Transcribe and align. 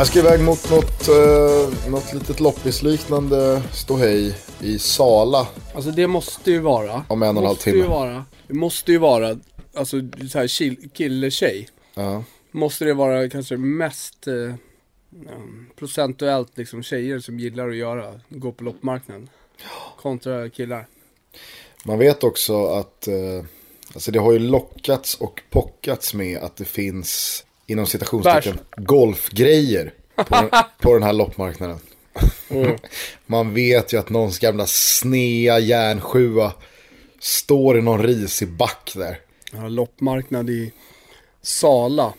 Jag 0.00 0.06
ska 0.06 0.18
iväg 0.18 0.40
mot 0.40 0.70
något, 0.70 1.08
uh, 1.08 1.90
något 1.90 2.12
litet 2.12 2.40
loppisliknande 2.40 3.62
ståhej 3.72 4.36
i 4.60 4.78
Sala. 4.78 5.48
Alltså 5.74 5.90
det 5.90 6.06
måste 6.06 6.50
ju 6.50 6.58
vara. 6.58 7.04
Om 7.08 7.22
en 7.22 7.36
och 7.36 7.42
en 7.42 7.46
halv 7.46 7.56
timme. 7.56 7.78
Ju 7.78 7.86
vara, 7.86 8.24
det 8.46 8.54
måste 8.54 8.92
ju 8.92 8.98
vara, 8.98 9.38
alltså 9.74 9.96
så 10.30 10.38
här 10.38 10.88
kille-tjej. 10.88 11.68
Ja. 11.94 12.24
Måste 12.50 12.84
det 12.84 12.94
vara 12.94 13.28
kanske 13.28 13.56
mest 13.56 14.26
eh, 14.26 14.34
um, 14.34 15.70
procentuellt 15.76 16.58
liksom 16.58 16.82
tjejer 16.82 17.18
som 17.18 17.38
gillar 17.38 17.68
att 17.68 17.76
göra, 17.76 18.20
gå 18.28 18.52
på 18.52 18.64
loppmarknaden. 18.64 19.28
Kontra 20.02 20.48
killar. 20.48 20.86
Man 21.84 21.98
vet 21.98 22.24
också 22.24 22.66
att 22.66 23.08
uh, 23.08 23.44
alltså 23.94 24.10
det 24.10 24.18
har 24.18 24.32
ju 24.32 24.38
lockats 24.38 25.14
och 25.14 25.42
pockats 25.50 26.14
med 26.14 26.38
att 26.38 26.56
det 26.56 26.64
finns 26.64 27.44
inom 27.70 27.86
citationstecken 27.86 28.58
golfgrejer 28.76 29.92
på, 30.16 30.50
på 30.80 30.94
den 30.94 31.02
här 31.02 31.12
loppmarknaden. 31.12 31.78
Mm. 32.48 32.76
Man 33.26 33.54
vet 33.54 33.92
ju 33.92 33.98
att 33.98 34.10
någons 34.10 34.38
gamla 34.38 34.66
snea 34.66 35.58
järnsjua 35.58 36.52
står 37.20 37.78
i 37.78 37.82
någon 37.82 38.02
risig 38.02 38.48
back 38.48 38.92
där. 38.94 39.18
Ja, 39.52 39.68
loppmarknad 39.68 40.50
i 40.50 40.72
Sala 41.42 42.14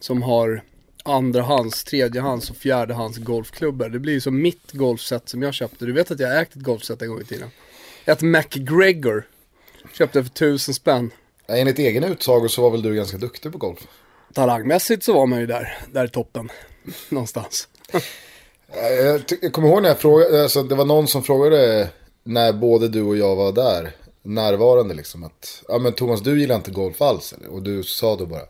som 0.00 0.22
har 0.22 0.62
andrahands, 1.04 1.84
tredjehands 1.84 2.50
och 2.50 2.56
fjärdehands 2.56 3.18
golfklubbor. 3.18 3.88
Det 3.88 3.98
blir 3.98 4.12
ju 4.12 4.20
som 4.20 4.42
mitt 4.42 4.72
golfset 4.72 5.28
som 5.28 5.42
jag 5.42 5.54
köpte. 5.54 5.84
Du 5.84 5.92
vet 5.92 6.10
att 6.10 6.20
jag 6.20 6.40
ägt 6.40 6.56
ett 6.56 6.62
golfset 6.62 7.02
en 7.02 7.08
gång 7.08 7.20
i 7.20 7.24
tiden. 7.24 7.50
Ett 8.04 8.22
McGregor. 8.22 9.26
Köpte 9.92 10.22
för 10.22 10.30
tusen 10.30 10.74
spänn. 10.74 11.10
Enligt 11.48 11.78
egen 11.78 12.04
utsago 12.04 12.48
så 12.48 12.62
var 12.62 12.70
väl 12.70 12.82
du 12.82 12.94
ganska 12.94 13.16
duktig 13.16 13.52
på 13.52 13.58
golf? 13.58 13.86
Talangmässigt 14.34 15.02
så 15.02 15.12
var 15.12 15.26
man 15.26 15.40
ju 15.40 15.46
där, 15.46 15.78
där 15.92 16.04
i 16.04 16.08
toppen. 16.08 16.48
Någonstans. 17.08 17.68
Jag, 19.02 19.22
jag 19.42 19.52
kommer 19.52 19.68
ihåg 19.68 19.82
när 19.82 19.88
jag 19.88 19.98
frågade, 19.98 20.42
alltså 20.42 20.62
det 20.62 20.74
var 20.74 20.84
någon 20.84 21.08
som 21.08 21.22
frågade 21.22 21.88
när 22.24 22.52
både 22.52 22.88
du 22.88 23.02
och 23.02 23.16
jag 23.16 23.36
var 23.36 23.52
där, 23.52 23.92
närvarande 24.22 24.94
liksom 24.94 25.24
att, 25.24 25.62
ja 25.68 25.78
men 25.78 25.92
Thomas 25.92 26.20
du 26.20 26.40
gillar 26.40 26.54
inte 26.54 26.70
golf 26.70 27.02
alls 27.02 27.32
eller? 27.32 27.48
Och 27.48 27.62
du 27.62 27.82
sa 27.82 28.16
då 28.16 28.26
bara, 28.26 28.42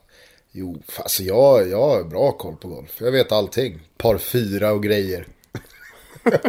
jo 0.52 0.82
alltså 0.98 1.22
jag, 1.22 1.68
jag 1.68 1.80
har 1.80 2.04
bra 2.04 2.32
koll 2.32 2.56
på 2.56 2.68
golf, 2.68 3.00
jag 3.00 3.12
vet 3.12 3.32
allting, 3.32 3.80
par 3.96 4.18
fyra 4.18 4.72
och 4.72 4.82
grejer. 4.82 5.26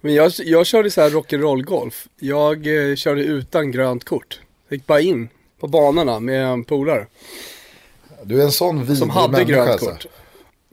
men 0.00 0.14
jag, 0.14 0.32
jag 0.38 0.66
körde 0.66 0.90
så 0.90 1.00
här 1.00 1.10
rock'n'roll 1.10 1.62
golf, 1.62 2.08
jag 2.16 2.90
eh, 2.90 2.96
körde 2.96 3.22
utan 3.22 3.70
grönt 3.70 4.04
kort. 4.04 4.40
Jag 4.68 4.76
gick 4.76 4.86
bara 4.86 5.00
in 5.00 5.28
på 5.60 5.66
banorna 5.66 6.20
med 6.20 6.46
en 6.46 6.64
polare. 6.64 7.06
Du 8.24 8.40
är 8.40 8.44
en 8.44 8.52
sån 8.52 8.78
vidrig 8.80 8.98
Som 8.98 9.10
hade 9.10 9.44
grönt 9.44 9.70
alltså. 9.70 9.86
kort. 9.90 10.06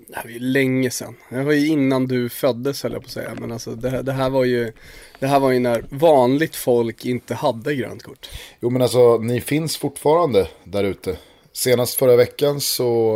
Det 0.07 0.15
här 0.15 0.23
var 0.23 0.31
ju 0.31 0.39
länge 0.39 0.89
sedan. 0.91 1.15
Det 1.29 1.43
var 1.43 1.51
ju 1.53 1.67
innan 1.67 2.07
du 2.07 2.29
föddes 2.29 2.83
höll 2.83 2.93
jag 2.93 3.01
på 3.01 3.05
att 3.05 3.11
säga. 3.11 3.31
Men 3.39 3.51
alltså 3.51 3.71
det, 3.75 3.89
här- 3.89 4.03
det 4.03 4.11
här 4.11 4.29
var 4.29 4.43
ju 4.43 4.71
Det 5.19 5.27
här 5.27 5.39
var 5.39 5.51
ju 5.51 5.59
när 5.59 5.85
vanligt 5.89 6.55
folk 6.55 7.05
inte 7.05 7.33
hade 7.35 7.75
grönt 7.75 8.03
kort. 8.03 8.29
Jo 8.59 8.69
men 8.69 8.81
alltså 8.81 9.17
ni 9.17 9.41
finns 9.41 9.77
fortfarande 9.77 10.47
där 10.63 10.83
ute. 10.83 11.17
Senast 11.53 11.93
förra 11.95 12.15
veckan 12.15 12.61
så 12.61 13.13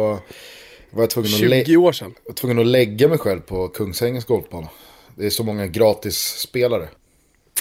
var 0.92 1.04
jag 1.04 1.10
tvungen 1.10 1.34
att, 1.34 1.40
20 1.40 1.64
lä- 1.66 1.78
år 1.78 1.92
sedan. 1.92 2.14
var 2.28 2.34
tvungen 2.34 2.60
att 2.60 2.68
lägga 2.68 3.08
mig 3.08 3.18
själv 3.18 3.40
på 3.42 3.68
Kungsängens 3.68 4.26
golfbana. 4.26 4.68
Det 5.16 5.26
är 5.26 5.30
så 5.30 5.44
många 5.44 5.68
gratisspelare. 5.68 6.90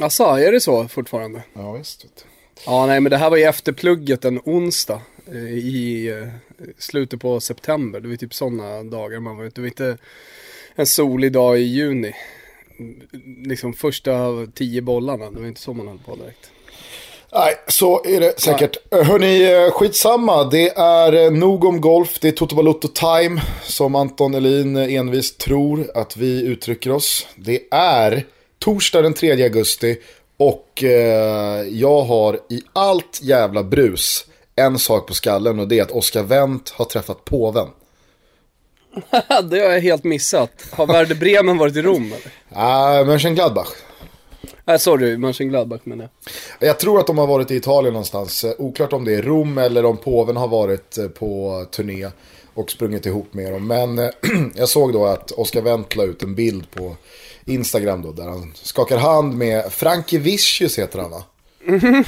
Alltså, 0.01 0.25
är 0.25 0.53
det 0.53 0.61
så 0.61 0.89
fortfarande? 0.89 1.43
Ja 1.55 1.73
visst. 1.73 2.07
Ja, 2.67 2.87
nej 2.87 3.01
men 3.01 3.11
det 3.11 3.17
här 3.17 3.31
var 3.31 3.37
ju 3.37 3.43
efter 3.45 3.73
plugget 3.73 4.25
en 4.25 4.41
onsdag 4.45 5.01
i 5.37 6.09
eh, 6.09 6.29
slutet 6.79 7.21
på 7.21 7.41
september. 7.41 8.01
Det 8.01 8.09
var 8.09 8.17
typ 8.17 8.35
sådana 8.35 8.83
dagar 8.83 9.21
man 9.21 9.37
var 9.37 9.45
ute. 9.45 9.55
Det 9.55 9.61
var 9.61 9.69
inte 9.69 9.99
en 10.75 10.87
solig 10.87 11.33
dag 11.33 11.59
i 11.59 11.63
juni. 11.63 12.15
Liksom 13.47 13.75
första 13.75 14.47
tio 14.55 14.83
bollarna, 14.83 15.31
det 15.31 15.41
var 15.41 15.47
inte 15.47 15.61
så 15.61 15.73
man 15.73 15.89
höll 15.89 15.99
på 15.99 16.17
direkt. 16.17 16.51
Nej, 17.33 17.55
så 17.69 18.05
är 18.05 18.21
det 18.21 18.41
säkert. 18.41 18.77
Hörni, 18.91 19.53
eh, 19.53 19.71
skitsamma. 19.71 20.45
Det 20.45 20.69
är 20.77 21.13
eh, 21.13 21.31
nog 21.31 21.65
om 21.65 21.81
golf. 21.81 22.19
Det 22.21 22.29
är 22.29 22.33
Toto 22.33 22.57
Balotto 22.57 22.89
time, 22.89 23.43
som 23.63 23.95
Anton 23.95 24.35
Elin 24.35 24.77
eh, 24.77 24.95
envist 24.95 25.39
tror 25.39 25.91
att 25.95 26.17
vi 26.17 26.43
uttrycker 26.43 26.91
oss. 26.91 27.27
Det 27.37 27.61
är 27.71 28.27
torsdag 28.59 29.03
den 29.03 29.15
3 29.15 29.43
augusti 29.43 29.97
och 30.37 30.85
eh, 30.85 31.63
jag 31.69 32.03
har 32.03 32.41
i 32.49 32.63
allt 32.73 33.21
jävla 33.23 33.63
brus 33.63 34.28
en 34.59 34.79
sak 34.79 35.07
på 35.07 35.15
skallen 35.15 35.59
och 35.59 35.69
det 35.69 35.79
är 35.79 35.83
att 35.83 35.91
Oscar 35.91 36.23
Wendt 36.23 36.71
har 36.71 36.85
träffat 36.85 37.25
påven. 37.25 37.69
det 39.51 39.61
har 39.61 39.73
jag 39.73 39.81
helt 39.81 40.05
missat. 40.05 40.51
Har 40.71 40.87
Werder 40.87 41.15
Bremen 41.15 41.59
varit 41.59 41.77
i 41.77 41.83
Rom 41.83 42.07
eller? 42.07 42.33
Ah, 42.51 43.05
Mönchengladbach. 43.05 43.69
Nej, 44.65 44.79
sorry, 44.79 45.17
Mönchengladbach 45.17 45.81
menar 45.85 46.09
jag. 46.59 46.69
Jag 46.69 46.79
tror 46.79 47.01
att 47.01 47.07
de 47.07 47.19
har 47.19 47.27
varit 47.27 47.51
i 47.51 47.57
Italien 47.57 47.93
någonstans. 47.93 48.45
Eh, 48.45 48.53
Oklart 48.59 48.93
om 48.93 49.05
det 49.05 49.15
är 49.15 49.23
Rom 49.23 49.59
eller 49.59 49.85
om 49.85 49.97
påven 49.97 50.37
har 50.37 50.49
varit 50.49 50.99
eh, 50.99 51.09
på 51.09 51.65
turné 51.71 52.11
och 52.55 52.71
sprungit 52.71 53.07
ihop 53.07 53.35
med 53.35 53.53
dem. 53.53 53.67
Men 53.67 53.99
eh, 53.99 54.09
jag 54.55 54.69
såg 54.69 54.93
då 54.93 55.07
att 55.07 55.31
Oscar 55.31 55.63
Wendt 55.63 55.97
la 55.97 56.05
ut 56.05 56.23
en 56.23 56.35
bild 56.35 56.71
på 56.71 56.97
Instagram 57.45 58.03
då 58.03 58.13
där 58.13 58.25
han 58.25 58.53
skakar 58.55 58.97
hand 58.97 59.35
med 59.35 59.73
Frankie 59.73 60.19
Vicious 60.19 60.79
heter 60.79 60.99
han 60.99 61.11
va? 61.11 61.23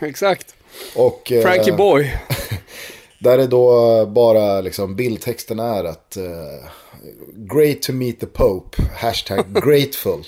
Exakt. 0.00 0.54
Och, 0.94 1.32
eh, 1.32 1.42
Frankie 1.42 1.72
Boy. 1.72 2.14
Där 3.18 3.38
är 3.38 3.46
då 3.46 4.06
bara 4.06 4.60
liksom 4.60 4.96
bildtexten 4.96 5.58
är 5.58 5.84
att 5.84 6.16
eh, 6.16 6.68
Great 7.34 7.82
to 7.82 7.92
meet 7.92 8.20
the 8.20 8.26
Pope, 8.26 8.82
hashtag 8.96 9.44
grateful. 9.64 10.24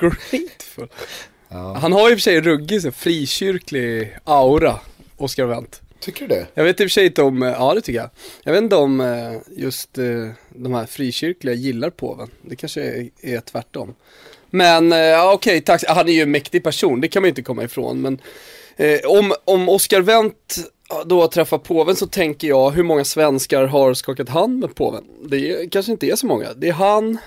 Grateful. 0.00 0.88
Han 1.80 1.92
har 1.92 2.08
ju 2.08 2.12
i 2.12 2.14
och 2.14 2.18
för 2.18 2.22
sig 2.22 2.40
ruggig 2.40 2.82
så 2.82 2.92
frikyrklig 2.92 4.16
aura, 4.24 4.80
Oscar 5.16 5.44
Wendt. 5.44 5.80
Tycker 6.00 6.28
du 6.28 6.34
det? 6.34 6.46
Jag 6.54 6.64
vet 6.64 6.80
i 6.80 6.84
och 6.84 6.84
för 6.84 6.92
sig 6.92 7.06
inte 7.06 7.22
om, 7.22 7.42
eh, 7.42 7.48
ja 7.48 7.74
det 7.74 7.80
tycker 7.80 8.00
jag. 8.00 8.10
Jag 8.42 8.52
vet 8.52 8.62
inte 8.62 8.76
om 8.76 9.40
just 9.56 9.92
de 10.48 10.74
här 10.74 10.86
frikyrkliga 10.86 11.54
gillar 11.54 11.90
påven. 11.90 12.30
Det 12.42 12.56
kanske 12.56 12.82
är, 12.82 13.10
är 13.22 13.40
tvärtom. 13.40 13.94
Men 14.50 14.90
ja, 14.90 15.32
okej, 15.32 15.60
tack. 15.60 15.84
Han 15.88 16.08
är 16.08 16.12
ju 16.12 16.22
en 16.22 16.30
mäktig 16.30 16.64
person, 16.64 17.00
det 17.00 17.08
kan 17.08 17.22
man 17.22 17.26
ju 17.26 17.30
inte 17.30 17.42
komma 17.42 17.64
ifrån. 17.64 18.00
Men 18.00 18.20
eh, 18.80 19.10
om, 19.10 19.32
om 19.44 19.68
Oscar 19.68 20.00
Wendt 20.00 20.56
då 21.06 21.28
träffar 21.28 21.58
påven 21.58 21.96
så 21.96 22.06
tänker 22.06 22.48
jag 22.48 22.70
hur 22.70 22.82
många 22.82 23.04
svenskar 23.04 23.64
har 23.64 23.94
skakat 23.94 24.28
hand 24.28 24.58
med 24.58 24.74
påven? 24.74 25.04
Det 25.24 25.50
är, 25.50 25.70
kanske 25.70 25.92
inte 25.92 26.06
är 26.06 26.16
så 26.16 26.26
många. 26.26 26.52
Det 26.56 26.68
är 26.68 26.72
han, 26.72 27.18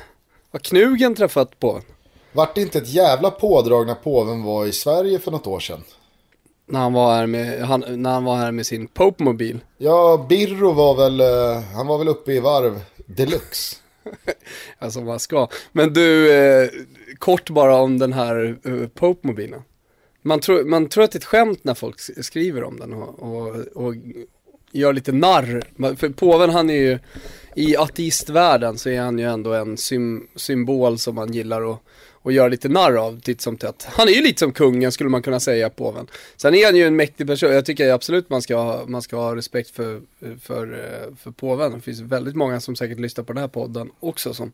har 0.52 0.60
Knugen 0.60 1.16
träffat 1.16 1.60
påven? 1.60 1.84
Vart 2.32 2.56
det 2.56 2.62
inte 2.62 2.78
ett 2.78 2.94
jävla 2.94 3.32
pådrag 3.32 3.88
när 3.88 3.96
påven 3.96 4.44
var 4.44 4.66
i 4.66 4.72
Sverige 4.72 5.20
för 5.20 5.32
något 5.32 5.48
år 5.48 5.60
sedan? 5.60 5.84
När 6.66 6.80
han 6.80 6.94
var 6.94 7.16
här 7.16 7.28
med, 7.28 7.62
han, 7.62 7.84
när 7.88 8.12
han 8.12 8.24
var 8.24 8.36
här 8.36 8.52
med 8.52 8.66
sin 8.66 8.88
Pope-mobil. 8.88 9.60
Ja, 9.78 10.26
Birro 10.30 10.72
var 10.72 10.96
väl, 10.96 11.20
eh, 11.20 11.64
han 11.76 11.88
var 11.88 11.98
väl 11.98 12.08
uppe 12.08 12.32
i 12.32 12.40
varv 12.40 12.80
deluxe. 13.06 13.76
Alltså 14.80 15.02
man 15.02 15.20
ska. 15.20 15.48
Men 15.72 15.94
du, 15.94 16.34
eh, 16.34 16.70
kort 17.20 17.50
bara 17.50 17.76
om 17.76 18.00
den 18.00 18.14
här 18.14 18.58
eh, 18.66 18.88
Pope-mobilen. 18.88 19.62
Man 20.24 20.40
tror, 20.40 20.64
man 20.64 20.90
tror 20.90 21.04
att 21.04 21.12
det 21.12 21.16
är 21.16 21.20
ett 21.20 21.26
skämt 21.26 21.64
när 21.64 21.74
folk 21.74 22.00
skriver 22.00 22.64
om 22.64 22.80
den 22.80 22.94
och, 22.94 23.20
och, 23.20 23.56
och 23.74 23.96
gör 24.72 24.94
lite 24.94 25.12
narr. 25.12 25.64
För 25.96 26.10
påven 26.10 26.50
han 26.50 26.70
är 26.70 26.74
ju, 26.74 27.00
i 27.56 27.78
ateistvärlden 27.78 28.78
så 28.78 28.90
är 28.90 29.02
han 29.02 29.20
ju 29.20 29.26
ändå 29.26 29.54
en 29.54 29.78
sym, 29.78 30.28
symbol 30.36 31.00
som 31.00 31.16
man 31.16 31.34
gillar 31.34 31.72
att 31.72 31.80
och 32.24 32.32
göra 32.32 32.48
lite 32.48 32.70
narr 32.70 32.96
av 32.96 33.20
titt 33.20 33.42
som 33.42 33.58
tätt. 33.58 33.88
Han 33.90 34.08
är 34.08 34.12
ju 34.12 34.22
lite 34.22 34.40
som 34.40 34.52
kungen 34.52 34.92
skulle 34.92 35.10
man 35.10 35.22
kunna 35.22 35.40
säga, 35.40 35.70
påven. 35.70 36.08
Sen 36.38 36.56
är 36.56 36.66
han 36.66 36.76
ju 36.76 36.88
en 36.88 36.96
mäktig 36.96 37.28
person, 37.28 37.52
jag 37.54 37.66
tycker 37.66 37.90
absolut 37.90 38.30
man 38.30 38.42
ska, 38.42 38.56
ha- 38.56 38.86
man 38.88 39.02
ska 39.02 39.16
ha 39.16 39.36
respekt 39.36 39.70
för, 39.70 40.02
för, 40.42 40.74
eh, 40.74 41.16
för 41.16 41.32
påven. 41.32 41.72
Det 41.72 41.82
finns 41.82 42.00
väldigt 42.00 42.36
många 42.36 42.60
som 42.60 42.76
säkert 42.76 43.00
lyssnar 43.00 43.24
på 43.24 43.34
den 43.34 43.42
här 43.42 43.48
podden 43.48 43.92
också 44.00 44.34
som, 44.34 44.52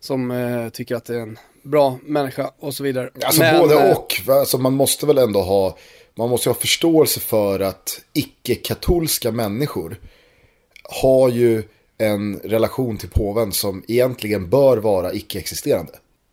som 0.00 0.30
eh, 0.30 0.68
tycker 0.68 0.96
att 0.96 1.04
det 1.04 1.16
är 1.16 1.20
en 1.20 1.38
bra 1.62 1.98
människa 2.02 2.50
och 2.58 2.74
så 2.74 2.82
vidare. 2.84 3.10
Alltså 3.22 3.40
Men, 3.40 3.60
både 3.60 3.74
eh, 3.74 3.96
och. 3.96 4.20
Alltså, 4.28 4.58
man 4.58 4.72
måste 4.72 5.06
väl 5.06 5.18
ändå 5.18 5.40
ha, 5.42 5.78
man 6.14 6.28
måste 6.30 6.48
ha 6.48 6.54
förståelse 6.54 7.20
för 7.20 7.60
att 7.60 8.00
icke-katolska 8.12 9.30
människor 9.30 9.96
har 10.82 11.28
ju 11.28 11.62
en 11.98 12.40
relation 12.44 12.96
till 12.98 13.10
påven 13.10 13.52
som 13.52 13.84
egentligen 13.88 14.50
bör 14.50 14.76
vara 14.76 15.12
icke-existerande. 15.12 15.92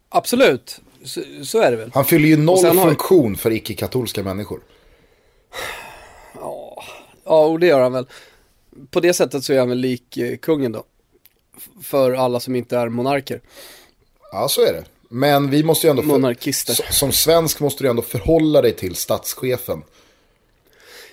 Absolut, 0.10 0.82
så, 1.04 1.22
så 1.44 1.60
är 1.62 1.72
det 1.72 1.78
väl. 1.78 1.92
Han 1.94 2.06
fyller 2.06 2.28
ju 2.28 2.38
noll 2.38 2.66
har- 2.66 2.86
funktion 2.86 3.36
för 3.36 3.52
icke-katolska 3.52 4.24
människor. 4.24 4.62
Ja, 7.26 7.46
och 7.46 7.60
det 7.60 7.68
gör 7.68 7.82
han 7.82 7.94
väl. 7.94 8.08
På 8.92 9.00
det 9.00 9.14
sättet 9.14 9.44
så 9.44 9.54
är 9.54 9.60
han 9.60 9.70
väl 9.70 9.78
lik 9.78 10.18
eh, 10.18 10.38
kungen 10.38 10.72
då. 10.72 10.84
För 11.84 12.12
alla 12.12 12.40
som 12.40 12.56
inte 12.56 12.78
är 12.78 12.90
monarker. 12.90 13.42
Ja, 14.32 14.48
så 14.50 14.62
är 14.62 14.74
det. 14.74 14.84
Men 15.10 15.50
vi 15.50 15.64
måste 15.64 15.88
ju 15.88 15.92
ändå, 15.92 16.02
för, 16.02 16.08
Monarkister. 16.10 16.92
som 16.92 17.12
svensk 17.12 17.60
måste 17.60 17.84
du 17.84 17.90
ändå 17.90 18.02
förhålla 18.02 18.62
dig 18.62 18.74
till 18.76 18.96
statschefen. 18.96 19.84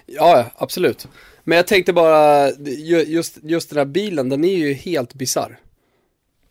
Ja, 0.06 0.38
ja, 0.38 0.44
absolut. 0.56 1.08
Men 1.44 1.56
jag 1.56 1.66
tänkte 1.66 1.92
bara, 1.92 2.50
just, 3.06 3.36
just 3.42 3.70
den 3.70 3.78
här 3.78 3.84
bilen, 3.84 4.28
den 4.28 4.44
är 4.44 4.56
ju 4.56 4.72
helt 4.72 5.14
bizarr. 5.14 5.58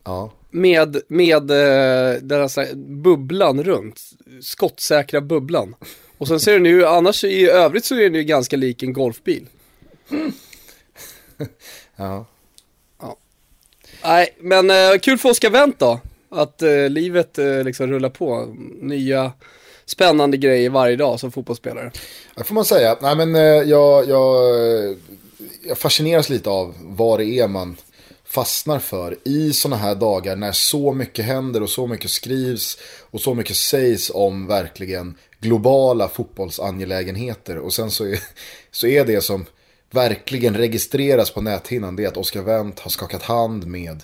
Ja. 0.05 0.31
Med, 0.49 1.01
med 1.07 1.51
eh, 1.51 2.21
den 2.21 2.41
här 2.41 2.75
bubblan 2.75 3.63
runt, 3.63 4.01
skottsäkra 4.41 5.21
bubblan. 5.21 5.75
Och 6.17 6.27
sen 6.27 6.39
ser 6.39 6.53
den 6.53 6.65
ju, 6.65 6.85
annars 6.85 7.23
i 7.23 7.49
övrigt 7.49 7.85
så 7.85 7.95
är 7.95 8.03
den 8.03 8.13
ju 8.13 8.23
ganska 8.23 8.57
lik 8.57 8.83
en 8.83 8.93
golfbil. 8.93 9.47
ja. 11.95 12.25
ja. 13.01 13.17
Nej, 14.03 14.35
men 14.39 14.69
eh, 14.69 14.99
kul 15.01 15.17
för 15.17 15.29
Oskar 15.29 15.49
Wendt 15.49 15.79
då. 15.79 15.99
Att 16.29 16.61
eh, 16.61 16.89
livet 16.89 17.37
eh, 17.37 17.63
liksom 17.63 17.87
rullar 17.87 18.09
på. 18.09 18.55
Nya 18.81 19.31
spännande 19.85 20.37
grejer 20.37 20.69
varje 20.69 20.95
dag 20.95 21.19
som 21.19 21.31
fotbollsspelare. 21.31 21.91
Det 22.35 22.43
får 22.43 22.55
man 22.55 22.65
säga. 22.65 22.97
Nej, 23.01 23.15
men, 23.15 23.35
eh, 23.35 23.41
jag, 23.41 24.09
jag, 24.09 24.55
jag 25.67 25.77
fascineras 25.77 26.29
lite 26.29 26.49
av 26.49 26.75
vad 26.79 27.19
det 27.19 27.25
är 27.25 27.47
man 27.47 27.77
fastnar 28.35 28.79
för 28.79 29.17
i 29.23 29.53
sådana 29.53 29.75
här 29.75 29.95
dagar 29.95 30.35
när 30.35 30.51
så 30.51 30.93
mycket 30.93 31.25
händer 31.25 31.63
och 31.63 31.69
så 31.69 31.87
mycket 31.87 32.11
skrivs 32.11 32.77
och 33.11 33.21
så 33.21 33.33
mycket 33.33 33.55
sägs 33.55 34.11
om 34.13 34.47
verkligen 34.47 35.17
globala 35.39 36.09
fotbollsangelägenheter. 36.09 37.57
Och 37.57 37.73
sen 37.73 37.91
så 37.91 38.05
är, 38.05 38.19
så 38.71 38.87
är 38.87 39.05
det 39.05 39.21
som 39.21 39.45
verkligen 39.91 40.57
registreras 40.57 41.31
på 41.31 41.41
näthinnan 41.41 41.95
det 41.95 42.03
är 42.03 42.07
att 42.07 42.17
Oscar 42.17 42.41
Wendt 42.41 42.79
har 42.79 42.91
skakat 42.91 43.23
hand 43.23 43.67
med, 43.67 44.03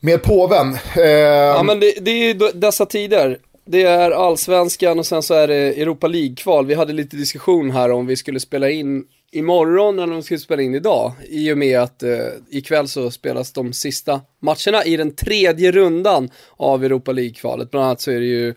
med 0.00 0.22
påven. 0.22 0.78
Eh, 0.96 1.04
ja 1.06 1.62
men 1.62 1.80
det, 1.80 1.94
det 2.00 2.10
är 2.10 2.24
ju 2.24 2.34
dessa 2.54 2.86
tider. 2.86 3.38
Det 3.68 3.82
är 3.82 4.10
allsvenskan 4.10 4.98
och 4.98 5.06
sen 5.06 5.22
så 5.22 5.34
är 5.34 5.48
det 5.48 5.80
Europa 5.82 6.08
League-kval. 6.08 6.66
Vi 6.66 6.74
hade 6.74 6.92
lite 6.92 7.16
diskussion 7.16 7.70
här 7.70 7.90
om 7.90 8.06
vi 8.06 8.16
skulle 8.16 8.40
spela 8.40 8.70
in 8.70 9.04
imorgon 9.32 9.98
eller 9.98 10.12
om 10.12 10.16
vi 10.16 10.22
skulle 10.22 10.40
spela 10.40 10.62
in 10.62 10.74
idag. 10.74 11.12
I 11.28 11.52
och 11.52 11.58
med 11.58 11.80
att 11.80 12.02
eh, 12.02 12.26
ikväll 12.50 12.88
så 12.88 13.10
spelas 13.10 13.52
de 13.52 13.72
sista 13.72 14.20
matcherna 14.40 14.84
i 14.84 14.96
den 14.96 15.14
tredje 15.14 15.72
rundan 15.72 16.30
av 16.56 16.84
Europa 16.84 17.12
League-kvalet. 17.12 17.70
Bland 17.70 17.86
annat 17.86 18.00
så 18.00 18.10
är 18.10 18.20
det 18.20 18.26
ju 18.26 18.54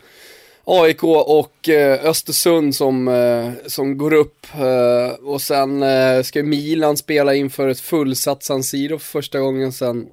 AIK 0.64 1.04
och 1.04 1.70
eh, 1.70 2.06
Östersund 2.06 2.76
som, 2.76 3.08
eh, 3.08 3.68
som 3.68 3.98
går 3.98 4.14
upp. 4.14 4.48
Eh, 4.54 5.26
och 5.26 5.42
sen 5.42 5.84
eh, 5.84 6.22
ska 6.24 6.44
Milan 6.44 6.98
spela 6.98 7.36
inför 7.36 7.68
ett 7.68 7.80
fullsatt 7.80 8.44
San 8.44 8.64
Siro 8.64 9.00
för 9.00 9.06
första 9.06 9.40
gången 9.40 9.72
sen 9.72 10.08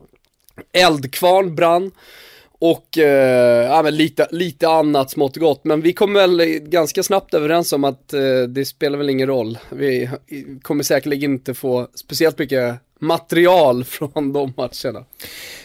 Eldkvarn 0.72 1.54
brann. 1.54 1.90
Och 2.58 2.98
eh, 2.98 3.66
ja, 3.66 3.82
men 3.82 3.96
lite, 3.96 4.28
lite 4.30 4.68
annat 4.68 5.10
smått 5.10 5.36
och 5.36 5.42
gott. 5.42 5.64
Men 5.64 5.80
vi 5.80 5.92
kom 5.92 6.12
väl 6.12 6.42
ganska 6.62 7.02
snabbt 7.02 7.34
överens 7.34 7.72
om 7.72 7.84
att 7.84 8.12
eh, 8.12 8.42
det 8.48 8.64
spelar 8.64 8.98
väl 8.98 9.10
ingen 9.10 9.28
roll. 9.28 9.58
Vi 9.70 10.10
kommer 10.62 10.84
säkerligen 10.84 11.32
inte 11.32 11.54
få 11.54 11.88
speciellt 11.94 12.38
mycket 12.38 12.74
material 13.00 13.84
från 13.84 14.32
de 14.32 14.52
matcherna. 14.56 15.04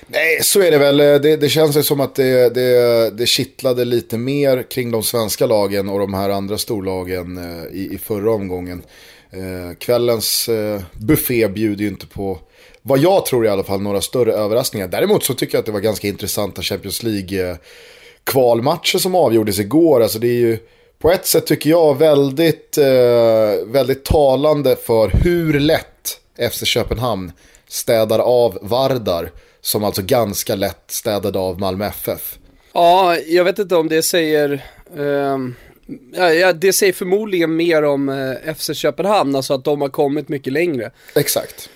Nej, 0.07 0.39
så 0.43 0.61
är 0.61 0.71
det 0.71 0.77
väl. 0.77 0.99
Eh, 0.99 1.15
det, 1.15 1.37
det 1.37 1.49
känns 1.49 1.87
som 1.87 1.99
att 1.99 2.15
det, 2.15 2.53
det, 2.53 3.09
det 3.09 3.25
kittlade 3.25 3.85
lite 3.85 4.17
mer 4.17 4.63
kring 4.63 4.91
de 4.91 5.03
svenska 5.03 5.45
lagen 5.45 5.89
och 5.89 5.99
de 5.99 6.13
här 6.13 6.29
andra 6.29 6.57
storlagen 6.57 7.37
eh, 7.37 7.65
i, 7.73 7.93
i 7.93 7.97
förra 7.97 8.31
omgången. 8.31 8.83
Eh, 9.31 9.75
kvällens 9.77 10.49
eh, 10.49 10.81
buffé 10.93 11.47
bjuder 11.47 11.83
ju 11.83 11.87
inte 11.87 12.07
på 12.07 12.39
vad 12.81 12.99
jag 12.99 13.25
tror 13.25 13.45
i 13.45 13.49
alla 13.49 13.63
fall, 13.63 13.81
några 13.81 14.01
större 14.01 14.33
överraskningar. 14.33 14.87
Däremot 14.87 15.23
så 15.23 15.33
tycker 15.33 15.55
jag 15.55 15.59
att 15.59 15.65
det 15.65 15.71
var 15.71 15.79
ganska 15.79 16.07
intressanta 16.07 16.61
Champions 16.61 17.03
League-kvalmatcher 17.03 18.97
som 18.97 19.15
avgjordes 19.15 19.59
igår. 19.59 20.03
Alltså 20.03 20.19
det 20.19 20.27
är 20.27 20.39
ju 20.39 20.57
på 20.99 21.11
ett 21.11 21.25
sätt 21.25 21.45
tycker 21.45 21.69
jag 21.69 21.97
väldigt, 21.97 22.77
eh, 22.77 22.85
väldigt 23.65 24.05
talande 24.05 24.75
för 24.75 25.11
hur 25.23 25.59
lätt 25.59 26.19
FC 26.51 26.65
Köpenhamn 26.65 27.31
städar 27.67 28.19
av 28.19 28.57
Vardar. 28.61 29.31
Som 29.61 29.83
alltså 29.83 30.01
ganska 30.01 30.55
lätt 30.55 30.83
städade 30.87 31.39
av 31.39 31.59
Malmö 31.59 31.85
FF. 31.85 32.37
Ja, 32.73 33.17
jag 33.17 33.43
vet 33.43 33.59
inte 33.59 33.75
om 33.75 33.87
det 33.87 34.03
säger... 34.03 34.65
Eh, 34.97 35.37
ja, 36.33 36.53
det 36.53 36.73
säger 36.73 36.93
förmodligen 36.93 37.55
mer 37.55 37.83
om 37.83 38.09
eh, 38.09 38.53
FC 38.55 38.69
Köpenhamn, 38.73 39.35
alltså 39.35 39.53
att 39.53 39.63
de 39.63 39.81
har 39.81 39.89
kommit 39.89 40.29
mycket 40.29 40.53
längre. 40.53 40.91
Exakt. 41.15 41.69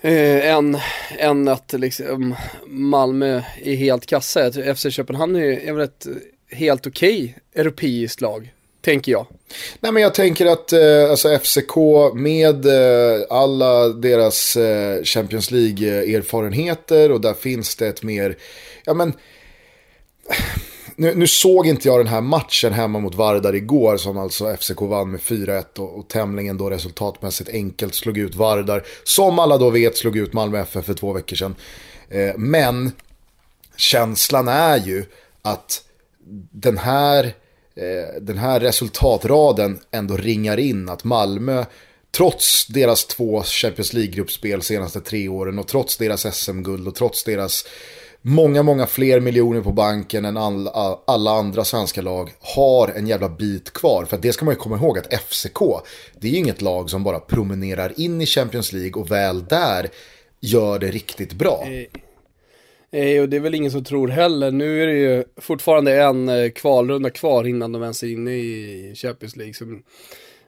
Eh, 0.00 0.50
än, 0.50 0.78
än 1.18 1.48
att 1.48 1.72
liksom 1.72 2.34
Malmö 2.66 3.42
är 3.62 3.76
helt 3.76 4.06
kassa. 4.06 4.74
FC 4.74 4.86
Köpenhamn 4.90 5.36
är, 5.36 5.68
är 5.68 5.72
väl 5.72 5.84
ett 5.84 6.06
helt 6.50 6.86
okej 6.86 7.22
okay 7.22 7.62
europeiskt 7.62 8.20
lag, 8.20 8.52
tänker 8.80 9.12
jag. 9.12 9.26
Nej 9.80 9.92
men 9.92 10.02
jag 10.02 10.14
tänker 10.14 10.46
att 10.46 10.72
eh, 10.72 11.10
alltså 11.10 11.38
FCK 11.38 11.76
med 12.14 12.66
eh, 12.66 13.26
alla 13.30 13.88
deras 13.88 14.56
eh, 14.56 15.02
Champions 15.02 15.50
League-erfarenheter 15.50 17.12
och 17.12 17.20
där 17.20 17.34
finns 17.34 17.76
det 17.76 17.88
ett 17.88 18.02
mer, 18.02 18.36
ja 18.84 18.94
men 18.94 19.12
nu, 20.98 21.14
nu, 21.14 21.26
såg 21.26 21.66
inte 21.66 21.88
jag 21.88 22.00
den 22.00 22.06
här 22.06 22.20
matchen 22.20 22.72
hemma 22.72 22.98
mot 22.98 23.14
Vardar 23.14 23.54
igår 23.54 23.96
som 23.96 24.18
alltså 24.18 24.56
FCK 24.56 24.80
vann 24.80 25.10
med 25.10 25.20
4-1 25.20 25.78
och, 25.78 25.98
och 25.98 26.08
tämligen 26.08 26.58
då 26.58 26.70
resultatmässigt 26.70 27.50
enkelt 27.50 27.94
slog 27.94 28.18
ut 28.18 28.34
Vardar. 28.34 28.86
Som 29.04 29.38
alla 29.38 29.58
då 29.58 29.70
vet 29.70 29.96
slog 29.96 30.16
ut 30.16 30.32
Malmö 30.32 30.58
FF 30.58 30.84
för 30.84 30.94
två 30.94 31.12
veckor 31.12 31.36
sedan. 31.36 31.54
Eh, 32.08 32.36
men 32.36 32.92
känslan 33.76 34.48
är 34.48 34.76
ju 34.76 35.04
att 35.42 35.84
den 36.52 36.78
här, 36.78 37.24
eh, 37.74 38.20
den 38.20 38.38
här 38.38 38.60
resultatraden 38.60 39.78
ändå 39.90 40.16
ringar 40.16 40.56
in 40.56 40.88
att 40.88 41.04
Malmö 41.04 41.64
trots 42.10 42.66
deras 42.66 43.06
två 43.06 43.42
Champions 43.42 43.92
League-gruppspel 43.92 44.62
senaste 44.62 45.00
tre 45.00 45.28
åren 45.28 45.58
och 45.58 45.68
trots 45.68 45.96
deras 45.96 46.36
SM-guld 46.36 46.88
och 46.88 46.94
trots 46.94 47.24
deras 47.24 47.64
många, 48.22 48.62
många 48.62 48.86
fler 48.86 49.20
miljoner 49.20 49.60
på 49.60 49.72
banken 49.72 50.24
än 50.24 50.36
alla, 50.36 50.98
alla 51.04 51.30
andra 51.30 51.64
svenska 51.64 52.02
lag 52.02 52.32
har 52.40 52.88
en 52.88 53.06
jävla 53.06 53.28
bit 53.28 53.72
kvar. 53.72 54.04
För 54.04 54.18
det 54.18 54.32
ska 54.32 54.44
man 54.44 54.54
ju 54.54 54.58
komma 54.58 54.76
ihåg 54.76 54.98
att 54.98 55.14
FCK, 55.14 55.58
det 56.20 56.28
är 56.28 56.32
ju 56.32 56.38
inget 56.38 56.62
lag 56.62 56.90
som 56.90 57.04
bara 57.04 57.20
promenerar 57.20 58.00
in 58.00 58.20
i 58.20 58.26
Champions 58.26 58.72
League 58.72 59.02
och 59.02 59.10
väl 59.10 59.44
där 59.44 59.88
gör 60.40 60.78
det 60.78 60.90
riktigt 60.90 61.32
bra. 61.32 61.66
Nej, 62.90 63.20
och 63.20 63.28
det 63.28 63.36
är 63.36 63.40
väl 63.40 63.54
ingen 63.54 63.70
som 63.70 63.84
tror 63.84 64.08
heller. 64.08 64.50
Nu 64.50 64.82
är 64.82 64.86
det 64.86 64.98
ju 64.98 65.24
fortfarande 65.36 66.02
en 66.02 66.28
eh, 66.28 66.50
kvalrunda 66.50 67.10
kvar 67.10 67.46
innan 67.46 67.72
de 67.72 67.82
ens 67.82 68.02
är 68.02 68.06
inne 68.12 68.30
i 68.34 68.92
Champions 68.96 69.36
League. 69.36 69.54
Så 69.54 69.64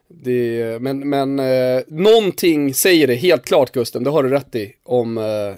det, 0.07 0.81
men 0.81 1.09
men 1.09 1.39
eh, 1.39 1.81
någonting 1.87 2.73
säger 2.73 3.07
det 3.07 3.15
helt 3.15 3.45
klart 3.45 3.71
Gusten, 3.71 4.03
det 4.03 4.09
har 4.09 4.23
du 4.23 4.29
rätt 4.29 4.55
i, 4.55 4.73
om 4.83 5.17
eh, 5.17 5.55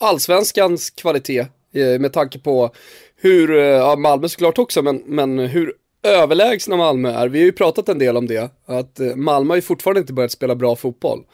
allsvenskans 0.00 0.90
kvalitet 0.90 1.46
Eh, 1.74 1.98
med 1.98 2.12
tanke 2.12 2.38
på 2.38 2.70
hur, 3.16 3.58
eh, 3.58 3.64
ja 3.64 3.96
Malmö 3.96 4.28
såklart 4.28 4.58
också, 4.58 4.82
men, 4.82 5.02
men 5.06 5.38
hur 5.38 5.72
överlägsna 6.02 6.76
Malmö 6.76 7.10
är. 7.10 7.28
Vi 7.28 7.38
har 7.38 7.46
ju 7.46 7.52
pratat 7.52 7.88
en 7.88 7.98
del 7.98 8.16
om 8.16 8.26
det, 8.26 8.50
att 8.66 9.00
eh, 9.00 9.14
Malmö 9.14 9.50
har 9.50 9.56
ju 9.56 9.62
fortfarande 9.62 10.00
inte 10.00 10.12
börjat 10.12 10.32
spela 10.32 10.54
bra 10.54 10.76
fotboll. 10.76 11.24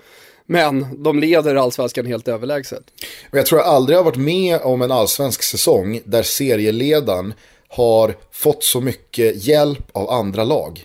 Men 0.47 1.03
de 1.03 1.19
leder 1.19 1.55
allsvenskan 1.55 2.07
helt 2.07 2.29
överlägset. 2.29 2.83
Jag 3.31 3.47
tror 3.47 3.61
jag 3.61 3.69
aldrig 3.69 3.99
har 3.99 4.05
varit 4.05 4.17
med 4.17 4.61
om 4.61 4.83
en 4.83 4.91
allsvensk 4.91 5.43
säsong 5.43 6.01
där 6.05 6.23
serieledaren 6.23 7.35
har 7.69 8.15
fått 8.33 8.65
så 8.65 8.81
mycket 8.81 9.47
hjälp 9.47 9.91
av 9.93 10.11
andra 10.11 10.45
lag 10.45 10.85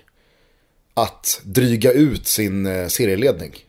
att 0.94 1.42
dryga 1.44 1.92
ut 1.92 2.28
sin 2.28 2.90
serieledning. 2.90 3.65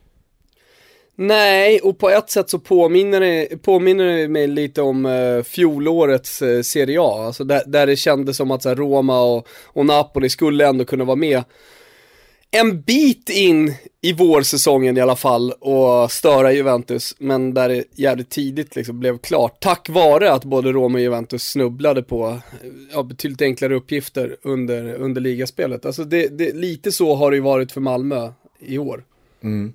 Nej, 1.19 1.81
och 1.81 1.99
på 1.99 2.11
ett 2.11 2.31
sätt 2.31 2.51
så 2.51 2.59
påminner 2.59 3.21
det, 3.21 3.63
påminner 3.63 4.17
det 4.17 4.29
mig 4.29 4.47
lite 4.47 4.83
om 4.83 5.07
eh, 5.07 5.43
fjolårets 5.43 6.43
eh, 6.43 6.63
Serie 6.63 7.01
A. 7.01 7.25
Alltså 7.27 7.45
där, 7.45 7.63
där 7.67 7.87
det 7.87 7.97
kändes 7.97 8.37
som 8.37 8.51
att 8.51 8.63
så 8.63 8.69
här, 8.69 8.77
Roma 8.77 9.21
och, 9.21 9.49
och 9.65 9.87
Napoli 9.87 10.29
skulle 10.29 10.67
ändå 10.67 10.85
kunna 10.85 11.05
vara 11.05 11.17
med 11.17 11.43
en 12.51 12.83
bit 12.83 13.31
in 13.31 13.75
i 14.01 14.13
vårsäsongen 14.13 14.97
i 14.97 15.01
alla 15.01 15.17
fall 15.17 15.53
och 15.53 16.13
störa 16.13 16.53
Juventus, 16.53 17.15
men 17.19 17.55
där 17.55 17.69
det 17.69 17.85
jävligt 17.95 18.31
tidigt 18.31 18.77
liksom 18.77 19.01
blev 19.01 19.19
klart, 19.19 19.61
tack 19.61 19.89
vare 19.89 20.33
att 20.33 20.45
både 20.45 20.73
Roma 20.73 20.99
och 20.99 21.03
Juventus 21.03 21.43
snubblade 21.43 22.03
på 22.03 22.29
eh, 22.29 22.71
ja, 22.93 23.03
betydligt 23.03 23.43
enklare 23.43 23.75
uppgifter 23.75 24.37
under, 24.43 24.95
under 24.95 25.21
ligaspelet. 25.21 25.87
Alltså 25.87 26.05
det, 26.05 26.39
det, 26.39 26.57
lite 26.57 26.93
så 26.93 27.15
har 27.15 27.31
det 27.31 27.37
ju 27.37 27.43
varit 27.43 27.73
för 27.73 27.81
Malmö 27.81 28.33
i 28.61 28.79
år. 28.79 29.05
Mm. 29.43 29.73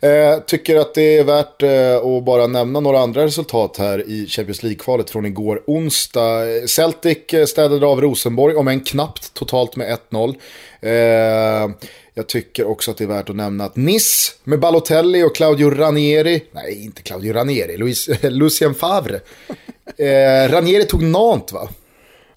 Eh, 0.00 0.38
tycker 0.46 0.76
att 0.76 0.94
det 0.94 1.18
är 1.18 1.24
värt 1.24 1.62
eh, 1.62 1.96
att 1.96 2.24
bara 2.24 2.46
nämna 2.46 2.80
några 2.80 2.98
andra 2.98 3.24
resultat 3.24 3.76
här 3.76 4.10
i 4.10 4.26
Champions 4.26 4.62
League-kvalet 4.62 5.10
från 5.10 5.26
igår 5.26 5.62
onsdag. 5.66 6.68
Celtic 6.68 7.18
eh, 7.32 7.44
städade 7.44 7.86
av 7.86 8.00
Rosenborg, 8.00 8.54
om 8.54 8.68
än 8.68 8.80
knappt, 8.80 9.34
totalt 9.34 9.76
med 9.76 9.98
1-0. 10.10 10.34
Eh, 10.80 11.70
jag 12.14 12.26
tycker 12.26 12.66
också 12.66 12.90
att 12.90 12.96
det 12.96 13.04
är 13.04 13.08
värt 13.08 13.30
att 13.30 13.36
nämna 13.36 13.64
att 13.64 13.76
Nice 13.76 14.32
med 14.44 14.60
Balotelli 14.60 15.22
och 15.22 15.36
Claudio 15.36 15.70
Ranieri, 15.70 16.44
nej 16.52 16.84
inte 16.84 17.02
Claudio 17.02 17.32
Ranieri, 17.32 17.76
Luis, 17.76 18.08
Lucien 18.22 18.74
Favre. 18.74 19.20
Eh, 19.98 20.50
Ranieri 20.50 20.84
tog 20.84 21.02
Nantes 21.02 21.52
va? 21.52 21.68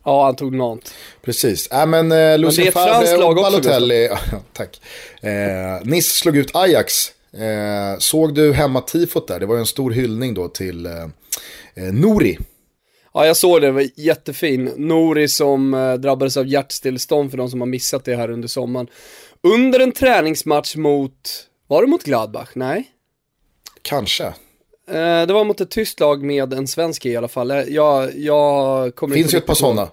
Ja, 0.05 0.25
han 0.25 0.35
tog 0.35 0.55
Nantes. 0.55 0.93
Precis. 1.21 1.71
Äh, 1.71 1.85
men 1.85 2.11
eh, 2.11 2.37
Lucien 2.37 2.71
Favre 2.71 3.23
och 3.23 3.35
Balotelli. 3.35 4.09
Också, 4.09 4.41
tack. 4.53 4.81
Eh, 5.21 5.85
Nice 5.85 6.09
slog 6.09 6.37
ut 6.37 6.55
Ajax 6.55 7.13
Eh, 7.33 7.97
såg 7.99 8.33
du 8.33 8.53
hemmatifot 8.53 9.27
där? 9.27 9.39
Det 9.39 9.45
var 9.45 9.55
ju 9.55 9.59
en 9.59 9.65
stor 9.65 9.91
hyllning 9.91 10.33
då 10.33 10.47
till 10.47 10.85
eh, 10.85 11.03
eh, 11.75 11.93
Nori. 11.93 12.37
Ja, 13.13 13.25
jag 13.25 13.37
såg 13.37 13.61
det, 13.61 13.67
det 13.67 13.71
var 13.71 13.89
jättefin. 13.95 14.73
Nori 14.77 15.27
som 15.27 15.73
eh, 15.73 15.93
drabbades 15.93 16.37
av 16.37 16.47
hjärtstillestånd 16.47 17.31
för 17.31 17.37
de 17.37 17.49
som 17.49 17.61
har 17.61 17.67
missat 17.67 18.05
det 18.05 18.15
här 18.15 18.31
under 18.31 18.47
sommaren. 18.47 18.87
Under 19.43 19.79
en 19.79 19.91
träningsmatch 19.91 20.75
mot, 20.75 21.47
var 21.67 21.81
det 21.81 21.87
mot 21.87 22.03
Gladbach? 22.03 22.49
Nej? 22.53 22.89
Kanske. 23.81 24.33
Eh, 24.89 25.27
det 25.27 25.33
var 25.33 25.43
mot 25.43 25.61
ett 25.61 25.69
tyst 25.69 25.99
lag 25.99 26.23
med 26.23 26.53
en 26.53 26.67
svensk 26.67 27.05
i 27.05 27.15
alla 27.15 27.27
fall. 27.27 27.51
Eh, 27.51 27.59
jag, 27.59 28.17
jag 28.17 28.95
kommer 28.95 29.15
Finns 29.15 29.33
ju 29.33 29.37
ett 29.37 29.45
par 29.45 29.53
sådana. 29.53 29.89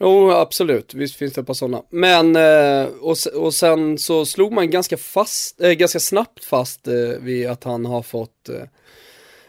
Jo, 0.00 0.30
absolut. 0.30 0.94
Visst 0.94 1.16
finns 1.16 1.32
det 1.32 1.40
ett 1.40 1.46
par 1.46 1.54
sådana. 1.54 1.82
Men, 1.90 2.36
eh, 2.36 2.88
och, 3.00 3.16
och 3.34 3.54
sen 3.54 3.98
så 3.98 4.26
slog 4.26 4.52
man 4.52 4.70
ganska 4.70 4.96
fast, 4.96 5.60
äh, 5.60 5.72
ganska 5.72 6.00
snabbt 6.00 6.44
fast 6.44 6.88
äh, 6.88 6.94
vid 7.20 7.48
att 7.48 7.64
han 7.64 7.86
har 7.86 8.02
fått 8.02 8.48
äh, 8.48 8.54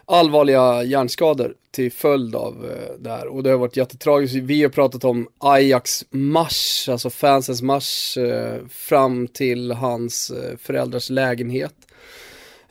allvarliga 0.06 0.84
hjärnskador 0.84 1.54
till 1.72 1.92
följd 1.92 2.36
av 2.36 2.72
det 3.00 3.10
här. 3.10 3.28
Och 3.28 3.44
det 3.44 3.50
har 3.50 3.58
varit 3.58 3.78
jättetragiskt. 3.78 4.36
Vi 4.36 4.64
har 4.64 4.70
pratat 4.70 5.04
om 5.04 5.28
Ajax 5.38 6.06
marsch, 6.10 6.90
alltså 6.90 7.10
fansens 7.10 7.62
marsch 7.62 8.18
fram 8.70 9.28
till 9.28 9.72
hans 9.72 10.32
föräldrars 10.58 11.10
lägenhet 11.10 11.74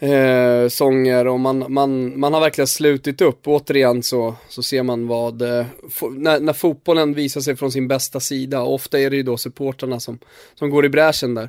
eh, 0.05 0.69
sånger 0.69 1.27
och 1.27 1.41
man, 1.41 1.65
man, 1.69 2.21
man 2.21 2.33
har 2.33 2.41
verkligen 2.41 2.69
slutit 2.69 3.21
upp. 3.21 3.49
Återigen 3.49 4.03
så, 4.03 4.35
så 4.49 4.63
ser 4.63 4.83
man 4.83 5.07
vad, 5.07 5.43
eh, 5.43 5.67
när, 6.11 6.41
när 6.41 6.53
fotbollen 6.53 7.15
visar 7.15 7.41
sig 7.41 7.57
från 7.57 7.73
sin 7.73 7.89
bästa 7.89 8.21
sida, 8.21 8.63
ofta 8.63 9.01
är 9.01 9.11
det 9.11 9.17
ju 9.17 9.23
då 9.23 9.37
supportrarna 9.37 10.01
som, 10.01 10.19
som 10.55 10.71
går 10.71 10.85
i 10.85 10.89
bräschen 10.89 11.35
där. 11.35 11.49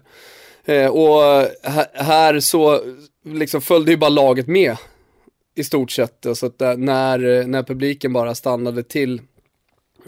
Eh, 0.65 0.87
och 0.87 1.21
här, 1.63 1.85
här, 1.93 2.39
så 2.39 2.81
liksom 3.25 3.61
följde 3.61 3.91
ju 3.91 3.97
bara 3.97 4.09
laget 4.09 4.47
med 4.47 4.77
i 5.55 5.63
stort 5.63 5.91
sett. 5.91 6.25
Så 6.33 6.45
att 6.45 6.61
eh, 6.61 6.77
när, 6.77 7.43
när 7.47 7.63
publiken 7.63 8.13
bara 8.13 8.35
stannade 8.35 8.83
till 8.83 9.21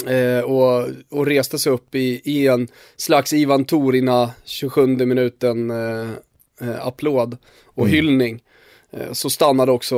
Eh, 0.06 0.44
och, 0.44 0.88
och 1.10 1.25
reste 1.25 1.60
sig 1.60 1.72
upp 1.72 1.96
i, 1.96 2.22
i 2.24 2.48
en 2.48 2.68
slags 2.98 3.34
Ivan 3.34 3.66
Torina 3.66 4.32
27 4.46 4.88
minuten 4.88 5.72
eh, 5.72 6.10
eh, 6.62 6.88
applåd 6.88 7.38
och 7.66 7.86
mm. 7.86 7.96
hyllning. 7.96 8.44
Eh, 8.92 9.14
så, 9.14 9.30
stannade 9.30 9.72
också, 9.72 9.96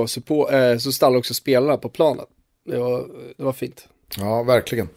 eh, 0.51 0.78
så 0.78 0.92
stannade 0.92 1.20
också 1.20 1.34
spelarna 1.34 1.78
på 1.78 1.89
planen. 1.89 2.25
Det 2.66 2.78
var, 2.78 3.06
det 3.38 3.44
var 3.44 3.54
fint. 3.54 3.88
Ja, 4.18 4.44
verkligen. 4.44 4.89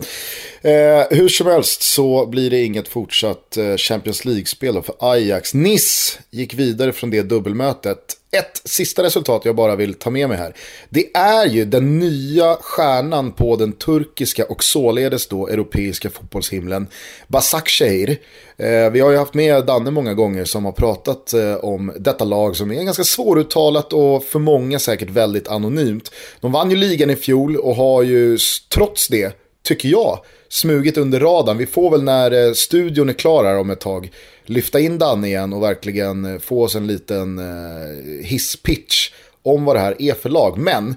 Eh, 0.63 1.05
hur 1.11 1.29
som 1.29 1.47
helst 1.47 1.83
så 1.83 2.27
blir 2.27 2.51
det 2.51 2.65
inget 2.65 2.89
fortsatt 2.89 3.57
eh, 3.57 3.77
Champions 3.77 4.25
League-spel 4.25 4.83
för 4.83 4.95
Ajax. 4.99 5.55
Nice 5.55 6.19
gick 6.31 6.55
vidare 6.55 6.93
från 6.93 7.11
det 7.11 7.23
dubbelmötet 7.23 8.17
ett 8.37 8.63
sista 8.65 9.03
resultat 9.03 9.43
jag 9.45 9.57
bara 9.57 9.77
vill 9.77 9.95
ta 9.95 10.11
med 10.11 10.29
mig 10.29 10.39
här. 10.39 10.55
Det 10.89 11.17
är 11.17 11.47
ju 11.47 11.65
den 11.65 11.99
nya 11.99 12.57
stjärnan 12.61 13.33
på 13.33 13.57
den 13.57 13.73
turkiska 13.73 14.45
och 14.45 14.65
således 14.65 15.27
då 15.27 15.49
europeiska 15.49 16.11
fotbollshimlen, 16.11 16.87
Basakşehir. 17.29 18.19
Eh, 18.57 18.91
vi 18.91 19.01
har 19.01 19.11
ju 19.11 19.17
haft 19.17 19.35
med 19.35 19.67
Danne 19.67 19.91
många 19.91 20.15
gånger 20.15 20.45
som 20.45 20.65
har 20.65 20.73
pratat 20.73 21.33
eh, 21.33 21.55
om 21.55 21.93
detta 21.99 22.25
lag 22.25 22.57
som 22.57 22.73
är 22.73 22.83
ganska 22.83 23.05
svåruttalat 23.05 23.93
och 23.93 24.25
för 24.25 24.39
många 24.39 24.79
säkert 24.79 25.11
väldigt 25.11 25.49
anonymt. 25.49 26.11
De 26.41 26.53
vann 26.53 26.71
ju 26.71 26.77
ligan 26.77 27.11
i 27.11 27.17
fjol 27.17 27.57
och 27.57 27.77
har 27.77 28.03
ju 28.03 28.39
trots 28.69 29.09
det, 29.09 29.42
tycker 29.63 29.89
jag, 29.89 30.19
smugit 30.49 30.99
under 30.99 31.21
radarn. 31.21 31.59
Vi 31.59 31.67
får 31.67 31.91
väl 31.91 32.03
när 32.03 32.47
eh, 32.47 32.53
studion 32.53 33.09
är 33.09 33.13
klar 33.13 33.45
här 33.45 33.59
om 33.59 33.71
ett 33.71 33.81
tag 33.81 34.11
lyfta 34.45 34.81
in 34.81 34.99
Danne 34.99 35.27
igen 35.27 35.53
och 35.53 35.63
verkligen 35.63 36.25
eh, 36.25 36.39
få 36.39 36.63
oss 36.63 36.75
en 36.75 36.87
liten 36.87 37.39
eh, 37.39 38.25
hisspitch 38.25 39.11
om 39.43 39.65
vad 39.65 39.77
det 39.77 39.81
här 39.81 40.03
är 40.03 40.15
för 40.15 40.29
lag. 40.29 40.59
Men 40.59 40.97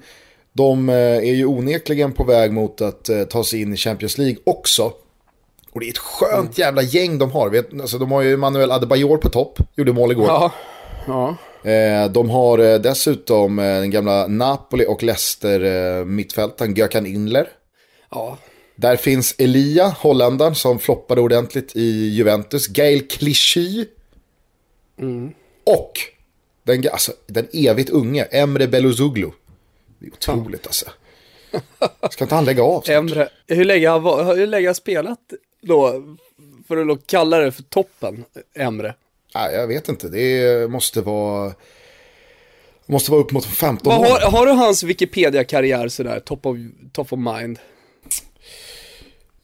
de 0.53 0.89
är 0.89 1.33
ju 1.33 1.45
onekligen 1.45 2.11
på 2.11 2.23
väg 2.23 2.51
mot 2.51 2.81
att 2.81 3.09
ta 3.29 3.43
sig 3.43 3.61
in 3.61 3.73
i 3.73 3.77
Champions 3.77 4.17
League 4.17 4.37
också. 4.43 4.93
Och 5.71 5.79
det 5.79 5.85
är 5.85 5.89
ett 5.89 5.97
skönt 5.97 6.33
mm. 6.33 6.53
jävla 6.55 6.81
gäng 6.81 7.17
de 7.17 7.31
har. 7.31 7.49
Vet, 7.49 7.81
alltså, 7.81 7.97
de 7.97 8.11
har 8.11 8.21
ju 8.21 8.37
Manuel 8.37 8.71
Adebayor 8.71 9.17
på 9.17 9.29
topp, 9.29 9.59
gjorde 9.75 9.93
mål 9.93 10.11
igår. 10.11 10.27
Ja. 10.27 10.51
Ja. 11.07 11.37
De 12.07 12.29
har 12.29 12.79
dessutom 12.79 13.55
den 13.55 13.91
gamla 13.91 14.27
Napoli 14.27 14.85
och 14.87 15.03
Leicester 15.03 16.05
mittfältaren 16.05 16.73
Gökhan 16.73 17.05
Inler. 17.05 17.47
Ja. 18.11 18.37
Där 18.75 18.95
finns 18.95 19.35
Elia, 19.37 19.87
holländaren, 19.87 20.55
som 20.55 20.79
floppade 20.79 21.21
ordentligt 21.21 21.75
i 21.75 22.09
Juventus. 22.09 22.67
Gail 22.67 23.07
Clichy. 23.07 23.85
Mm. 24.99 25.31
Och 25.63 25.91
den, 26.63 26.83
alltså, 26.91 27.11
den 27.27 27.47
evigt 27.53 27.89
unge, 27.89 28.23
Emre 28.23 28.67
Belozoglu. 28.67 29.31
Det 29.99 30.05
är 30.05 30.11
otroligt 30.11 30.61
ja. 30.63 30.67
alltså. 30.67 30.85
Ska 32.11 32.23
inte 32.23 32.35
han 32.35 32.45
lägga 32.45 32.63
av? 32.63 32.83
Emre, 32.89 33.29
hur 33.47 33.65
länge 33.65 33.87
har 33.87 34.35
hur 34.35 34.47
länge 34.47 34.67
har 34.67 34.73
spelat 34.73 35.19
då? 35.61 36.03
För 36.67 36.91
att 36.91 37.07
kalla 37.07 37.39
det 37.39 37.51
för 37.51 37.63
toppen, 37.63 38.25
Emre. 38.53 38.95
Nej, 39.35 39.55
jag 39.55 39.67
vet 39.67 39.89
inte. 39.89 40.09
Det 40.09 40.69
måste 40.71 41.01
vara... 41.01 41.53
Måste 42.85 43.11
vara 43.11 43.21
upp 43.21 43.31
mot 43.31 43.45
15 43.45 43.93
år. 43.93 43.97
Har, 43.97 44.31
har 44.31 44.45
du 44.45 44.51
hans 44.51 44.83
Wikipedia-karriär 44.83 45.87
sådär, 45.87 46.19
top 46.19 46.45
of, 46.45 46.57
top 46.91 47.13
of 47.13 47.19
mind? 47.19 47.59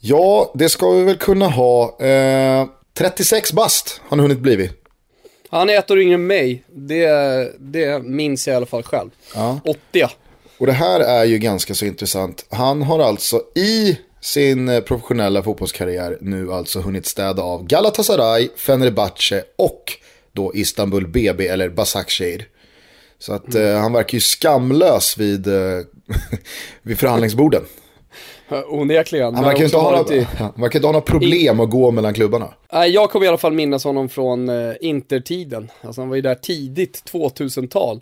Ja, 0.03 0.51
det 0.55 0.70
ska 0.70 0.91
vi 0.91 1.03
väl 1.03 1.17
kunna 1.17 1.48
ha. 1.48 2.00
Eh, 2.00 2.67
36 2.93 3.53
bast 3.53 4.01
har 4.03 4.10
han 4.10 4.20
hunnit 4.20 4.39
blivit. 4.39 4.72
Han 5.50 5.70
är 5.70 5.77
ett 5.77 5.91
år 5.91 6.00
yngre 6.00 6.13
än 6.13 6.27
mig. 6.27 6.63
Det, 6.67 7.08
det 7.60 8.03
minns 8.03 8.48
jag 8.48 8.53
i 8.53 8.58
alla 8.58 8.65
fall 8.65 8.84
själv. 8.84 9.10
Ja. 9.36 9.60
80. 9.65 10.08
Och 10.58 10.65
det 10.65 10.74
här 10.74 11.00
är 11.00 11.25
ju 11.25 11.38
ganska 11.38 11.74
så 11.74 11.86
intressant. 11.86 12.46
Han 12.50 12.81
har 12.81 13.00
alltså 13.00 13.41
i 13.55 13.98
sin 14.22 14.70
eh, 14.70 14.81
professionella 14.81 15.43
fotbollskarriär 15.43 16.17
nu 16.22 16.53
alltså 16.53 16.79
hunnit 16.79 17.05
städa 17.05 17.41
av 17.41 17.65
Galatasaray, 17.65 18.50
Fenerbahce 18.55 19.43
och 19.55 19.93
då 20.34 20.55
Istanbul 20.55 21.08
BB 21.08 21.48
eller 21.48 21.70
Basakşehir. 21.70 22.48
Så 23.20 23.34
att 23.34 23.55
mm. 23.55 23.67
eh, 23.67 23.81
han 23.81 23.93
verkar 23.93 24.13
ju 24.13 24.20
skamlös 24.20 25.17
vid, 25.17 25.48
eh, 25.48 25.79
vid 26.81 27.00
förhandlingsborden. 27.00 27.63
Onekligen. 28.51 29.27
Inte 29.27 29.77
ha, 29.77 29.98
något, 29.98 30.12
i... 30.12 30.27
verkar 30.55 30.75
inte 30.75 30.88
ha 30.88 30.91
några 30.91 31.01
problem 31.01 31.60
att 31.60 31.70
gå 31.70 31.91
mellan 31.91 32.13
klubbarna. 32.13 32.48
Jag 32.88 33.10
kommer 33.10 33.25
i 33.25 33.29
alla 33.29 33.38
fall 33.38 33.53
minnas 33.53 33.84
honom 33.84 34.10
från 34.10 34.50
uh, 34.50 34.75
intertiden. 34.81 35.72
Alltså 35.81 36.01
han 36.01 36.10
var 36.10 36.15
ju 36.15 36.22
där 36.22 36.36
tidigt 36.36 37.03
2000-tal. 37.12 38.01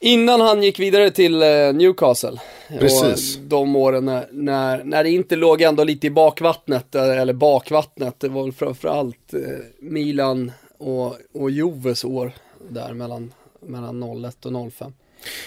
Innan 0.00 0.40
han 0.40 0.62
gick 0.62 0.78
vidare 0.78 1.10
till 1.10 1.42
uh, 1.42 1.72
Newcastle. 1.72 2.40
Precis. 2.78 3.36
Och 3.36 3.42
de 3.42 3.76
åren 3.76 4.04
när, 4.04 4.26
när, 4.32 4.84
när 4.84 5.04
det 5.04 5.10
inte 5.10 5.36
låg 5.36 5.62
ändå 5.62 5.84
lite 5.84 6.06
i 6.06 6.10
bakvattnet, 6.10 6.94
eh, 6.94 7.20
eller 7.20 7.32
bakvattnet. 7.32 8.20
Det 8.20 8.28
var 8.28 8.42
väl 8.42 8.52
framförallt 8.52 9.34
Milan 9.80 10.52
och, 10.78 11.16
och 11.32 11.50
Joves 11.50 12.04
år 12.04 12.32
där 12.70 12.92
mellan, 12.92 13.32
mellan 13.60 14.24
01 14.24 14.46
och 14.46 14.72
05. 14.72 14.92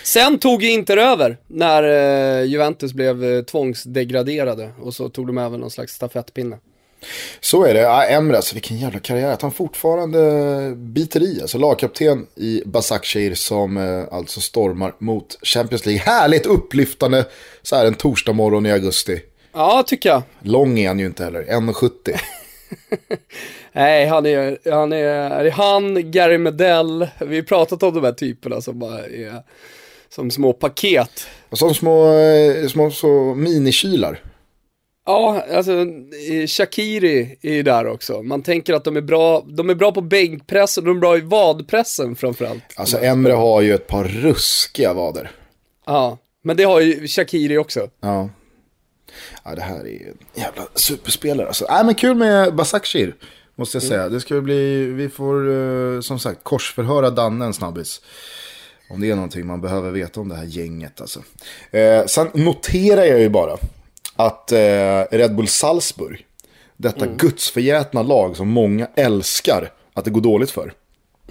Sen 0.04 0.40
tog 0.40 0.64
ju 0.64 0.72
Inter 0.72 0.98
över 0.98 1.38
när 1.48 1.84
eh, 1.84 2.46
Juventus 2.46 2.94
blev 2.94 3.24
eh, 3.24 3.42
tvångsdegraderade 3.42 4.72
och 4.82 4.94
så 4.94 5.10
tog 5.10 5.28
de 5.28 5.38
även 5.38 5.60
någon 5.60 5.72
slags 5.72 5.94
stafettpinne. 5.94 6.58
Så 7.40 7.66
är 7.66 7.74
det. 7.74 7.80
Ja, 7.80 8.04
Emre, 8.04 8.38
alltså, 8.38 8.56
vilken 8.56 8.78
jävla 8.78 9.00
karriär. 9.00 9.32
Att 9.32 9.42
han 9.42 9.52
fortfarande 9.52 10.74
biter 10.76 11.24
i. 11.24 11.42
Alltså 11.42 11.58
lagkapten 11.58 12.28
i 12.36 12.64
Basakshir 12.66 13.36
som 13.36 13.78
eh, 13.78 14.04
alltså 14.12 14.42
stormar 14.42 14.94
mot 14.98 15.38
Champions 15.44 15.86
League. 15.86 16.04
Härligt 16.06 16.46
upplyftande 16.46 17.26
så 17.62 17.76
här 17.76 17.86
en 17.86 17.94
torsdag 17.94 18.34
morgon 18.34 18.66
i 18.66 18.72
augusti. 18.72 19.22
Ja, 19.54 19.84
tycker 19.88 20.10
jag. 20.10 20.22
Lång 20.42 20.80
är 20.80 20.88
han 20.88 21.00
ju 21.00 21.06
inte 21.06 21.24
heller, 21.24 21.44
1,70. 21.44 22.20
Nej, 23.74 24.06
han 24.06 24.26
är, 24.26 24.72
han 24.72 24.94
är, 24.94 25.06
är 25.06 25.52
han, 25.52 26.12
Gary 26.12 26.38
Medell, 26.38 27.08
vi 27.20 27.36
har 27.36 27.44
pratat 27.44 27.84
om 27.84 27.94
de 27.94 28.04
här 28.04 28.12
typerna 28.12 28.62
som 28.62 28.80
bara 28.80 29.06
är 29.06 29.44
som 30.10 30.32
små 30.32 30.54
paket. 30.54 31.28
Som 31.52 31.74
små, 31.74 32.14
eh, 32.14 32.68
små 32.68 32.92
så 32.92 33.36
minikylar. 33.36 34.22
Ja, 35.06 35.44
alltså 35.54 35.86
Shakiri 36.48 37.38
är 37.42 37.54
ju 37.54 37.64
där 37.64 37.88
också. 37.88 38.22
Man 38.22 38.44
tänker 38.44 38.74
att 38.74 38.84
de 38.84 38.98
är 38.98 39.02
bra, 39.02 39.44
de 39.48 39.70
är 39.70 39.76
bra 39.76 39.92
på 39.92 40.02
bänkpressen, 40.02 40.84
de 40.84 40.98
är 40.98 41.00
bra 41.00 41.18
i 41.18 41.22
vadpressen 41.22 42.16
framförallt. 42.16 42.64
Alltså 42.76 42.98
Emre 42.98 43.34
har 43.34 43.62
ju 43.62 43.74
ett 43.74 43.88
par 43.88 44.04
ruskiga 44.04 44.94
vader. 44.94 45.32
Ja, 45.86 46.18
men 46.42 46.58
det 46.58 46.64
har 46.64 46.80
ju 46.80 47.08
Shakiri 47.08 47.58
också. 47.58 47.90
Ja. 48.02 48.30
Ja, 49.44 49.56
det 49.56 49.62
här 49.62 49.88
är 49.88 50.08
en 50.08 50.18
jävla 50.42 50.68
superspelare 50.76 51.48
alltså. 51.48 51.66
Nej, 51.70 51.86
men 51.86 51.96
kul 51.96 52.16
med 52.16 52.56
Basakshir. 52.56 53.16
Måste 53.56 53.76
jag 53.76 53.84
säga. 53.84 54.02
Mm. 54.02 54.14
Det 54.14 54.20
ska 54.20 54.42
bli, 54.42 54.86
vi 54.86 55.10
får 55.10 55.48
uh, 55.48 56.02
som 56.02 56.20
sagt 56.20 56.44
korsförhöra 56.44 57.10
Danne 57.10 57.46
en 57.46 57.54
snabbis. 57.54 58.02
Om 58.90 59.02
det 59.02 59.12
är 59.12 59.16
någonting 59.16 59.48
man 59.48 59.62
behöver 59.62 59.92
veta 59.92 60.22
om 60.22 60.30
det 60.30 60.36
här 60.36 60.46
gänget 60.46 61.02
alltså. 61.02 61.24
Eh, 61.72 62.06
sen 62.06 62.28
noterar 62.34 63.04
jag 63.04 63.20
ju 63.20 63.30
bara 63.30 63.58
att 64.16 64.52
eh, 64.52 65.02
Red 65.12 65.36
Bull 65.36 65.48
Salzburg, 65.48 66.26
detta 66.78 67.06
mm. 67.06 67.18
gudsförgätna 67.18 68.02
lag 68.02 68.38
som 68.38 68.48
många 68.48 68.88
älskar 68.96 69.72
att 69.94 70.06
det 70.06 70.12
går 70.12 70.22
dåligt 70.22 70.52
för. 70.52 70.74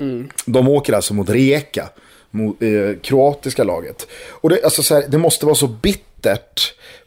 Mm. 0.00 0.28
De 0.46 0.68
åker 0.68 0.92
alltså 0.92 1.14
mot 1.14 1.30
Rijeka, 1.30 1.88
mot 2.30 2.62
eh, 2.62 3.00
kroatiska 3.02 3.64
laget. 3.64 4.06
Och 4.28 4.50
det, 4.50 4.64
alltså 4.64 4.82
så 4.82 4.94
här, 4.94 5.04
det 5.08 5.18
måste 5.18 5.46
vara 5.46 5.56
så 5.56 5.66
bittert 5.66 6.13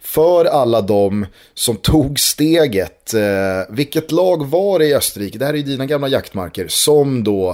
för 0.01 0.45
alla 0.45 0.81
de 0.81 1.25
som 1.53 1.75
tog 1.75 2.19
steget. 2.19 3.13
Eh, 3.13 3.21
vilket 3.69 4.11
lag 4.11 4.45
var 4.45 4.79
det 4.79 4.85
i 4.85 4.95
Österrike, 4.95 5.37
det 5.37 5.45
här 5.45 5.53
är 5.53 5.57
ju 5.57 5.63
dina 5.63 5.85
gamla 5.85 6.07
jaktmarker, 6.07 6.67
som 6.67 7.23
då 7.23 7.49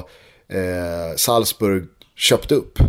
eh, 0.47 1.15
Salzburg 1.15 1.83
köpte 2.15 2.55
upp? 2.55 2.79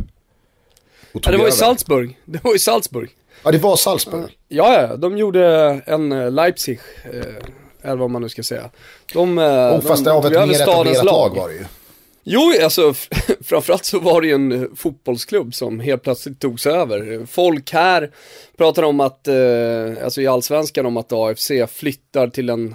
Ja, 1.13 1.31
det 1.31 1.37
var 1.37 1.49
i 1.49 1.53
Salzburg. 1.53 2.19
Det 2.25 2.45
var 2.45 2.55
i 2.55 2.59
Salzburg. 2.59 3.11
Ja, 3.45 3.51
det 3.51 3.59
var 3.59 3.77
Salzburg. 3.77 4.39
Ja, 4.49 4.81
ja, 4.81 4.97
de 4.97 5.19
gjorde 5.19 5.45
en 5.87 6.13
eh, 6.13 6.31
Leipzig, 6.31 6.81
eh, 7.05 7.21
eller 7.83 7.97
vad 7.97 8.11
man 8.11 8.23
nu 8.23 8.29
ska 8.29 8.43
säga. 8.43 8.71
De, 9.13 9.39
eh, 9.39 9.45
oh, 9.45 9.81
fast 9.81 10.05
de, 10.05 10.11
det 10.11 10.17
av 10.17 10.27
ett 10.27 10.49
mer 10.49 10.63
etablerat 10.63 11.05
lag 11.05 11.37
var 11.37 11.49
det 11.49 11.55
ju. 11.55 11.65
Jo, 12.27 12.53
alltså 12.63 12.95
framförallt 13.41 13.85
så 13.85 13.99
var 13.99 14.21
det 14.21 14.27
ju 14.27 14.35
en 14.35 14.77
fotbollsklubb 14.77 15.55
som 15.55 15.81
helt 15.81 16.03
plötsligt 16.03 16.41
togs 16.41 16.67
över. 16.67 17.27
Folk 17.27 17.73
här 17.73 18.11
pratar 18.57 18.83
om 18.83 19.01
att, 19.01 19.29
eh, 19.29 20.05
alltså 20.05 20.21
i 20.21 20.27
allsvenskan 20.27 20.87
om 20.87 20.97
att 20.97 21.13
AFC 21.13 21.51
flyttar 21.69 22.29
till 22.29 22.51
en, 22.51 22.75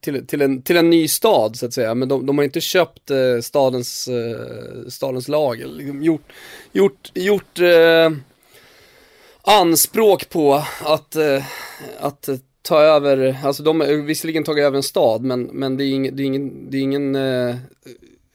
till, 0.00 0.26
till, 0.26 0.42
en, 0.42 0.62
till 0.62 0.76
en 0.76 0.90
ny 0.90 1.08
stad 1.08 1.56
så 1.56 1.66
att 1.66 1.72
säga. 1.72 1.94
Men 1.94 2.08
de, 2.08 2.26
de 2.26 2.38
har 2.38 2.44
inte 2.44 2.60
köpt 2.60 3.10
eh, 3.10 3.40
stadens, 3.42 4.08
eh, 4.08 4.88
stadens 4.88 5.28
lag, 5.28 5.62
liksom 5.66 6.02
gjort, 6.02 6.32
gjort, 6.72 7.10
gjort 7.14 7.58
eh, 7.58 8.10
anspråk 9.42 10.28
på 10.28 10.62
att, 10.84 11.16
eh, 11.16 11.44
att 12.00 12.28
ta 12.62 12.80
över, 12.80 13.36
alltså 13.44 13.62
de 13.62 13.80
har 13.80 13.86
visserligen 14.06 14.44
tagit 14.44 14.64
över 14.64 14.76
en 14.76 14.82
stad 14.82 15.22
men, 15.22 15.42
men 15.42 15.76
det 15.76 15.84
är 15.84 15.90
ingen, 15.90 16.16
det 16.16 16.22
är 16.22 16.24
ingen, 16.24 16.70
det 16.70 16.76
är 16.76 16.80
ingen 16.80 17.14
eh, 17.14 17.56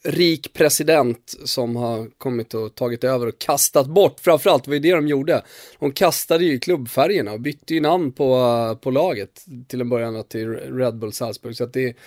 rik 0.08 0.54
president 0.54 1.36
som 1.46 1.76
har 1.76 2.08
kommit 2.18 2.54
och 2.54 2.76
tagit 2.76 3.04
över 3.04 3.28
och 3.28 3.40
kastat 3.40 3.88
bort, 3.88 4.20
framförallt 4.20 4.64
det 4.64 4.70
var 4.70 4.76
ju 4.76 4.80
det 4.80 4.96
de 4.96 5.08
gjorde. 5.08 5.42
De 5.80 5.92
kastade 5.92 6.46
ju 6.46 6.60
klubbfärgerna 6.60 7.32
och 7.32 7.40
bytte 7.40 7.74
ju 7.74 7.82
namn 7.82 8.12
på, 8.12 8.78
på 8.82 8.92
laget 8.92 9.46
till 9.68 9.82
en 9.82 9.90
början 9.90 10.24
till 10.24 10.48
Red 10.50 10.96
Bull 10.96 11.14
Salzburg. 11.14 11.56
Så 11.56 11.64
att 11.64 11.74
det, 11.74 11.98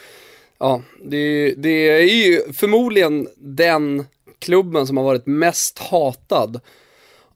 ja, 0.59 0.83
det, 1.05 1.55
det 1.57 1.89
är 1.89 2.27
ju 2.27 2.53
förmodligen 2.53 3.29
den 3.37 4.05
klubben 4.39 4.87
som 4.87 4.97
har 4.97 5.05
varit 5.05 5.27
mest 5.27 5.79
hatad 5.79 6.61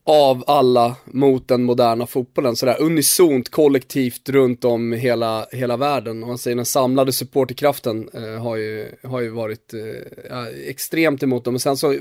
av 0.06 0.44
alla 0.46 0.96
mot 1.04 1.48
den 1.48 1.64
moderna 1.64 2.06
fotbollen, 2.06 2.56
sådär 2.56 2.76
unisont, 2.80 3.50
kollektivt 3.50 4.28
runt 4.28 4.64
om 4.64 4.92
hela, 4.92 5.46
hela 5.52 5.76
världen. 5.76 6.22
Om 6.22 6.28
man 6.28 6.38
säger 6.38 6.56
den 6.56 6.64
samlade 6.64 7.12
supporterkraften 7.12 8.08
eh, 8.14 8.42
har, 8.42 8.56
ju, 8.56 8.88
har 9.02 9.20
ju 9.20 9.28
varit 9.28 9.74
eh, 9.74 10.44
extremt 10.68 11.22
emot 11.22 11.44
dem. 11.44 11.54
Och 11.54 11.62
sen 11.62 11.76
så 11.76 11.98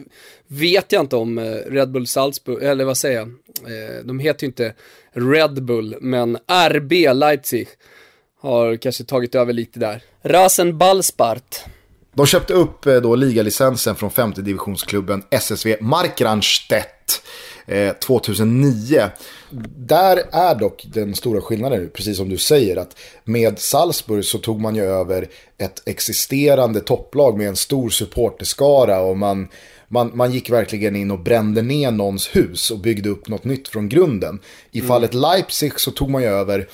vet 0.48 0.92
jag 0.92 1.02
inte 1.02 1.16
om 1.16 1.38
eh, 1.38 1.44
Red 1.52 1.92
Bull 1.92 2.08
Salzburg, 2.08 2.64
eller 2.64 2.86
vad 2.86 2.98
säger 2.98 3.18
jag, 3.18 3.28
eh, 3.28 4.04
de 4.06 4.20
heter 4.20 4.44
ju 4.44 4.48
inte 4.48 4.74
Red 5.14 5.64
Bull, 5.64 5.96
men 6.02 6.38
RB 6.70 7.14
Leipzig 7.14 7.68
har 8.42 8.76
kanske 8.76 9.04
tagit 9.04 9.36
över 9.36 9.54
lite 9.54 9.80
där. 9.80 10.04
Rasen 10.24 10.78
Ballspart. 10.78 11.58
De 12.14 12.26
köpte 12.26 12.54
upp 12.54 12.86
eh, 12.86 12.96
då 12.96 13.16
ligalicensen 13.16 13.96
från 13.96 14.12
femte 14.12 14.42
divisionsklubben 14.42 15.24
SSV 15.30 15.76
Markranstädt 15.82 17.22
2009. 18.00 18.98
Eh, 18.98 19.08
Där 19.78 20.24
är 20.32 20.56
dock 20.56 20.86
den 20.94 21.16
stora 21.16 21.42
skillnaden, 21.42 21.90
precis 21.94 22.18
som 22.18 22.30
du 22.30 22.38
säger, 22.38 22.78
att 22.78 22.98
med 23.24 23.60
Salzburg 23.60 24.26
så 24.26 24.38
tog 24.38 24.62
man 24.62 24.76
ju 24.76 24.84
över 24.84 25.28
ett 25.58 25.84
existerande 25.86 26.80
topplag 26.80 27.38
med 27.38 27.48
en 27.48 27.56
stor 27.56 27.90
supporterskara 27.90 29.02
och 29.02 29.18
man, 29.18 29.48
man, 29.88 30.12
man 30.14 30.32
gick 30.32 30.50
verkligen 30.50 30.96
in 30.96 31.12
och 31.12 31.20
brände 31.20 31.62
ner 31.62 31.92
någons 31.92 32.36
hus 32.36 32.72
och 32.72 32.80
byggde 32.80 33.10
upp 33.10 33.28
något 33.28 33.44
nytt 33.44 33.68
från 33.68 33.90
grunden. 33.90 34.40
I 34.72 34.80
mm. 34.80 34.88
fallet 34.88 35.14
Leipzig 35.14 35.80
så 35.80 35.92
tog 35.92 36.10
man 36.10 36.22
ju 36.22 36.28
över 36.28 36.68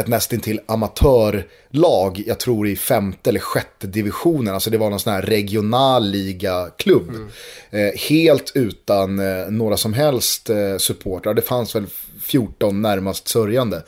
ett 0.00 0.08
nästintill 0.08 0.60
amatörlag, 0.66 2.22
jag 2.26 2.38
tror 2.40 2.68
i 2.68 2.76
femte 2.76 3.30
eller 3.30 3.40
sjätte 3.40 3.86
divisionen. 3.86 4.54
Alltså 4.54 4.70
det 4.70 4.78
var 4.78 4.90
någon 4.90 5.00
sån 5.00 5.12
här 5.12 5.22
regional 5.22 6.10
liga-klubb. 6.10 7.08
Mm. 7.08 7.28
Eh, 7.70 8.00
helt 8.08 8.52
utan 8.54 9.18
eh, 9.18 9.50
några 9.50 9.76
som 9.76 9.94
helst 9.94 10.50
eh, 10.50 10.76
supportrar. 10.78 11.34
Det 11.34 11.42
fanns 11.42 11.74
väl 11.74 11.86
14 12.22 12.82
närmast 12.82 13.28
sörjande. 13.28 13.82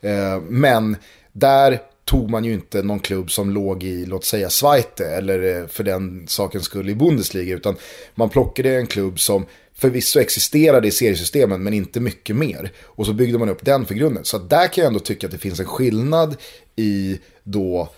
Eh, 0.00 0.40
men 0.48 0.96
där 1.32 1.78
tog 2.04 2.30
man 2.30 2.44
ju 2.44 2.52
inte 2.52 2.82
någon 2.82 3.00
klubb 3.00 3.30
som 3.30 3.50
låg 3.50 3.82
i, 3.82 4.06
låt 4.06 4.24
säga, 4.24 4.50
Zweite 4.50 5.06
eller 5.06 5.60
eh, 5.60 5.66
för 5.66 5.84
den 5.84 6.24
sakens 6.28 6.64
skull 6.64 6.88
i 6.88 6.94
Bundesliga. 6.94 7.56
Utan 7.56 7.76
man 8.14 8.28
plockade 8.28 8.76
en 8.76 8.86
klubb 8.86 9.20
som 9.20 9.46
förvisso 9.78 10.20
existerade 10.20 10.88
i 10.88 10.90
seriesystemen 10.90 11.62
men 11.62 11.74
inte 11.74 12.00
mycket 12.00 12.36
mer. 12.36 12.72
Och 12.82 13.06
så 13.06 13.12
byggde 13.12 13.38
man 13.38 13.48
upp 13.48 13.64
den 13.64 13.86
för 13.86 13.94
grunden. 13.94 14.24
Så 14.24 14.38
där 14.38 14.72
kan 14.72 14.82
jag 14.82 14.88
ändå 14.88 15.00
tycka 15.00 15.26
att 15.26 15.32
det 15.32 15.38
finns 15.38 15.60
en 15.60 15.66
skillnad 15.66 16.36
i 16.76 17.18
då 17.42 17.88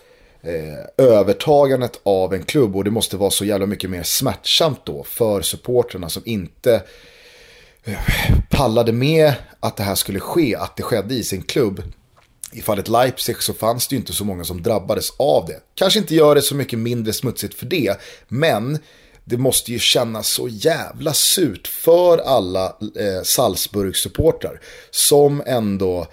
eh, 0.41 1.05
övertagandet 1.05 1.99
av 2.03 2.33
en 2.33 2.43
klubb. 2.43 2.75
Och 2.75 2.83
det 2.83 2.91
måste 2.91 3.17
vara 3.17 3.31
så 3.31 3.45
jävla 3.45 3.65
mycket 3.65 3.89
mer 3.89 4.03
smärtsamt 4.03 4.85
då 4.85 5.03
för 5.03 5.41
supporterna 5.41 6.09
som 6.09 6.23
inte 6.25 6.83
eh, 7.83 7.99
pallade 8.49 8.91
med 8.91 9.33
att 9.59 9.77
det 9.77 9.83
här 9.83 9.95
skulle 9.95 10.19
ske, 10.19 10.55
att 10.55 10.75
det 10.75 10.83
skedde 10.83 11.13
i 11.13 11.23
sin 11.23 11.41
klubb. 11.41 11.83
I 12.51 12.61
fallet 12.61 12.87
Leipzig 12.87 13.41
så 13.41 13.53
fanns 13.53 13.87
det 13.87 13.95
ju 13.95 13.99
inte 13.99 14.13
så 14.13 14.25
många 14.25 14.43
som 14.43 14.63
drabbades 14.63 15.09
av 15.17 15.45
det. 15.45 15.59
Kanske 15.75 15.99
inte 15.99 16.15
gör 16.15 16.35
det 16.35 16.41
så 16.41 16.55
mycket 16.55 16.79
mindre 16.79 17.13
smutsigt 17.13 17.53
för 17.53 17.65
det, 17.65 17.99
men 18.27 18.79
det 19.25 19.37
måste 19.37 19.71
ju 19.71 19.79
kännas 19.79 20.29
så 20.29 20.47
jävla 20.47 21.13
surt 21.13 21.67
för 21.67 22.17
alla 22.17 22.65
eh, 22.65 23.21
Salzburg-supportrar 23.23 24.59
som 24.91 25.43
ändå 25.45 26.07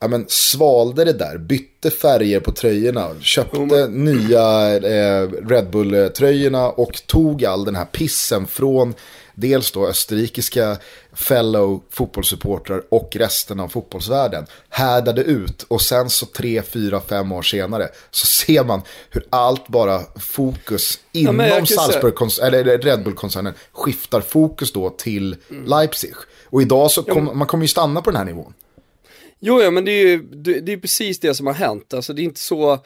ja, 0.00 0.08
men, 0.08 0.24
svalde 0.28 1.04
det 1.04 1.12
där, 1.12 1.38
bytte 1.38 1.90
färger 1.90 2.40
på 2.40 2.52
tröjorna, 2.52 3.10
köpte 3.20 3.56
mm. 3.58 4.04
nya 4.04 4.76
eh, 4.76 5.28
Red 5.30 5.70
Bull-tröjorna 5.70 6.68
och 6.68 7.06
tog 7.06 7.44
all 7.44 7.64
den 7.64 7.76
här 7.76 7.84
pissen 7.84 8.46
från 8.46 8.94
dels 9.34 9.72
då 9.72 9.86
österrikiska 9.86 10.76
fellow 11.12 11.82
fotbollssupportrar 11.90 12.82
och 12.88 13.16
resten 13.16 13.60
av 13.60 13.68
fotbollsvärlden 13.68 14.46
härdade 14.68 15.22
ut 15.22 15.62
och 15.62 15.82
sen 15.82 16.10
så 16.10 16.26
tre, 16.26 16.62
fyra, 16.62 17.00
fem 17.00 17.32
år 17.32 17.42
senare 17.42 17.88
så 18.10 18.26
ser 18.26 18.64
man 18.64 18.82
hur 19.10 19.24
allt 19.30 19.68
bara 19.68 20.00
fokus 20.20 21.00
inom 21.12 21.40
ja, 21.40 21.66
Salzburg, 21.66 22.14
eller 22.42 22.78
Red 22.78 23.04
Bull-koncernen 23.04 23.54
skiftar 23.72 24.20
fokus 24.20 24.72
då 24.72 24.90
till. 24.90 25.36
Leipzig. 25.66 26.14
Och 26.44 26.62
idag 26.62 26.90
så 26.90 27.02
kom, 27.02 27.26
ja, 27.26 27.34
man 27.34 27.46
kommer 27.46 27.64
ju 27.64 27.68
stanna 27.68 28.02
på 28.02 28.10
den 28.10 28.18
här 28.18 28.24
nivån. 28.24 28.54
Jo, 29.40 29.62
ja, 29.62 29.70
men 29.70 29.84
det 29.84 29.92
är 29.92 30.06
ju 30.06 30.22
det, 30.22 30.60
det 30.60 30.72
är 30.72 30.76
precis 30.76 31.20
det 31.20 31.34
som 31.34 31.46
har 31.46 31.54
hänt. 31.54 31.94
Alltså 31.94 32.12
det 32.12 32.22
är 32.22 32.24
inte 32.24 32.40
så 32.40 32.78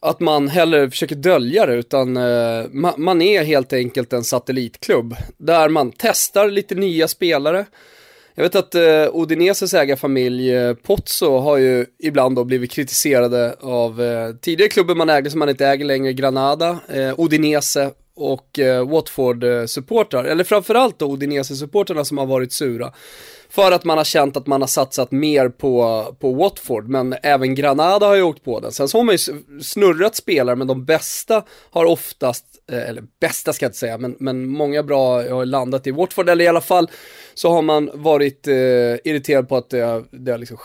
att 0.00 0.20
man 0.20 0.48
heller 0.48 0.88
försöker 0.88 1.16
dölja 1.16 1.66
det 1.66 1.74
utan 1.74 2.16
eh, 2.16 2.66
ma 2.70 2.94
man 2.96 3.22
är 3.22 3.44
helt 3.44 3.72
enkelt 3.72 4.12
en 4.12 4.24
satellitklubb 4.24 5.16
där 5.36 5.68
man 5.68 5.92
testar 5.96 6.50
lite 6.50 6.74
nya 6.74 7.08
spelare. 7.08 7.66
Jag 8.34 8.42
vet 8.42 8.56
att 8.56 8.74
eh, 8.74 9.08
Odineses 9.12 9.74
ägarfamilj 9.74 10.54
eh, 10.54 10.74
Pozzo 10.74 11.38
har 11.38 11.56
ju 11.56 11.86
ibland 11.98 12.36
då 12.36 12.44
blivit 12.44 12.70
kritiserade 12.70 13.56
av 13.60 14.02
eh, 14.02 14.34
tidigare 14.40 14.70
klubben 14.70 14.98
man 14.98 15.10
ägde 15.10 15.30
som 15.30 15.38
man 15.38 15.48
inte 15.48 15.66
äger 15.66 15.84
längre, 15.84 16.12
Granada, 16.12 16.78
eh, 16.88 17.20
Odinese 17.20 17.90
och 18.14 18.58
eh, 18.58 18.88
Watford-supportrar, 18.88 20.24
eh, 20.24 20.32
eller 20.32 20.44
framförallt 20.44 20.98
då 20.98 21.06
Odinese-supportrarna 21.06 22.04
som 22.04 22.18
har 22.18 22.26
varit 22.26 22.52
sura. 22.52 22.92
För 23.50 23.72
att 23.72 23.84
man 23.84 23.98
har 23.98 24.04
känt 24.04 24.36
att 24.36 24.46
man 24.46 24.60
har 24.60 24.68
satsat 24.68 25.10
mer 25.10 25.48
på, 25.48 26.04
på 26.20 26.32
Watford, 26.32 26.88
men 26.88 27.14
även 27.22 27.54
Granada 27.54 28.06
har 28.06 28.14
ju 28.14 28.22
åkt 28.22 28.44
på 28.44 28.60
den. 28.60 28.72
Sen 28.72 28.88
så 28.88 28.98
har 28.98 29.04
man 29.04 29.14
ju 29.14 29.42
snurrat 29.62 30.16
spelare, 30.16 30.56
men 30.56 30.66
de 30.66 30.84
bästa 30.84 31.44
har 31.70 31.84
oftast, 31.84 32.44
eh, 32.72 32.88
eller 32.88 33.04
bästa 33.20 33.52
ska 33.52 33.64
jag 33.64 33.68
inte 33.68 33.78
säga, 33.78 33.98
men, 33.98 34.16
men 34.18 34.48
många 34.48 34.82
bra 34.82 35.22
har 35.22 35.44
landat 35.44 35.86
i 35.86 35.90
Watford, 35.90 36.28
eller 36.28 36.44
i 36.44 36.48
alla 36.48 36.60
fall 36.60 36.90
så 37.34 37.50
har 37.50 37.62
man 37.62 37.90
varit 37.94 38.48
eh, 38.48 38.54
irriterad 38.54 39.48
på 39.48 39.56
att 39.56 39.70
det, 39.70 40.04
det 40.10 40.30
har 40.30 40.38
liksom 40.38 40.58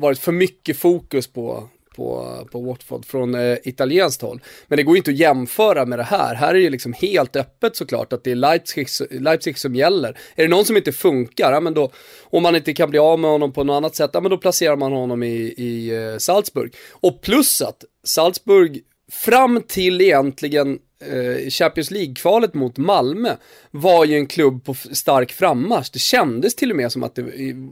varit 0.00 0.18
för 0.18 0.32
mycket 0.32 0.78
fokus 0.78 1.26
på, 1.26 1.68
på, 1.96 2.38
på 2.52 2.60
Watford 2.60 3.04
från 3.04 3.34
eh, 3.34 3.56
italienskt 3.64 4.22
håll. 4.22 4.40
Men 4.66 4.76
det 4.76 4.82
går 4.82 4.96
inte 4.96 5.10
att 5.10 5.16
jämföra 5.16 5.86
med 5.86 5.98
det 5.98 6.02
här. 6.02 6.34
Här 6.34 6.54
är 6.54 6.60
det 6.60 6.70
liksom 6.70 6.92
helt 6.92 7.36
öppet 7.36 7.76
såklart 7.76 8.12
att 8.12 8.24
det 8.24 8.30
är 8.30 8.34
Leipzig, 8.34 8.88
Leipzig 9.10 9.58
som 9.58 9.74
gäller. 9.74 10.18
Är 10.34 10.42
det 10.42 10.48
någon 10.48 10.64
som 10.64 10.76
inte 10.76 10.92
funkar, 10.92 11.52
ja, 11.52 11.60
men 11.60 11.74
då, 11.74 11.92
om 12.22 12.42
man 12.42 12.56
inte 12.56 12.74
kan 12.74 12.90
bli 12.90 12.98
av 12.98 13.18
med 13.18 13.30
honom 13.30 13.52
på 13.52 13.64
något 13.64 13.74
annat 13.74 13.96
sätt, 13.96 14.10
ja, 14.12 14.20
men 14.20 14.30
då 14.30 14.38
placerar 14.38 14.76
man 14.76 14.92
honom 14.92 15.22
i, 15.22 15.54
i 15.56 15.90
eh, 15.90 16.18
Salzburg. 16.18 16.74
Och 16.90 17.22
plus 17.22 17.62
att 17.62 17.84
Salzburg 18.04 18.80
fram 19.12 19.62
till 19.68 20.00
egentligen 20.00 20.78
eh, 21.12 21.50
Champions 21.50 21.90
League-kvalet 21.90 22.54
mot 22.54 22.76
Malmö 22.76 23.36
var 23.70 24.04
ju 24.04 24.16
en 24.16 24.26
klubb 24.26 24.64
på 24.64 24.74
stark 24.74 25.32
frammarsch. 25.32 25.90
Det 25.92 25.98
kändes 25.98 26.54
till 26.54 26.70
och 26.70 26.76
med 26.76 26.92
som 26.92 27.02
att 27.02 27.14
det 27.14 27.24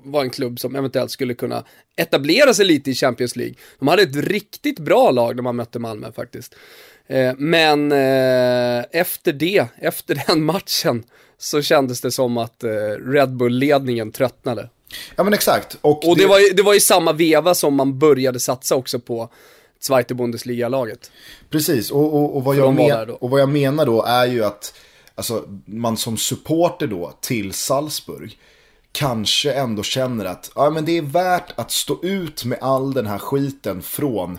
var 0.04 0.22
en 0.22 0.30
klubb 0.30 0.60
som 0.60 0.76
eventuellt 0.76 1.10
skulle 1.10 1.34
kunna 1.34 1.64
etablera 1.96 2.54
sig 2.54 2.66
lite 2.66 2.90
i 2.90 2.94
Champions 2.94 3.36
League. 3.36 3.54
De 3.78 3.88
hade 3.88 4.02
ett 4.02 4.16
riktigt 4.16 4.78
bra 4.78 5.10
lag 5.10 5.36
när 5.36 5.42
man 5.42 5.56
mötte 5.56 5.78
Malmö 5.78 6.12
faktiskt. 6.12 6.54
Eh, 7.06 7.34
men 7.38 7.92
eh, 7.92 8.84
efter 8.90 9.32
det, 9.32 9.66
efter 9.78 10.22
den 10.26 10.44
matchen, 10.44 11.04
så 11.38 11.62
kändes 11.62 12.00
det 12.00 12.10
som 12.10 12.36
att 12.38 12.64
eh, 12.64 12.70
Red 13.06 13.36
Bull-ledningen 13.36 14.12
tröttnade. 14.12 14.68
Ja 15.16 15.24
men 15.24 15.34
exakt. 15.34 15.78
Och, 15.80 16.08
och 16.08 16.16
det, 16.16 16.22
det, 16.22 16.28
var 16.28 16.38
ju, 16.38 16.48
det 16.48 16.62
var 16.62 16.74
i 16.74 16.80
samma 16.80 17.12
veva 17.12 17.54
som 17.54 17.74
man 17.74 17.98
började 17.98 18.40
satsa 18.40 18.76
också 18.76 18.98
på 18.98 19.30
Zweite 19.82 20.14
Bundesliga-laget. 20.14 21.10
Precis, 21.50 21.90
och, 21.90 22.14
och, 22.14 22.36
och, 22.36 22.44
vad 22.44 22.56
jag 22.56 22.74
men, 22.74 23.10
och 23.10 23.30
vad 23.30 23.40
jag 23.40 23.48
menar 23.48 23.86
då 23.86 24.02
är 24.02 24.26
ju 24.26 24.44
att 24.44 24.74
alltså, 25.14 25.44
man 25.64 25.96
som 25.96 26.16
supporter 26.16 26.86
då 26.86 27.12
till 27.20 27.52
Salzburg 27.52 28.38
kanske 28.92 29.52
ändå 29.52 29.82
känner 29.82 30.24
att 30.24 30.50
ja, 30.54 30.70
men 30.70 30.84
det 30.84 30.98
är 30.98 31.02
värt 31.02 31.52
att 31.58 31.70
stå 31.70 31.98
ut 32.02 32.44
med 32.44 32.58
all 32.60 32.92
den 32.94 33.06
här 33.06 33.18
skiten 33.18 33.82
från 33.82 34.38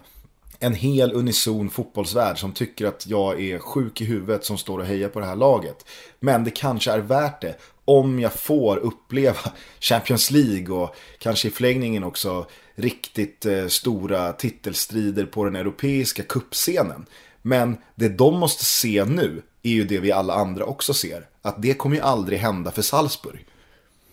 en 0.60 0.74
hel 0.74 1.14
unison 1.14 1.70
fotbollsvärld 1.70 2.40
som 2.40 2.52
tycker 2.52 2.86
att 2.86 3.08
jag 3.08 3.42
är 3.42 3.60
sjuk 3.60 4.02
i 4.02 4.06
huvudet 4.06 4.46
som 4.46 4.58
står 4.58 4.80
och 4.80 4.86
hejar 4.86 5.10
på 5.10 5.20
det 5.20 5.26
här 5.26 5.36
laget. 5.36 5.86
Men 6.20 6.44
det 6.44 6.52
kanske 6.52 6.92
är 6.92 7.00
värt 7.00 7.42
det 7.42 7.56
om 7.86 8.20
jag 8.20 8.34
får 8.34 8.78
uppleva 8.78 9.40
Champions 9.80 10.32
League 10.32 10.76
och 10.76 10.96
kanske 11.20 11.48
i 11.48 11.52
förlängningen 11.52 12.04
också 12.04 12.46
riktigt 12.76 13.46
eh, 13.46 13.68
stora 13.68 14.34
titelstrider 14.34 15.26
på 15.26 15.46
den 15.46 15.56
europeiska 15.56 16.24
kuppscenen. 16.24 17.06
Men 17.42 17.78
det 17.96 18.10
de 18.10 18.40
måste 18.40 18.66
se 18.66 19.06
nu 19.06 19.42
är 19.64 19.72
ju 19.72 19.84
det 19.84 20.00
vi 20.00 20.12
alla 20.12 20.34
andra 20.34 20.66
också 20.66 20.94
ser. 20.94 21.28
Att 21.42 21.62
det 21.62 21.74
kommer 21.74 21.96
ju 21.96 22.02
aldrig 22.02 22.40
hända 22.40 22.72
för 22.72 22.82
Salzburg. 22.82 23.46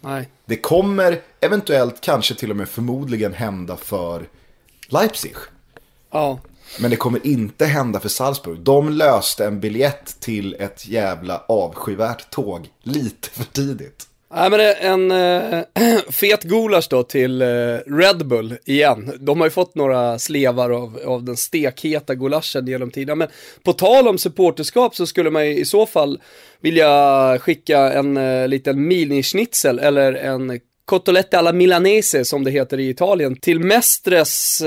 Nej. 0.00 0.28
Det 0.44 0.56
kommer 0.56 1.20
eventuellt, 1.40 2.00
kanske 2.00 2.34
till 2.34 2.50
och 2.50 2.56
med 2.56 2.68
förmodligen 2.68 3.34
hända 3.34 3.76
för 3.76 4.28
Leipzig. 4.88 5.34
Ja. 6.10 6.38
Men 6.80 6.90
det 6.90 6.96
kommer 6.96 7.26
inte 7.26 7.66
hända 7.66 8.00
för 8.00 8.08
Salzburg. 8.08 8.60
De 8.60 8.88
löste 8.88 9.46
en 9.46 9.60
biljett 9.60 10.20
till 10.20 10.54
ett 10.54 10.88
jävla 10.88 11.44
avskyvärt 11.48 12.30
tåg 12.30 12.68
lite 12.82 13.28
för 13.28 13.44
tidigt. 13.44 14.09
Nej 14.34 14.50
men 14.50 14.60
en 14.60 15.10
äh, 15.10 15.62
fet 16.10 16.42
gulasch 16.42 16.88
då 16.90 17.02
till 17.02 17.42
äh, 17.42 17.46
Red 17.86 18.26
Bull 18.26 18.54
igen. 18.64 19.12
De 19.20 19.40
har 19.40 19.46
ju 19.46 19.50
fått 19.50 19.74
några 19.74 20.18
slevar 20.18 20.70
av, 20.70 21.00
av 21.06 21.24
den 21.24 21.36
stekheta 21.36 22.14
gulaschen 22.14 22.66
genom 22.66 22.90
tiden. 22.90 23.18
Men 23.18 23.28
på 23.62 23.72
tal 23.72 24.08
om 24.08 24.18
supporterskap 24.18 24.96
så 24.96 25.06
skulle 25.06 25.30
man 25.30 25.46
ju 25.46 25.56
i 25.56 25.64
så 25.64 25.86
fall 25.86 26.20
vilja 26.60 27.38
skicka 27.38 27.92
en 27.92 28.16
äh, 28.16 28.48
liten 28.48 28.88
minischnitzel 28.88 29.78
eller 29.78 30.12
en 30.12 30.60
cotolette 30.84 31.38
alla 31.38 31.52
milanese 31.52 32.24
som 32.24 32.44
det 32.44 32.50
heter 32.50 32.80
i 32.80 32.88
Italien 32.88 33.36
till 33.36 33.60
Mestres 33.60 34.62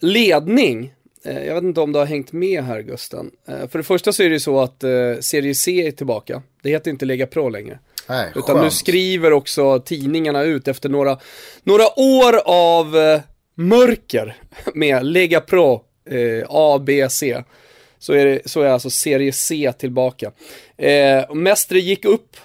ledning 0.00 0.92
jag 1.24 1.54
vet 1.54 1.64
inte 1.64 1.80
om 1.80 1.92
du 1.92 1.98
har 1.98 2.06
hängt 2.06 2.32
med 2.32 2.64
här 2.64 2.80
Gusten. 2.80 3.30
För 3.46 3.78
det 3.78 3.82
första 3.82 4.12
så 4.12 4.22
är 4.22 4.28
det 4.28 4.34
ju 4.34 4.40
så 4.40 4.60
att 4.60 4.80
Serie 5.20 5.54
C 5.54 5.86
är 5.86 5.90
tillbaka. 5.90 6.42
Det 6.62 6.70
heter 6.70 6.90
inte 6.90 7.04
Lega 7.04 7.26
Pro 7.26 7.48
längre. 7.48 7.78
Nej, 8.08 8.32
Utan 8.34 8.42
skönt. 8.42 8.64
nu 8.64 8.70
skriver 8.70 9.32
också 9.32 9.80
tidningarna 9.80 10.42
ut 10.42 10.68
efter 10.68 10.88
några, 10.88 11.18
några 11.62 11.84
år 12.00 12.40
av 12.44 12.96
eh, 12.96 13.20
mörker 13.54 14.36
med 14.74 15.06
Lega 15.06 15.40
Pro, 15.40 15.84
eh, 16.10 16.46
A, 16.48 16.78
B, 16.86 17.08
C. 17.10 17.42
Så 17.98 18.12
är, 18.12 18.26
det, 18.26 18.40
så 18.50 18.60
är 18.60 18.68
alltså 18.68 18.90
serie 18.90 19.32
C 19.32 19.72
tillbaka. 19.78 20.32
Eh, 20.76 21.34
Mestre 21.34 21.78
gick 21.78 22.04
upp 22.04 22.36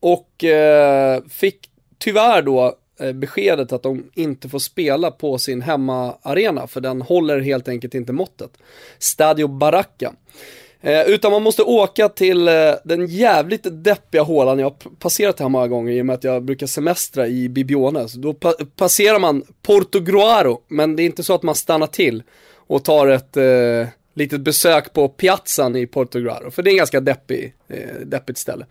och 0.00 0.44
eh, 0.44 1.22
fick 1.28 1.70
tyvärr 1.98 2.42
då 2.42 2.76
eh, 3.00 3.12
beskedet 3.12 3.72
att 3.72 3.82
de 3.82 4.10
inte 4.14 4.48
får 4.48 4.58
spela 4.58 5.10
på 5.10 5.38
sin 5.38 5.62
hemmaarena 5.62 6.66
för 6.66 6.80
den 6.80 7.02
håller 7.02 7.40
helt 7.40 7.68
enkelt 7.68 7.94
inte 7.94 8.12
måttet. 8.12 8.50
Stadio 8.98 9.46
Baracca. 9.48 10.12
Eh, 10.80 11.02
utan 11.02 11.32
man 11.32 11.42
måste 11.42 11.62
åka 11.62 12.08
till 12.08 12.48
eh, 12.48 12.54
den 12.84 13.06
jävligt 13.06 13.66
deppiga 13.84 14.22
hålan, 14.22 14.58
jag 14.58 14.66
har 14.66 14.76
passerat 14.98 15.40
här 15.40 15.48
många 15.48 15.68
gånger 15.68 15.92
i 15.92 16.02
och 16.02 16.06
med 16.06 16.14
att 16.14 16.24
jag 16.24 16.42
brukar 16.42 16.66
semestra 16.66 17.26
i 17.26 17.48
Bibione. 17.48 18.08
Så 18.08 18.18
då 18.18 18.34
pa 18.34 18.52
passerar 18.76 19.18
man 19.18 19.42
Porto 19.62 20.00
Groaro, 20.00 20.60
men 20.68 20.96
det 20.96 21.02
är 21.02 21.04
inte 21.04 21.22
så 21.22 21.34
att 21.34 21.42
man 21.42 21.54
stannar 21.54 21.86
till 21.86 22.22
och 22.54 22.84
tar 22.84 23.06
ett 23.06 23.36
eh, 23.36 23.88
litet 24.14 24.40
besök 24.40 24.92
på 24.92 25.08
piazzan 25.08 25.76
i 25.76 25.86
Porto 25.86 26.20
Groaro, 26.20 26.50
för 26.50 26.62
det 26.62 26.70
är 26.70 26.72
en 26.72 26.76
ganska 26.76 27.00
deppig, 27.00 27.54
eh, 27.68 28.00
deppigt 28.04 28.38
ställe. 28.38 28.66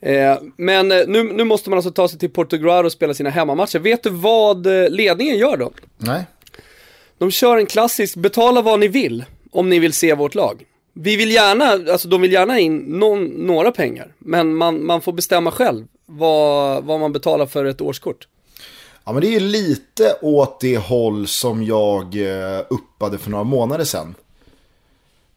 Eh, 0.00 0.38
men 0.56 0.92
eh, 0.92 1.06
nu, 1.06 1.22
nu 1.22 1.44
måste 1.44 1.70
man 1.70 1.76
alltså 1.76 1.90
ta 1.90 2.08
sig 2.08 2.18
till 2.18 2.30
Porto 2.30 2.56
Groaro 2.56 2.86
och 2.86 2.92
spela 2.92 3.14
sina 3.14 3.30
hemmamatcher. 3.30 3.78
Vet 3.78 4.02
du 4.02 4.10
vad 4.10 4.66
ledningen 4.90 5.38
gör 5.38 5.56
då? 5.56 5.72
Nej. 5.96 6.24
De 7.18 7.30
kör 7.30 7.56
en 7.56 7.66
klassisk, 7.66 8.16
betala 8.16 8.62
vad 8.62 8.80
ni 8.80 8.88
vill 8.88 9.24
om 9.50 9.68
ni 9.68 9.78
vill 9.78 9.92
se 9.92 10.14
vårt 10.14 10.34
lag 10.34 10.64
vi 11.00 11.16
vill 11.16 11.30
gärna, 11.30 11.92
alltså 11.92 12.08
de 12.08 12.20
vill 12.20 12.32
gärna 12.32 12.58
in 12.58 12.78
någon, 12.78 13.24
några 13.24 13.72
pengar, 13.72 14.14
men 14.18 14.54
man, 14.54 14.86
man 14.86 15.00
får 15.00 15.12
bestämma 15.12 15.50
själv 15.50 15.86
vad, 16.06 16.84
vad 16.84 17.00
man 17.00 17.12
betalar 17.12 17.46
för 17.46 17.64
ett 17.64 17.80
årskort. 17.80 18.28
Ja, 19.04 19.12
men 19.12 19.22
det 19.22 19.36
är 19.36 19.40
lite 19.40 20.16
åt 20.22 20.60
det 20.60 20.76
håll 20.76 21.26
som 21.26 21.64
jag 21.64 22.04
eh, 22.14 22.60
uppade 22.70 23.18
för 23.18 23.30
några 23.30 23.44
månader 23.44 23.84
sedan. 23.84 24.14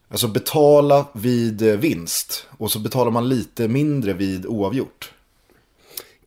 Alltså 0.09 0.27
betala 0.27 1.05
vid 1.13 1.61
eh, 1.61 1.75
vinst 1.75 2.47
och 2.57 2.71
så 2.71 2.79
betalar 2.79 3.11
man 3.11 3.29
lite 3.29 3.67
mindre 3.67 4.13
vid 4.13 4.45
oavgjort. 4.45 5.11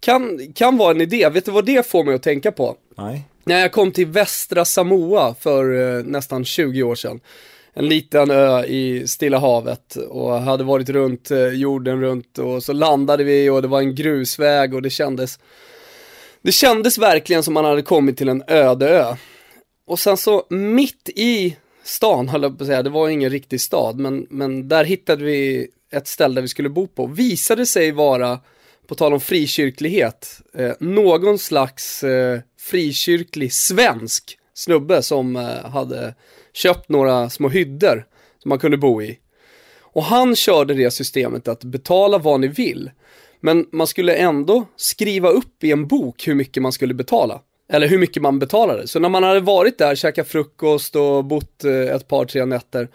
Kan, 0.01 0.53
kan 0.53 0.77
vara 0.77 0.91
en 0.91 1.01
idé, 1.01 1.29
vet 1.29 1.45
du 1.45 1.51
vad 1.51 1.67
det 1.67 1.87
får 1.87 2.05
mig 2.05 2.15
att 2.15 2.23
tänka 2.23 2.53
på? 2.53 2.77
Nej. 2.97 3.23
När 3.45 3.61
jag 3.61 3.73
kom 3.73 3.93
till 3.93 4.07
västra 4.07 4.65
Samoa 4.65 5.35
för 5.35 5.97
eh, 5.99 6.05
nästan 6.05 6.45
20 6.45 6.83
år 6.83 6.95
sedan 6.95 7.21
en 7.75 7.89
liten 7.89 8.31
ö 8.31 8.65
i 8.65 9.09
Stilla 9.09 9.39
havet 9.39 9.97
och 9.97 10.41
hade 10.41 10.65
varit 10.65 10.89
runt 10.89 11.31
eh, 11.31 11.49
jorden 11.49 12.01
runt 12.01 12.39
och 12.39 12.63
så 12.63 12.73
landade 12.73 13.25
vi 13.25 13.51
och 13.51 13.63
det 13.63 13.69
var 13.69 13.81
en 13.81 13.95
grusväg 13.95 14.75
och 14.75 14.83
det 14.83 14.91
kändes 14.91 15.39
det 16.43 16.53
kändes 16.53 16.99
verkligen 16.99 17.43
som 17.43 17.55
man 17.55 17.65
hade 17.65 17.83
kommit 17.83 18.17
till 18.17 18.29
en 18.29 18.43
öde 18.47 18.89
ö. 18.89 19.17
Och 19.87 19.99
sen 19.99 20.17
så 20.17 20.47
mitt 20.51 21.09
i 21.09 21.57
stan, 21.85 22.29
höll 22.29 22.43
jag 22.43 22.59
på 22.59 22.65
att 22.65 22.69
säga, 22.69 22.83
det 22.83 22.91
var 22.91 23.09
ingen 23.09 23.31
riktig 23.31 23.61
stad, 23.61 23.99
men, 23.99 24.27
men 24.31 24.69
där 24.69 24.85
hittade 24.85 25.25
vi 25.25 25.69
ett 25.93 26.07
ställe 26.07 26.35
där 26.35 26.43
vi 26.43 26.49
skulle 26.49 26.69
bo 26.69 26.87
på. 26.87 27.07
Visade 27.07 27.67
sig 27.67 27.93
vara, 27.93 28.41
på 28.87 28.95
tal 28.95 29.13
om 29.13 29.21
frikyrklighet, 29.21 30.41
eh, 30.55 30.73
någon 30.81 31.39
slags 31.39 32.05
eh, 32.05 32.41
frikyrklig 32.61 33.53
svensk 33.53 34.39
snubbe 34.55 35.03
som 35.03 35.37
eh, 35.37 35.71
hade 35.71 36.15
köpt 36.55 36.89
några 36.89 37.31
små 37.31 37.49
hyddor 37.49 38.07
som 38.43 38.49
man 38.49 38.59
kunde 38.59 38.77
bo 38.77 39.03
i. 39.03 39.19
Och 39.81 40.05
han 40.05 40.37
körde 40.37 40.75
det 40.75 40.91
systemet 40.91 41.49
att 41.49 41.65
betala 41.65 42.19
vad 42.19 42.41
ni 42.41 42.49
vill. 42.49 42.91
Men 43.41 43.67
man 43.73 43.87
skulle 43.87 44.15
ändå 44.15 44.67
skriva 44.77 45.29
upp 45.29 45.65
i 45.65 45.73
en 45.73 45.87
bok 45.87 46.29
hur 46.29 46.35
mycket 46.35 46.63
man 46.63 46.73
skulle 46.73 46.95
betala. 46.95 47.41
Eller 47.69 47.89
hur 47.89 47.99
mycket 47.99 48.23
man 48.23 48.39
betalade. 48.39 48.89
Så 48.89 48.99
när 48.99 49.09
man 49.09 49.23
hade 49.23 49.41
varit 49.41 49.79
där, 49.79 49.95
käkat 49.95 50.29
frukost 50.29 50.97
och 50.97 51.25
bott 51.25 51.65
eh, 51.65 51.73
ett 51.73 52.09
par, 52.09 52.25
tre 52.25 52.45
nätter. 52.45 52.89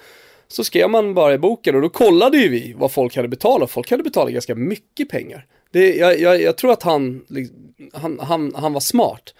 Så 0.47 0.63
skrev 0.63 0.89
man 0.89 1.13
bara 1.13 1.33
i 1.33 1.37
boken 1.37 1.75
och 1.75 1.81
då 1.81 1.89
kollade 1.89 2.37
ju 2.37 2.49
vi 2.49 2.73
vad 2.77 2.91
folk 2.91 3.15
hade 3.15 3.27
betalat. 3.27 3.71
Folk 3.71 3.91
hade 3.91 4.03
betalat 4.03 4.33
ganska 4.33 4.55
mycket 4.55 5.09
pengar. 5.09 5.45
Det, 5.71 5.95
jag, 5.95 6.19
jag, 6.19 6.41
jag 6.41 6.57
tror 6.57 6.71
att 6.71 6.83
han, 6.83 7.25
liksom, 7.27 7.73
han, 7.93 8.19
han, 8.19 8.55
han 8.55 8.73
var 8.73 8.79
smart. 8.79 9.33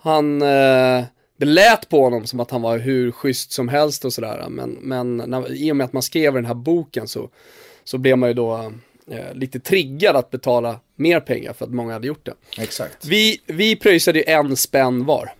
Han, 0.00 0.42
eh, 0.42 1.04
det 1.36 1.46
lät 1.46 1.88
på 1.88 2.02
honom 2.02 2.26
som 2.26 2.40
att 2.40 2.50
han 2.50 2.62
var 2.62 2.78
hur 2.78 3.12
schysst 3.12 3.52
som 3.52 3.68
helst 3.68 4.04
och 4.04 4.12
sådär. 4.12 4.46
Men, 4.48 4.70
men 4.70 5.16
när, 5.16 5.52
i 5.52 5.72
och 5.72 5.76
med 5.76 5.84
att 5.84 5.92
man 5.92 6.02
skrev 6.02 6.34
den 6.34 6.44
här 6.44 6.54
boken 6.54 7.08
så, 7.08 7.30
så 7.84 7.98
blev 7.98 8.18
man 8.18 8.28
ju 8.28 8.34
då 8.34 8.72
eh, 9.10 9.34
lite 9.34 9.60
triggad 9.60 10.16
att 10.16 10.30
betala 10.30 10.80
mer 10.96 11.20
pengar 11.20 11.52
för 11.52 11.64
att 11.64 11.72
många 11.72 11.92
hade 11.92 12.06
gjort 12.06 12.26
det. 12.26 12.62
Exakt. 12.62 13.04
Vi, 13.04 13.40
vi 13.46 13.76
pröjsade 13.76 14.18
ju 14.18 14.24
en 14.24 14.56
spänn 14.56 15.04
var. 15.04 15.32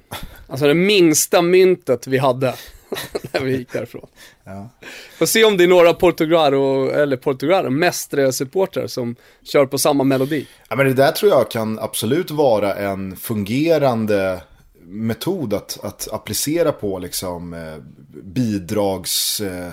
Alltså 0.49 0.67
det 0.67 0.75
minsta 0.75 1.43
myntet 1.43 2.07
vi 2.07 2.19
hade 2.19 2.55
när 3.33 3.41
vi 3.41 3.57
gick 3.57 3.73
därifrån. 3.73 4.07
Ja. 4.45 4.71
Får 5.19 5.27
se 5.27 5.45
om 5.45 5.57
det 5.57 5.65
är 5.65 5.69
några 5.69 5.95
Portugaro, 5.95 6.91
eller 6.91 7.17
Portugaro, 7.17 7.71
Mestre-supportrar 7.71 8.87
som 8.87 9.17
kör 9.43 9.67
på 9.67 9.79
samma 9.79 10.05
melodi. 10.05 10.47
Ja 10.69 10.77
men 10.77 10.87
det 10.87 10.95
där 10.95 11.13
tror 11.13 11.33
jag 11.33 11.51
kan 11.51 11.79
absolut 11.79 12.31
vara 12.31 12.75
en 12.75 13.17
fungerande 13.17 14.41
metod 14.87 15.55
att, 15.55 15.79
att 15.83 16.09
applicera 16.13 16.73
på 16.73 16.99
liksom 16.99 17.55
eh, 17.55 17.77
bidrags... 18.23 19.41
Eh, 19.41 19.73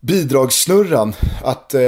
bidragssnurran. 0.00 1.14
Att 1.44 1.74
eh, 1.74 1.80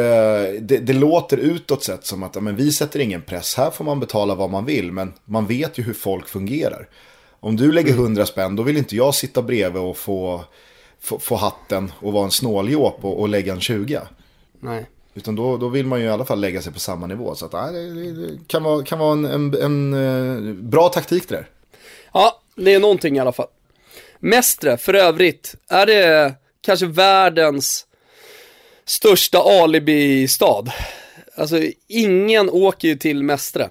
det, 0.60 0.78
det, 0.78 0.92
låter 0.92 1.36
utåt 1.36 1.84
sett 1.84 2.06
som 2.06 2.22
att 2.22 2.42
men 2.42 2.56
vi 2.56 2.72
sätter 2.72 3.00
ingen 3.00 3.22
press. 3.22 3.54
Här 3.54 3.70
får 3.70 3.84
man 3.84 4.00
betala 4.00 4.34
vad 4.34 4.50
man 4.50 4.64
vill. 4.64 4.92
Men 4.92 5.12
man 5.24 5.46
vet 5.46 5.78
ju 5.78 5.82
hur 5.82 5.94
folk 5.94 6.28
fungerar. 6.28 6.88
Om 7.40 7.56
du 7.56 7.72
lägger 7.72 7.92
mm. 7.92 8.02
hundra 8.02 8.26
spänn 8.26 8.56
då 8.56 8.62
vill 8.62 8.76
inte 8.76 8.96
jag 8.96 9.14
sitta 9.14 9.42
bredvid 9.42 9.82
och 9.82 9.96
få, 9.96 10.44
få, 11.00 11.18
få 11.18 11.36
hatten 11.36 11.92
och 12.00 12.12
vara 12.12 12.24
en 12.24 12.30
snåljåp 12.30 13.04
och, 13.04 13.20
och 13.20 13.28
lägga 13.28 13.52
en 13.52 13.60
20. 13.60 14.00
Nej. 14.60 14.86
Utan 15.14 15.34
då, 15.34 15.56
då 15.56 15.68
vill 15.68 15.86
man 15.86 16.00
ju 16.00 16.06
i 16.06 16.08
alla 16.08 16.24
fall 16.24 16.40
lägga 16.40 16.62
sig 16.62 16.72
på 16.72 16.80
samma 16.80 17.06
nivå. 17.06 17.34
Så 17.34 17.46
att, 17.46 17.52
nej, 17.52 17.72
det, 17.72 18.12
det 18.12 18.38
kan 18.46 18.62
vara, 18.62 18.84
kan 18.84 18.98
vara 18.98 19.12
en, 19.12 19.24
en, 19.24 19.54
en 19.54 19.94
eh, 19.94 20.54
bra 20.54 20.88
taktik 20.88 21.28
det 21.28 21.34
där. 21.34 21.48
Ja, 22.12 22.42
det 22.56 22.74
är 22.74 22.80
någonting 22.80 23.16
i 23.16 23.20
alla 23.20 23.32
fall. 23.32 23.48
Mestre, 24.20 24.76
för 24.76 24.94
övrigt, 24.94 25.54
är 25.68 25.86
det 25.86 26.34
kanske 26.60 26.86
världens 26.86 27.86
största 28.84 29.38
alibi-stad? 29.38 30.72
Alltså, 31.36 31.56
ingen 31.88 32.50
åker 32.50 32.88
ju 32.88 32.96
till 32.96 33.22
Mestre. 33.22 33.70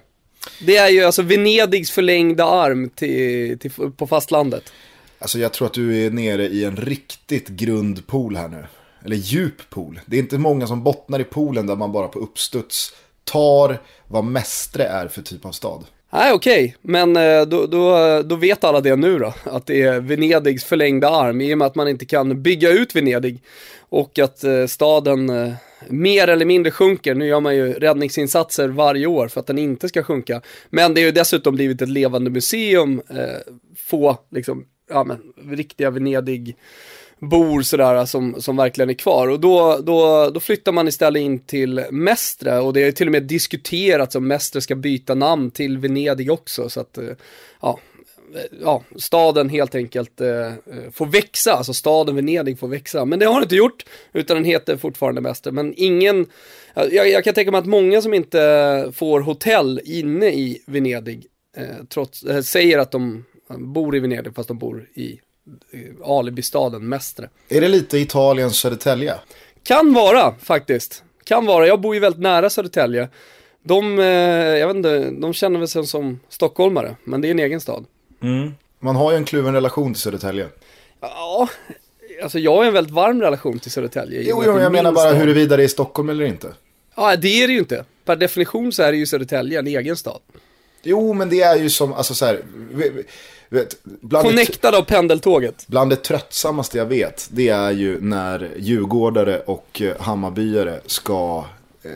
Det 0.66 0.76
är 0.76 0.88
ju 0.88 1.04
alltså 1.04 1.22
Venedigs 1.22 1.90
förlängda 1.90 2.44
arm 2.44 2.90
till, 2.90 3.58
till, 3.58 3.70
på 3.70 4.06
fastlandet. 4.06 4.72
Alltså 5.18 5.38
jag 5.38 5.52
tror 5.52 5.66
att 5.66 5.74
du 5.74 6.06
är 6.06 6.10
nere 6.10 6.46
i 6.46 6.64
en 6.64 6.76
riktigt 6.76 7.48
grund 7.48 8.06
pool 8.06 8.36
här 8.36 8.48
nu. 8.48 8.66
Eller 9.04 9.16
djup 9.16 9.70
pool. 9.70 10.00
Det 10.06 10.16
är 10.16 10.20
inte 10.20 10.38
många 10.38 10.66
som 10.66 10.82
bottnar 10.82 11.20
i 11.20 11.24
poolen 11.24 11.66
där 11.66 11.76
man 11.76 11.92
bara 11.92 12.08
på 12.08 12.18
uppstuds 12.18 12.94
tar 13.24 13.82
vad 14.06 14.24
Mestre 14.24 14.84
är 14.84 15.08
för 15.08 15.22
typ 15.22 15.44
av 15.44 15.52
stad. 15.52 15.84
Nej 16.10 16.32
okej, 16.32 16.64
okay. 16.64 16.74
men 16.82 17.16
eh, 17.16 17.46
då, 17.46 17.66
då, 17.66 18.22
då 18.22 18.36
vet 18.36 18.64
alla 18.64 18.80
det 18.80 18.96
nu 18.96 19.18
då. 19.18 19.34
Att 19.44 19.66
det 19.66 19.82
är 19.82 20.00
Venedigs 20.00 20.64
förlängda 20.64 21.08
arm 21.08 21.40
i 21.40 21.54
och 21.54 21.58
med 21.58 21.66
att 21.66 21.74
man 21.74 21.88
inte 21.88 22.06
kan 22.06 22.42
bygga 22.42 22.70
ut 22.70 22.96
Venedig. 22.96 23.42
Och 23.80 24.18
att 24.18 24.44
eh, 24.44 24.66
staden 24.66 25.30
eh, 25.30 25.52
mer 25.88 26.28
eller 26.28 26.44
mindre 26.44 26.70
sjunker. 26.70 27.14
Nu 27.14 27.26
gör 27.26 27.40
man 27.40 27.56
ju 27.56 27.72
räddningsinsatser 27.72 28.68
varje 28.68 29.06
år 29.06 29.28
för 29.28 29.40
att 29.40 29.46
den 29.46 29.58
inte 29.58 29.88
ska 29.88 30.02
sjunka. 30.02 30.40
Men 30.70 30.94
det 30.94 31.00
har 31.00 31.06
ju 31.06 31.12
dessutom 31.12 31.54
blivit 31.54 31.82
ett 31.82 31.88
levande 31.88 32.30
museum. 32.30 33.02
få 33.76 34.18
liksom, 34.30 34.64
ja 34.90 35.04
men, 35.04 35.18
riktiga 35.56 35.90
Venedig 35.90 36.56
bor 37.20 37.62
sådär 37.62 37.96
äh, 37.96 38.04
som, 38.04 38.42
som 38.42 38.56
verkligen 38.56 38.90
är 38.90 38.94
kvar. 38.94 39.28
Och 39.28 39.40
då, 39.40 39.78
då, 39.82 40.30
då 40.30 40.40
flyttar 40.40 40.72
man 40.72 40.88
istället 40.88 41.20
in 41.20 41.38
till 41.38 41.84
Mestre 41.90 42.58
och 42.58 42.72
det 42.72 42.82
är 42.82 42.92
till 42.92 43.08
och 43.08 43.12
med 43.12 43.22
diskuterat 43.22 44.14
om 44.14 44.28
Mestre 44.28 44.60
ska 44.60 44.74
byta 44.74 45.14
namn 45.14 45.50
till 45.50 45.78
Venedig 45.78 46.32
också. 46.32 46.68
Så 46.68 46.80
att, 46.80 46.98
äh, 46.98 47.04
ja, 47.62 47.78
äh, 48.34 48.58
ja, 48.62 48.82
staden 48.96 49.48
helt 49.48 49.74
enkelt 49.74 50.20
eh, 50.20 50.52
får 50.92 51.06
växa, 51.06 51.52
alltså 51.52 51.74
staden 51.74 52.16
Venedig 52.16 52.58
får 52.58 52.68
växa. 52.68 53.04
Men 53.04 53.18
det 53.18 53.26
har 53.26 53.34
den 53.34 53.42
inte 53.42 53.56
gjort, 53.56 53.84
utan 54.12 54.36
den 54.36 54.44
heter 54.44 54.76
fortfarande 54.76 55.20
Mestre. 55.20 55.52
Men 55.52 55.74
ingen, 55.76 56.26
jag, 56.74 57.08
jag 57.08 57.24
kan 57.24 57.34
tänka 57.34 57.50
mig 57.50 57.58
att 57.58 57.66
många 57.66 58.02
som 58.02 58.14
inte 58.14 58.92
får 58.94 59.20
hotell 59.20 59.80
inne 59.84 60.26
i 60.26 60.62
Venedig, 60.66 61.26
eh, 61.56 61.84
trots, 61.88 62.22
eh, 62.22 62.40
säger 62.40 62.78
att 62.78 62.90
de 62.90 63.24
bor 63.48 63.96
i 63.96 64.00
Venedig 64.00 64.34
fast 64.34 64.48
de 64.48 64.58
bor 64.58 64.88
i 64.94 65.20
alibistaden 66.04 66.88
Mestre. 66.88 67.28
Är 67.48 67.60
det 67.60 67.68
lite 67.68 67.98
Italiens 67.98 68.56
Södertälje? 68.56 69.14
Kan 69.62 69.94
vara 69.94 70.34
faktiskt. 70.42 71.02
Kan 71.24 71.46
vara. 71.46 71.66
Jag 71.66 71.80
bor 71.80 71.94
ju 71.94 72.00
väldigt 72.00 72.22
nära 72.22 72.50
Södertälje. 72.50 73.08
De, 73.62 73.98
eh, 73.98 74.04
jag 74.58 74.66
vet 74.66 74.76
inte, 74.76 75.10
de 75.10 75.34
känner 75.34 75.58
väl 75.58 75.68
sig 75.68 75.86
som 75.86 76.20
stockholmare, 76.28 76.96
men 77.04 77.20
det 77.20 77.28
är 77.28 77.30
en 77.30 77.38
egen 77.38 77.60
stad. 77.60 77.84
Mm. 78.22 78.54
Man 78.80 78.96
har 78.96 79.10
ju 79.10 79.16
en 79.16 79.24
kluven 79.24 79.54
relation 79.54 79.94
till 79.94 80.02
Södertälje. 80.02 80.48
Ja, 81.00 81.48
alltså 82.22 82.38
jag 82.38 82.56
har 82.56 82.64
en 82.64 82.72
väldigt 82.72 82.94
varm 82.94 83.20
relation 83.20 83.58
till 83.58 83.70
Södertälje. 83.70 84.22
Jo, 84.22 84.42
jo 84.46 84.60
jag 84.60 84.72
menar 84.72 84.92
bara 84.92 85.10
huruvida 85.10 85.56
det 85.56 85.64
är 85.64 85.68
Stockholm 85.68 86.08
eller 86.08 86.24
inte. 86.24 86.54
Ja, 86.96 87.16
det 87.16 87.42
är 87.42 87.46
det 87.46 87.52
ju 87.52 87.58
inte. 87.58 87.84
Per 88.04 88.16
definition 88.16 88.72
så 88.72 88.82
är 88.82 88.92
det 88.92 88.98
ju 88.98 89.06
Södertälje 89.06 89.58
en 89.58 89.66
egen 89.66 89.96
stad. 89.96 90.20
Jo, 90.82 91.12
men 91.12 91.28
det 91.28 91.40
är 91.40 91.56
ju 91.56 91.70
som, 91.70 91.92
alltså 91.92 92.14
så 92.14 92.26
här, 92.26 92.42
vet, 93.48 93.76
Connectad 94.10 94.74
av 94.74 94.82
pendeltåget. 94.82 95.64
Bland 95.66 95.90
det 95.90 95.96
tröttsammaste 95.96 96.78
jag 96.78 96.86
vet, 96.86 97.28
det 97.30 97.48
är 97.48 97.70
ju 97.70 98.00
när 98.00 98.50
djurgårdare 98.56 99.40
och 99.40 99.82
eh, 99.82 100.00
hammarbyare 100.00 100.80
ska 100.86 101.44
eh, 101.82 101.90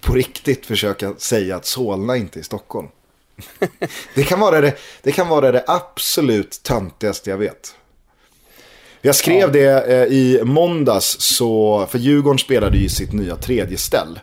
på 0.00 0.14
riktigt 0.14 0.66
försöka 0.66 1.14
säga 1.18 1.56
att 1.56 1.66
Solna 1.66 2.16
inte 2.16 2.38
är 2.38 2.42
Stockholm. 2.42 2.88
det, 4.14 4.22
kan 4.22 4.40
vara 4.40 4.60
det, 4.60 4.72
det 5.02 5.12
kan 5.12 5.28
vara 5.28 5.52
det 5.52 5.64
absolut 5.66 6.60
töntigaste 6.62 7.30
jag 7.30 7.38
vet. 7.38 7.74
Jag 9.00 9.14
skrev 9.14 9.52
det 9.52 9.84
eh, 9.86 10.04
i 10.04 10.40
måndags, 10.44 11.16
så, 11.20 11.86
för 11.90 11.98
Djurgården 11.98 12.38
spelade 12.38 12.78
ju 12.78 12.88
sitt 12.88 13.12
nya 13.12 13.36
tredje 13.36 13.78
ställ. 13.78 14.20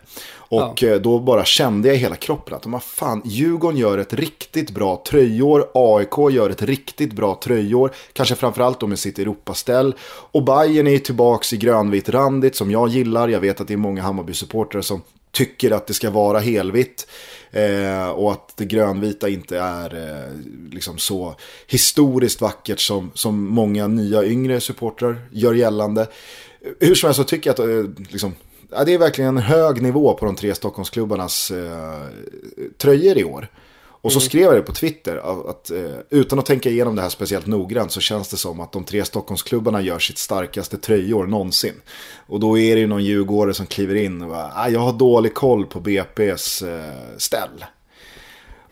Och 0.54 0.82
ja. 0.82 0.98
Då 0.98 1.18
bara 1.18 1.44
kände 1.44 1.88
jag 1.88 1.96
i 1.96 2.00
hela 2.00 2.16
kroppen 2.16 2.54
att 2.54 2.66
man 2.66 2.80
fan, 2.80 3.22
Djurgården 3.24 3.78
gör 3.78 3.98
ett 3.98 4.12
riktigt 4.12 4.70
bra 4.70 5.02
tröjår. 5.08 5.70
AIK 5.74 6.34
gör 6.34 6.50
ett 6.50 6.62
riktigt 6.62 7.12
bra 7.12 7.40
tröjår. 7.42 7.90
Kanske 8.12 8.34
framförallt 8.34 8.80
då 8.80 8.86
med 8.86 8.98
sitt 8.98 9.18
Europaställ. 9.18 9.94
Och 10.04 10.44
Bayern 10.44 10.86
är 10.86 10.98
tillbaka 10.98 11.56
i 11.56 11.58
grönvitt 11.58 12.08
randigt 12.08 12.56
som 12.56 12.70
jag 12.70 12.88
gillar. 12.88 13.28
Jag 13.28 13.40
vet 13.40 13.60
att 13.60 13.68
det 13.68 13.74
är 13.74 13.78
många 13.78 14.02
Hammarby-supportrar 14.02 14.80
som 14.80 15.02
tycker 15.34 15.70
att 15.70 15.86
det 15.86 15.94
ska 15.94 16.10
vara 16.10 16.38
helvitt. 16.38 17.06
Eh, 17.50 18.08
och 18.08 18.32
att 18.32 18.56
det 18.56 18.64
grönvita 18.64 19.28
inte 19.28 19.58
är 19.58 19.94
eh, 19.94 20.32
liksom 20.70 20.98
så 20.98 21.34
historiskt 21.66 22.40
vackert 22.40 22.80
som, 22.80 23.10
som 23.14 23.48
många 23.48 23.86
nya 23.86 24.24
yngre 24.24 24.60
supportrar 24.60 25.28
gör 25.30 25.54
gällande. 25.54 26.06
Hur 26.80 26.94
som 26.94 27.06
helst 27.06 27.16
så 27.20 27.24
tycker 27.24 27.50
jag 27.50 27.54
att 27.54 27.86
eh, 27.86 28.04
liksom, 28.12 28.34
ja, 28.70 28.84
det 28.84 28.94
är 28.94 28.98
verkligen 28.98 29.36
en 29.36 29.42
hög 29.42 29.82
nivå 29.82 30.14
på 30.14 30.26
de 30.26 30.36
tre 30.36 30.54
Stockholmsklubbarnas 30.54 31.50
eh, 31.50 32.00
tröjor 32.78 33.18
i 33.18 33.24
år. 33.24 33.48
Och 34.04 34.12
så 34.12 34.18
mm. 34.18 34.28
skrev 34.28 34.42
jag 34.42 34.54
det 34.54 34.62
på 34.62 34.72
Twitter, 34.72 35.16
att, 35.16 35.46
att 35.46 35.70
eh, 35.70 35.98
utan 36.10 36.38
att 36.38 36.46
tänka 36.46 36.68
igenom 36.68 36.96
det 36.96 37.02
här 37.02 37.08
speciellt 37.08 37.46
noggrant 37.46 37.92
så 37.92 38.00
känns 38.00 38.28
det 38.28 38.36
som 38.36 38.60
att 38.60 38.72
de 38.72 38.84
tre 38.84 39.04
Stockholmsklubbarna 39.04 39.80
gör 39.80 39.98
sitt 39.98 40.18
starkaste 40.18 40.78
tröjor 40.78 41.26
någonsin. 41.26 41.74
Och 42.26 42.40
då 42.40 42.58
är 42.58 42.74
det 42.74 42.80
ju 42.80 42.86
någon 42.86 43.04
djurgårdare 43.04 43.54
som 43.54 43.66
kliver 43.66 43.94
in 43.94 44.22
och 44.22 44.28
bara, 44.28 44.52
ah, 44.54 44.68
jag 44.68 44.80
har 44.80 44.92
dålig 44.92 45.34
koll 45.34 45.66
på 45.66 45.80
BP's 45.80 46.76
eh, 46.76 47.16
ställ. 47.16 47.64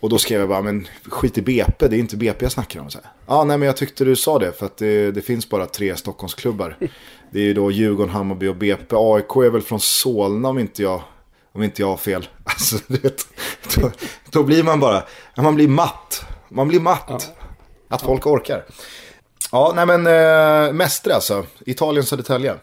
Och 0.02 0.08
då 0.08 0.18
skrev 0.18 0.40
jag 0.40 0.48
bara, 0.48 0.62
men 0.62 0.88
skit 1.04 1.38
i 1.38 1.42
BP, 1.42 1.88
det 1.88 1.96
är 1.96 2.00
inte 2.00 2.16
BP 2.16 2.44
jag 2.44 2.52
snackar 2.52 2.80
om. 2.80 2.88
Ja, 2.92 3.00
ah, 3.26 3.44
nej 3.44 3.58
men 3.58 3.66
jag 3.66 3.76
tyckte 3.76 4.04
du 4.04 4.16
sa 4.16 4.38
det, 4.38 4.52
för 4.52 4.66
att 4.66 4.76
det, 4.76 5.10
det 5.10 5.22
finns 5.22 5.48
bara 5.48 5.66
tre 5.66 5.96
Stockholmsklubbar. 5.96 6.76
Det 7.30 7.38
är 7.38 7.44
ju 7.44 7.54
då 7.54 7.70
Djurgården, 7.70 8.12
Hammarby 8.12 8.48
och 8.48 8.56
BP. 8.56 8.96
AIK 8.96 9.36
är 9.36 9.50
väl 9.50 9.62
från 9.62 9.80
Solna 9.80 10.48
om 10.48 10.58
inte 10.58 10.82
jag, 10.82 11.02
om 11.52 11.62
inte 11.62 11.82
jag 11.82 11.88
har 11.88 11.96
fel. 11.96 12.28
Alltså, 12.44 12.76
vet, 12.86 13.26
då, 13.76 13.90
då, 14.30 14.42
blir 14.42 14.62
man 14.62 14.80
bara, 14.80 15.02
man 15.36 15.54
blir 15.54 15.68
matt. 15.68 16.24
Man 16.48 16.68
blir 16.68 16.80
matt. 16.80 17.04
Ja. 17.08 17.18
Att 17.88 18.02
folk 18.02 18.26
orkar. 18.26 18.64
Ja, 19.52 19.72
nej 19.76 19.86
men 19.86 20.06
äh, 20.06 20.72
Mästre 20.72 21.14
alltså. 21.14 21.46
Italien, 21.66 22.06
Södertälje. 22.06 22.56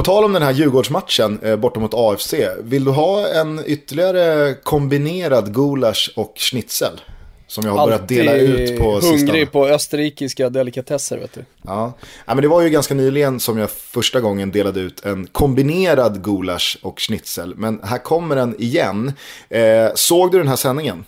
På 0.00 0.04
tal 0.04 0.24
om 0.24 0.32
den 0.32 0.42
här 0.42 0.52
Djurgårdsmatchen 0.52 1.38
eh, 1.42 1.56
borta 1.56 1.80
mot 1.80 1.94
AFC. 1.94 2.34
Vill 2.62 2.84
du 2.84 2.90
ha 2.90 3.28
en 3.28 3.62
ytterligare 3.66 4.54
kombinerad 4.54 5.54
gulasch 5.54 6.12
och 6.16 6.32
schnitzel? 6.36 7.00
Som 7.46 7.66
jag 7.66 7.72
har 7.72 7.86
börjat 7.86 8.08
dela 8.08 8.34
ut 8.34 8.78
på 8.78 8.84
hungrig 8.84 9.02
sistone. 9.02 9.18
hungrig 9.18 9.52
på 9.52 9.66
österrikiska 9.66 10.50
delikatesser 10.50 11.18
vet 11.18 11.32
du. 11.32 11.44
Ja. 11.62 11.92
ja, 12.26 12.34
men 12.34 12.42
det 12.42 12.48
var 12.48 12.62
ju 12.62 12.70
ganska 12.70 12.94
nyligen 12.94 13.40
som 13.40 13.58
jag 13.58 13.70
första 13.70 14.20
gången 14.20 14.50
delade 14.50 14.80
ut 14.80 15.04
en 15.04 15.26
kombinerad 15.26 16.24
gulasch 16.24 16.78
och 16.82 17.00
schnitzel. 17.00 17.54
Men 17.56 17.80
här 17.82 17.98
kommer 17.98 18.36
den 18.36 18.60
igen. 18.60 19.12
Eh, 19.48 19.88
såg 19.94 20.32
du 20.32 20.38
den 20.38 20.48
här 20.48 20.56
sändningen? 20.56 21.04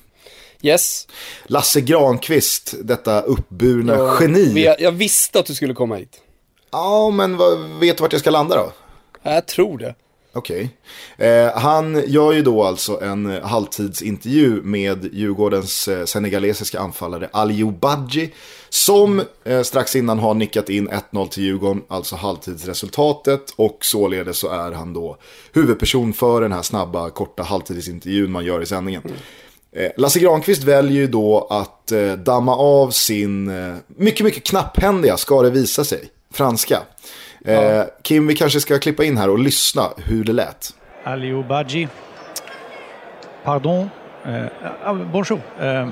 Yes. 0.63 1.09
Lasse 1.47 1.81
Granqvist, 1.81 2.75
detta 2.83 3.21
uppburna 3.21 3.93
ja, 3.93 4.19
geni. 4.21 4.75
Jag 4.79 4.93
visste 4.93 5.39
att 5.39 5.47
du 5.47 5.55
skulle 5.55 5.75
komma 5.75 5.97
hit. 5.97 6.19
Ja, 6.71 7.11
men 7.11 7.37
vad, 7.37 7.59
vet 7.81 7.97
du 7.97 8.03
vart 8.03 8.13
jag 8.13 8.21
ska 8.21 8.31
landa 8.31 8.57
då? 8.57 8.73
Jag 9.23 9.47
tror 9.47 9.79
det. 9.79 9.95
Okej. 10.35 10.69
Okay. 11.17 11.29
Eh, 11.29 11.59
han 11.59 12.03
gör 12.07 12.33
ju 12.33 12.43
då 12.43 12.65
alltså 12.65 13.01
en 13.03 13.27
halvtidsintervju 13.43 14.63
med 14.63 15.15
Djurgårdens 15.15 15.89
eh, 15.89 16.05
senegalesiska 16.05 16.81
anfallare 16.81 17.29
Aliou 17.33 17.71
Badji. 17.71 18.35
Som 18.69 19.23
eh, 19.45 19.63
strax 19.63 19.97
innan 19.97 20.19
har 20.19 20.35
nickat 20.35 20.69
in 20.69 20.89
1-0 20.89 21.29
till 21.29 21.43
Djurgården, 21.43 21.83
alltså 21.89 22.17
halvtidsresultatet. 22.17 23.51
Och 23.57 23.79
således 23.81 24.39
så 24.39 24.49
är 24.49 24.73
han 24.73 24.93
då 24.93 25.17
huvudperson 25.53 26.13
för 26.13 26.41
den 26.41 26.53
här 26.53 26.63
snabba, 26.63 27.11
korta 27.11 27.43
halvtidsintervjun 27.43 28.33
man 28.33 28.45
gör 28.45 28.63
i 28.63 28.67
sändningen. 28.67 29.03
Mm. 29.05 29.17
Eh, 29.73 29.91
Lasse 29.97 30.21
Granqvist 30.21 30.65
väljer 30.65 31.01
ju 31.01 31.07
då 31.07 31.47
att 31.51 31.93
eh, 31.93 32.13
damma 32.13 32.57
av 32.57 32.91
sin 32.91 33.49
eh, 33.49 33.77
mycket, 33.87 34.25
mycket 34.25 34.45
knapphändiga, 34.45 35.17
ska 35.17 35.43
det 35.43 35.51
visa 35.51 35.85
sig, 35.85 36.11
franska. 36.33 36.83
Eh, 37.45 37.85
Kim, 38.03 38.27
vi 38.27 38.35
kanske 38.35 38.61
ska 38.61 38.79
klippa 38.79 39.05
in 39.05 39.19
här 39.19 39.31
och 39.31 39.39
lyssna 39.39 39.91
hur 39.97 40.25
det 40.25 40.33
lät. 40.33 40.75
Aliou 41.05 41.43
Badji. 41.43 41.89
Pardon. 43.45 43.91
Euh, 44.27 44.47
ah, 44.85 44.95
bonjour. 44.95 45.41
Euh, 45.61 45.89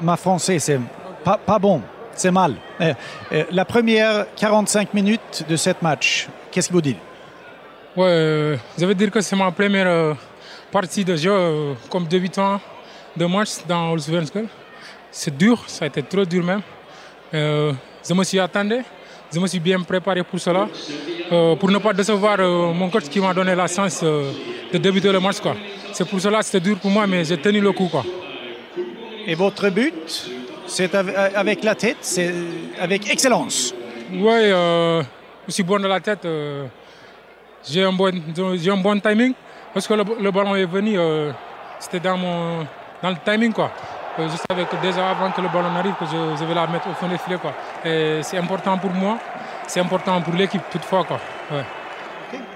ma 0.00 0.16
français, 0.16 0.58
c'est 0.58 0.80
pas, 1.24 1.38
pas, 1.38 1.58
bon. 1.58 1.82
C'est 2.14 2.30
mal. 2.30 2.54
Euh, 2.80 2.94
euh 3.32 3.44
la 3.50 3.64
première 3.64 4.26
45 4.36 4.92
minutes 4.94 5.44
de 5.48 5.56
cette 5.56 5.82
match, 5.82 6.28
qu'est-ce 6.50 6.68
que 6.68 6.74
vous 6.74 6.82
dites? 6.82 6.98
Ouais, 7.96 8.06
euh, 8.06 8.56
je 8.78 8.84
veux 8.84 8.94
dire 8.94 9.10
que 9.10 9.22
c'est 9.22 9.36
ma 9.36 9.50
première 9.50 9.86
euh, 9.86 10.14
partie 10.70 11.04
de 11.04 11.16
jeu 11.16 11.74
comme 11.88 12.06
débutant 12.06 12.60
de 13.16 13.26
match 13.26 13.64
dans 13.66 13.92
Olsvenskan. 13.92 14.44
C'est 15.10 15.36
dur, 15.36 15.64
ça 15.66 15.86
a 15.86 15.88
été 15.88 16.02
trop 16.02 16.26
dur 16.26 16.44
même. 16.44 16.62
je 17.32 18.14
me 18.14 18.24
suis 18.24 18.38
attendu 18.38 18.84
je 19.32 19.38
me 19.38 19.46
suis 19.46 19.60
bien 19.60 19.80
préparé 19.80 20.22
pour 20.22 20.40
cela, 20.40 20.68
euh, 21.30 21.54
pour 21.56 21.70
ne 21.70 21.78
pas 21.78 21.92
décevoir 21.92 22.36
euh, 22.40 22.72
mon 22.72 22.88
coach 22.90 23.04
qui 23.04 23.20
m'a 23.20 23.32
donné 23.32 23.54
la 23.54 23.66
chance 23.66 24.00
euh, 24.02 24.32
de 24.72 24.78
débuter 24.78 25.12
le 25.12 25.20
match. 25.20 25.36
C'est 25.92 26.08
pour 26.08 26.20
cela 26.20 26.38
que 26.38 26.44
c'était 26.44 26.60
dur 26.60 26.78
pour 26.78 26.90
moi, 26.90 27.06
mais 27.06 27.24
j'ai 27.24 27.36
tenu 27.36 27.60
le 27.60 27.72
coup. 27.72 27.88
Quoi. 27.88 28.04
Et 29.26 29.34
votre 29.34 29.68
but, 29.70 30.30
c'est 30.66 30.94
avec, 30.94 31.62
la 31.64 31.74
tête, 31.74 31.98
c'est 32.00 32.32
avec 32.80 33.10
excellence. 33.10 33.74
Oui, 34.12 34.50
je 34.50 35.02
suis 35.52 35.62
bon 35.62 35.78
de 35.78 35.86
la 35.86 36.00
tête. 36.00 36.26
j'ai 37.68 37.84
un, 37.84 37.92
bon, 37.92 38.08
un 38.08 38.76
bon 38.76 39.00
timing 39.00 39.34
parce 39.72 39.86
que 39.86 39.94
le, 39.94 40.04
le 40.20 40.30
ballon 40.30 40.56
est 40.56 40.64
venu. 40.64 40.98
c'était 41.78 42.00
dans, 42.00 42.16
mon, 42.16 42.66
dans 43.02 43.10
le 43.10 43.16
timing. 43.24 43.52
Quoi. 43.52 43.70
Euh, 44.20 44.28
je 44.28 44.36
savais 44.48 44.66
que 44.66 44.76
déjà 44.82 45.10
avant 45.10 45.30
que 45.30 45.40
le 45.40 45.48
ballon 45.48 45.74
arrive, 45.76 45.94
que 45.98 46.06
je, 46.06 46.36
je 46.38 46.44
vais 46.44 46.54
la 46.54 46.66
mettre 46.66 46.88
au 46.88 46.94
fond 46.94 47.08
des 47.08 47.18
filets. 47.18 47.38
Quoi. 47.38 47.52
Et 47.84 48.22
c'est 48.22 48.38
important 48.38 48.78
pour 48.78 48.90
moi, 48.90 49.18
c'est 49.66 49.80
important 49.80 50.20
pour 50.22 50.34
l'équipe 50.34 50.62
toutefois. 50.70 51.04
Quoi. 51.04 51.18
Ouais. 51.50 51.64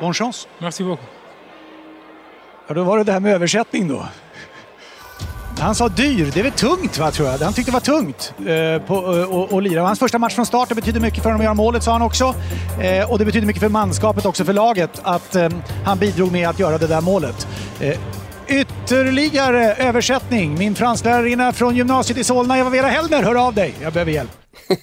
Bonne 0.00 0.12
chance. 0.12 0.46
Merci 0.60 0.82
beaucoup. 0.82 1.08
Ja, 2.68 2.74
då 2.74 2.84
var 2.84 2.98
det 2.98 3.04
det 3.04 3.12
här 3.12 3.20
med 3.20 3.34
översättning 3.34 3.88
då. 3.88 4.06
Han 5.58 5.74
sa 5.74 5.88
dyr, 5.88 6.30
det 6.34 6.40
är 6.40 6.42
väl 6.42 6.52
tungt 6.52 6.98
va, 6.98 7.10
tror 7.10 7.28
jag. 7.28 7.38
Han 7.38 7.52
tyckte 7.52 7.70
det 7.70 7.74
var 7.74 7.80
tungt 7.80 8.34
eh, 8.38 8.86
på, 8.86 8.94
eh, 8.94 9.34
och, 9.34 9.52
och 9.52 9.62
lira. 9.62 9.82
Hans 9.82 9.98
första 9.98 10.18
match 10.18 10.34
från 10.34 10.46
start 10.46 10.68
det 10.68 10.74
betyder 10.74 11.00
mycket 11.00 11.22
för 11.22 11.30
honom 11.30 11.40
att 11.40 11.44
göra 11.44 11.54
målet, 11.54 11.82
sa 11.82 11.92
han 11.92 12.02
också. 12.02 12.34
Eh, 12.80 13.10
och 13.10 13.18
det 13.18 13.24
betyder 13.24 13.46
mycket 13.46 13.62
för 13.62 13.68
manskapet 13.68 14.26
också, 14.26 14.44
för 14.44 14.52
laget, 14.52 15.00
att 15.02 15.36
eh, 15.36 15.48
han 15.84 15.98
bidrog 15.98 16.32
med 16.32 16.48
att 16.48 16.58
göra 16.58 16.78
det 16.78 16.86
där 16.86 17.00
målet. 17.00 17.46
Ytterligare 18.48 19.74
översättning. 19.74 20.58
Min 20.58 20.74
fransklärarinna 20.74 21.52
från 21.52 21.76
gymnasiet 21.76 22.18
i 22.18 22.24
Solna, 22.24 22.58
Eva-Vera 22.58 22.86
Hellner, 22.86 23.22
hör 23.22 23.46
av 23.46 23.54
dig. 23.54 23.74
Jag 23.82 23.92
behöver 23.92 24.12
hjälp. 24.12 24.30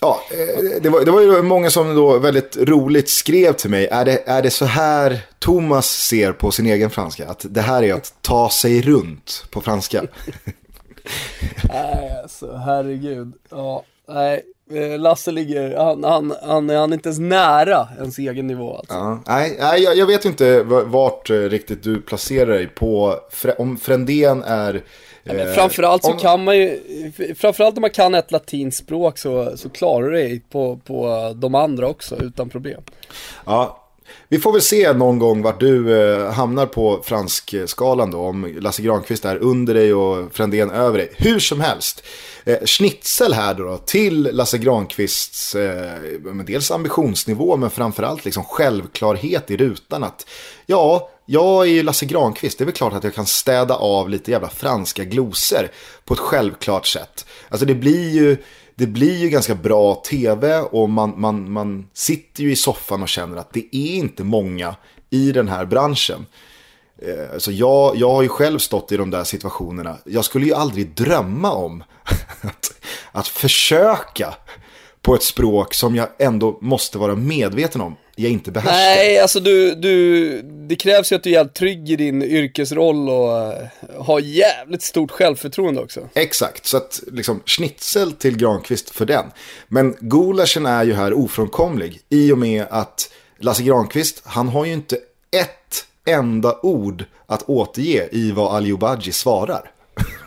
Ja, 0.00 0.20
eh, 0.30 0.82
det 0.82 0.88
var, 0.88 1.04
det 1.04 1.10
var 1.10 1.20
ju 1.20 1.42
många 1.42 1.70
som 1.70 1.94
då 1.94 2.18
väldigt 2.18 2.56
roligt 2.56 3.08
skrev 3.08 3.52
till 3.52 3.70
mig. 3.70 3.86
Är 3.86 4.04
det, 4.04 4.28
är 4.28 4.42
det 4.42 4.50
så 4.50 4.64
här 4.64 5.20
Thomas 5.38 5.86
ser 5.86 6.32
på 6.32 6.50
sin 6.50 6.66
egen 6.66 6.90
franska? 6.90 7.28
Att 7.28 7.46
det 7.50 7.60
här 7.60 7.82
är 7.82 7.94
att 7.94 8.14
ta 8.20 8.50
sig 8.50 8.82
runt 8.82 9.46
på 9.50 9.60
franska? 9.60 10.02
Nej 11.72 12.20
alltså, 12.22 12.56
herregud. 12.56 13.32
Ja, 13.50 13.84
nej. 14.08 14.42
Eh, 14.74 14.98
Lasse 14.98 15.30
ligger, 15.30 15.76
han, 15.76 16.04
han, 16.04 16.34
han, 16.42 16.68
han 16.70 16.90
är 16.92 16.94
inte 16.94 17.08
ens 17.08 17.18
nära 17.18 17.88
ens 17.98 18.18
egen 18.18 18.46
nivå 18.46 18.76
alltså. 18.76 18.94
Ja, 18.94 19.22
nej, 19.26 19.56
nej 19.60 19.82
jag, 19.82 19.96
jag 19.96 20.06
vet 20.06 20.24
inte 20.24 20.62
vart 20.86 21.30
eh, 21.30 21.34
riktigt 21.34 21.82
du 21.82 22.00
placerar 22.00 22.52
dig 22.54 22.66
på. 22.66 23.14
Om 23.58 23.76
Frändén 23.78 24.42
är... 24.42 24.82
Men 25.24 25.40
eh, 25.40 25.46
framförallt 25.52 26.04
så 26.04 26.12
om- 26.12 26.18
kan 26.18 26.44
man 26.44 26.56
ju, 26.58 26.80
framförallt 27.36 27.76
om 27.76 27.80
man 27.80 27.90
kan 27.90 28.14
ett 28.14 28.32
latinskt 28.32 28.84
språk 28.84 29.18
så, 29.18 29.56
så 29.56 29.68
klarar 29.68 30.06
du 30.06 30.12
dig 30.12 30.42
på, 30.50 30.76
på 30.84 31.32
de 31.36 31.54
andra 31.54 31.88
också 31.88 32.16
utan 32.22 32.48
problem. 32.48 32.82
Ja, 33.46 33.87
vi 34.28 34.38
får 34.38 34.52
väl 34.52 34.62
se 34.62 34.92
någon 34.92 35.18
gång 35.18 35.42
vart 35.42 35.60
du 35.60 36.02
eh, 36.02 36.32
hamnar 36.32 36.66
på 36.66 37.00
franskskalan 37.04 38.10
då. 38.10 38.18
Om 38.18 38.54
Lasse 38.60 38.82
Granqvist 38.82 39.24
är 39.24 39.36
under 39.36 39.74
dig 39.74 39.94
och 39.94 40.32
Frändén 40.32 40.70
över 40.70 40.98
dig. 40.98 41.12
Hur 41.16 41.38
som 41.38 41.60
helst. 41.60 42.02
Eh, 42.44 42.58
schnitzel 42.64 43.32
här 43.32 43.54
då, 43.54 43.64
då 43.64 43.78
till 43.78 44.22
Lasse 44.32 44.58
Granqvists 44.58 45.54
eh, 45.54 45.92
men 46.20 46.46
dels 46.46 46.70
ambitionsnivå 46.70 47.56
men 47.56 47.70
framförallt 47.70 48.24
liksom 48.24 48.44
självklarhet 48.44 49.50
i 49.50 49.56
rutan. 49.56 50.04
Att 50.04 50.26
ja, 50.66 51.10
jag 51.26 51.66
är 51.66 51.70
ju 51.70 51.82
Lasse 51.82 52.06
Granqvist. 52.06 52.58
Det 52.58 52.64
är 52.64 52.66
väl 52.66 52.74
klart 52.74 52.92
att 52.92 53.04
jag 53.04 53.14
kan 53.14 53.26
städa 53.26 53.74
av 53.74 54.08
lite 54.08 54.30
jävla 54.30 54.48
franska 54.48 55.04
glosor 55.04 55.68
på 56.04 56.14
ett 56.14 56.20
självklart 56.20 56.86
sätt. 56.86 57.26
Alltså 57.48 57.66
det 57.66 57.74
blir 57.74 58.10
ju 58.10 58.36
det 58.78 58.86
blir 58.86 59.16
ju 59.16 59.28
ganska 59.28 59.54
bra 59.54 59.94
tv 59.94 60.60
och 60.60 60.90
man, 60.90 61.14
man, 61.16 61.52
man 61.52 61.88
sitter 61.92 62.42
ju 62.42 62.52
i 62.52 62.56
soffan 62.56 63.02
och 63.02 63.08
känner 63.08 63.36
att 63.36 63.52
det 63.52 63.76
är 63.76 63.94
inte 63.94 64.24
många 64.24 64.76
i 65.10 65.32
den 65.32 65.48
här 65.48 65.64
branschen. 65.64 66.26
Eh, 66.98 67.38
så 67.38 67.52
jag, 67.52 67.96
jag 67.96 68.10
har 68.10 68.22
ju 68.22 68.28
själv 68.28 68.58
stått 68.58 68.92
i 68.92 68.96
de 68.96 69.10
där 69.10 69.24
situationerna. 69.24 69.98
Jag 70.04 70.24
skulle 70.24 70.46
ju 70.46 70.54
aldrig 70.54 70.94
drömma 70.94 71.52
om 71.52 71.84
att, 72.40 72.74
att 73.12 73.28
försöka 73.28 74.34
på 75.08 75.14
ett 75.14 75.22
språk 75.22 75.74
som 75.74 75.96
jag 75.96 76.08
ändå 76.18 76.58
måste 76.60 76.98
vara 76.98 77.14
medveten 77.14 77.80
om 77.80 77.96
jag 78.16 78.32
inte 78.32 78.50
behärskar. 78.50 78.72
Nej, 78.72 79.18
alltså 79.18 79.40
du, 79.40 79.74
du, 79.74 80.42
det 80.42 80.76
krävs 80.76 81.12
ju 81.12 81.16
att 81.16 81.22
du 81.22 81.30
är 81.30 81.34
jävligt 81.34 81.54
trygg 81.54 81.90
i 81.90 81.96
din 81.96 82.22
yrkesroll 82.22 83.08
och 83.08 83.28
uh, 83.28 84.02
har 84.02 84.20
jävligt 84.20 84.82
stort 84.82 85.10
självförtroende 85.10 85.80
också. 85.80 86.08
Exakt, 86.14 86.66
så 86.66 86.76
att 86.76 87.00
liksom 87.12 87.42
schnitzel 87.46 88.12
till 88.12 88.36
Granqvist 88.36 88.90
för 88.90 89.06
den. 89.06 89.24
Men 89.68 89.96
gulaschen 90.00 90.66
är 90.66 90.84
ju 90.84 90.94
här 90.94 91.12
ofrånkomlig 91.12 92.00
i 92.08 92.32
och 92.32 92.38
med 92.38 92.66
att 92.70 93.10
Lasse 93.38 93.62
Granqvist, 93.62 94.22
han 94.24 94.48
har 94.48 94.64
ju 94.64 94.72
inte 94.72 94.96
ett 95.30 95.86
enda 96.06 96.58
ord 96.62 97.04
att 97.26 97.42
återge 97.42 98.08
i 98.12 98.32
vad 98.32 98.54
Ali 98.54 98.72
Obaji 98.72 99.12
svarar. 99.12 99.70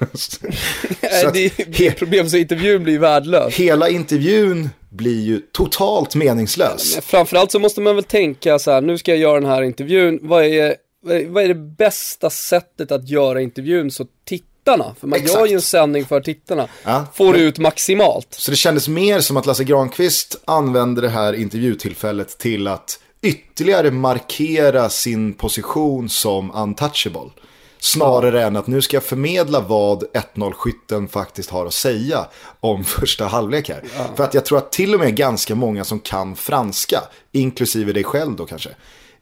Att 1.25 1.33
det 1.33 1.45
är 1.45 1.49
he- 1.49 1.87
ett 1.87 1.97
problem 1.97 2.29
så 2.29 2.37
intervjun 2.37 2.83
blir 2.83 2.99
värdelös. 2.99 3.53
hela 3.53 3.89
intervjun 3.89 4.69
blir 4.89 5.21
ju 5.21 5.41
totalt 5.51 6.15
meningslös. 6.15 6.95
Framförallt 7.01 7.51
så 7.51 7.59
måste 7.59 7.81
man 7.81 7.95
väl 7.95 8.03
tänka 8.03 8.59
så 8.59 8.71
här, 8.71 8.81
nu 8.81 8.97
ska 8.97 9.11
jag 9.11 9.19
göra 9.19 9.39
den 9.39 9.49
här 9.49 9.61
intervjun, 9.61 10.19
vad 10.21 10.45
är, 10.45 10.75
vad 11.03 11.15
är- 11.15 11.25
vad 11.27 11.43
är 11.43 11.47
det 11.47 11.55
bästa 11.55 12.29
sättet 12.29 12.91
att 12.91 13.09
göra 13.09 13.41
intervjun 13.41 13.91
så 13.91 14.05
tittarna, 14.25 14.95
för 14.99 15.07
man 15.07 15.19
Exakt. 15.19 15.39
gör 15.39 15.45
ju 15.47 15.53
en 15.53 15.61
sändning 15.61 16.05
för 16.05 16.21
tittarna, 16.21 16.67
Ja. 16.83 17.05
får 17.13 17.37
ut 17.37 17.57
maximalt. 17.59 18.27
Så 18.29 18.51
det 18.51 18.57
kändes 18.57 18.87
mer 18.87 19.19
som 19.19 19.37
att 19.37 19.45
Lasse 19.45 19.63
Granqvist 19.63 20.41
använde 20.45 21.01
det 21.01 21.09
här 21.09 21.33
intervjutillfället 21.33 22.37
till 22.37 22.67
att 22.67 22.99
ytterligare 23.21 23.91
markera 23.91 24.89
sin 24.89 25.33
position 25.33 26.09
som 26.09 26.51
untouchable. 26.55 27.29
Snarare 27.83 28.43
än 28.43 28.55
att 28.55 28.67
nu 28.67 28.81
ska 28.81 28.95
jag 28.95 29.03
förmedla 29.03 29.59
vad 29.59 30.03
1-0-skytten 30.03 31.07
faktiskt 31.07 31.49
har 31.49 31.65
att 31.65 31.73
säga 31.73 32.27
om 32.59 32.83
första 32.85 33.25
halvlek 33.27 33.69
här. 33.69 33.83
För 34.15 34.23
att 34.23 34.33
jag 34.33 34.45
tror 34.45 34.57
att 34.57 34.71
till 34.71 34.93
och 34.93 34.99
med 34.99 35.15
ganska 35.15 35.55
många 35.55 35.83
som 35.83 35.99
kan 35.99 36.35
franska, 36.35 37.03
inklusive 37.31 37.93
dig 37.93 38.03
själv 38.03 38.35
då 38.35 38.45
kanske, 38.45 38.69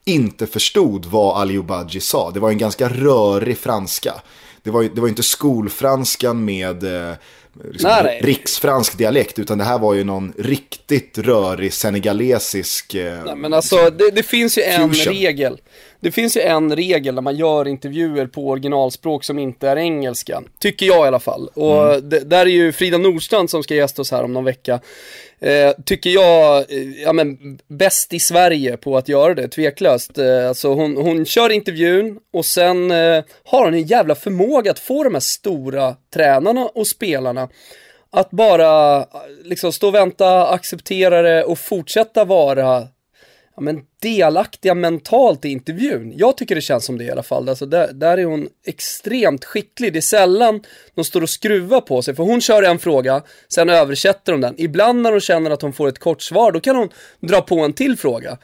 inte 0.04 0.46
förstod 0.46 1.06
vad 1.06 1.40
Ali 1.40 1.58
Obaji 1.58 2.00
sa. 2.00 2.30
Det 2.30 2.40
var 2.40 2.50
en 2.50 2.58
ganska 2.58 2.88
rörig 2.88 3.58
franska. 3.58 4.14
Det 4.62 4.70
var, 4.70 4.82
det 4.82 5.00
var 5.00 5.08
inte 5.08 5.22
skolfranskan 5.22 6.44
med 6.44 6.84
eh, 6.84 7.14
liksom, 7.70 7.90
Nej, 7.90 8.02
nej. 8.04 8.20
riksfransk 8.22 8.98
dialekt, 8.98 9.38
utan 9.38 9.58
det 9.58 9.64
här 9.64 9.78
var 9.78 9.94
ju 9.94 10.04
någon 10.04 10.32
riktigt 10.38 11.18
rörig 11.18 11.72
senegalesisk... 11.72 12.94
Eh, 12.94 13.24
Nej, 13.24 13.36
men 13.36 13.54
alltså 13.54 13.90
det, 13.90 14.10
det 14.10 14.22
finns 14.22 14.58
ju 14.58 14.62
en 14.62 14.94
Fusion. 14.94 15.12
regel. 15.14 15.60
Det 16.00 16.10
finns 16.10 16.36
ju 16.36 16.40
en 16.40 16.76
regel 16.76 17.14
när 17.14 17.22
man 17.22 17.36
gör 17.36 17.68
intervjuer 17.68 18.26
på 18.26 18.48
originalspråk 18.48 19.24
som 19.24 19.38
inte 19.38 19.68
är 19.68 19.76
engelska. 19.76 20.42
Tycker 20.58 20.86
jag 20.86 21.04
i 21.04 21.08
alla 21.08 21.20
fall. 21.20 21.48
Och 21.54 21.86
Mm. 21.86 22.08
det, 22.08 22.20
där 22.20 22.40
är 22.46 22.50
ju 22.50 22.72
Frida 22.72 22.98
Nordstrand 22.98 23.50
som 23.50 23.62
ska 23.62 23.74
gästa 23.74 24.02
oss 24.02 24.10
här 24.10 24.24
om 24.24 24.32
någon 24.32 24.44
vecka. 24.44 24.80
Eh, 25.40 25.72
tycker 25.84 26.10
jag, 26.10 26.56
eh, 26.58 27.02
ja 27.04 27.12
men 27.12 27.58
bäst 27.68 28.12
i 28.12 28.18
Sverige 28.20 28.76
på 28.76 28.96
att 28.96 29.08
göra 29.08 29.34
det, 29.34 29.48
tveklöst. 29.48 30.18
Eh, 30.18 30.48
alltså 30.48 30.68
hon, 30.74 30.96
hon 30.96 31.24
kör 31.24 31.50
intervjun 31.50 32.18
och 32.32 32.44
sen 32.44 32.90
eh, 32.90 33.24
har 33.44 33.64
hon 33.64 33.74
en 33.74 33.86
jävla 33.86 34.14
förmåga 34.14 34.70
att 34.70 34.78
få 34.78 35.04
de 35.04 35.14
här 35.14 35.20
stora 35.20 35.96
tränarna 36.14 36.66
och 36.74 36.86
spelarna 36.86 37.48
att 38.12 38.30
bara 38.30 38.96
eh, 38.96 39.04
liksom 39.44 39.72
stå 39.72 39.88
och 39.88 39.94
vänta, 39.94 40.48
acceptera 40.48 41.22
det 41.22 41.44
och 41.44 41.58
fortsätta 41.58 42.24
vara 42.24 42.88
ja, 43.60 43.64
men 43.64 43.82
delaktiga 44.02 44.74
mentalt 44.74 45.44
i 45.44 45.48
intervjun. 45.48 46.12
Jag 46.16 46.36
tycker 46.36 46.54
det 46.54 46.60
känns 46.60 46.84
som 46.84 46.98
det 46.98 47.04
i 47.04 47.10
alla 47.10 47.22
fall. 47.22 47.48
Alltså 47.48 47.66
där, 47.66 47.92
där 47.92 48.18
är 48.18 48.24
hon 48.24 48.48
extremt 48.66 49.44
skicklig. 49.44 49.92
Det 49.92 49.98
är 49.98 50.00
sällan 50.00 50.62
de 50.94 51.04
står 51.04 51.22
och 51.22 51.30
skruvar 51.30 51.80
på 51.80 52.02
sig. 52.02 52.14
För 52.14 52.22
hon 52.22 52.40
kör 52.40 52.62
en 52.62 52.78
fråga, 52.78 53.22
sen 53.48 53.70
översätter 53.70 54.32
hon 54.32 54.40
den. 54.40 54.54
Ibland 54.58 55.02
när 55.02 55.10
hon 55.10 55.20
känner 55.20 55.50
att 55.50 55.62
hon 55.62 55.72
får 55.72 55.88
ett 55.88 55.98
kort 55.98 56.22
svar, 56.22 56.52
då 56.52 56.60
kan 56.60 56.76
hon 56.76 56.88
dra 57.20 57.40
på 57.40 57.60
en 57.60 57.72
till 57.72 57.96
fråga. 57.96 58.38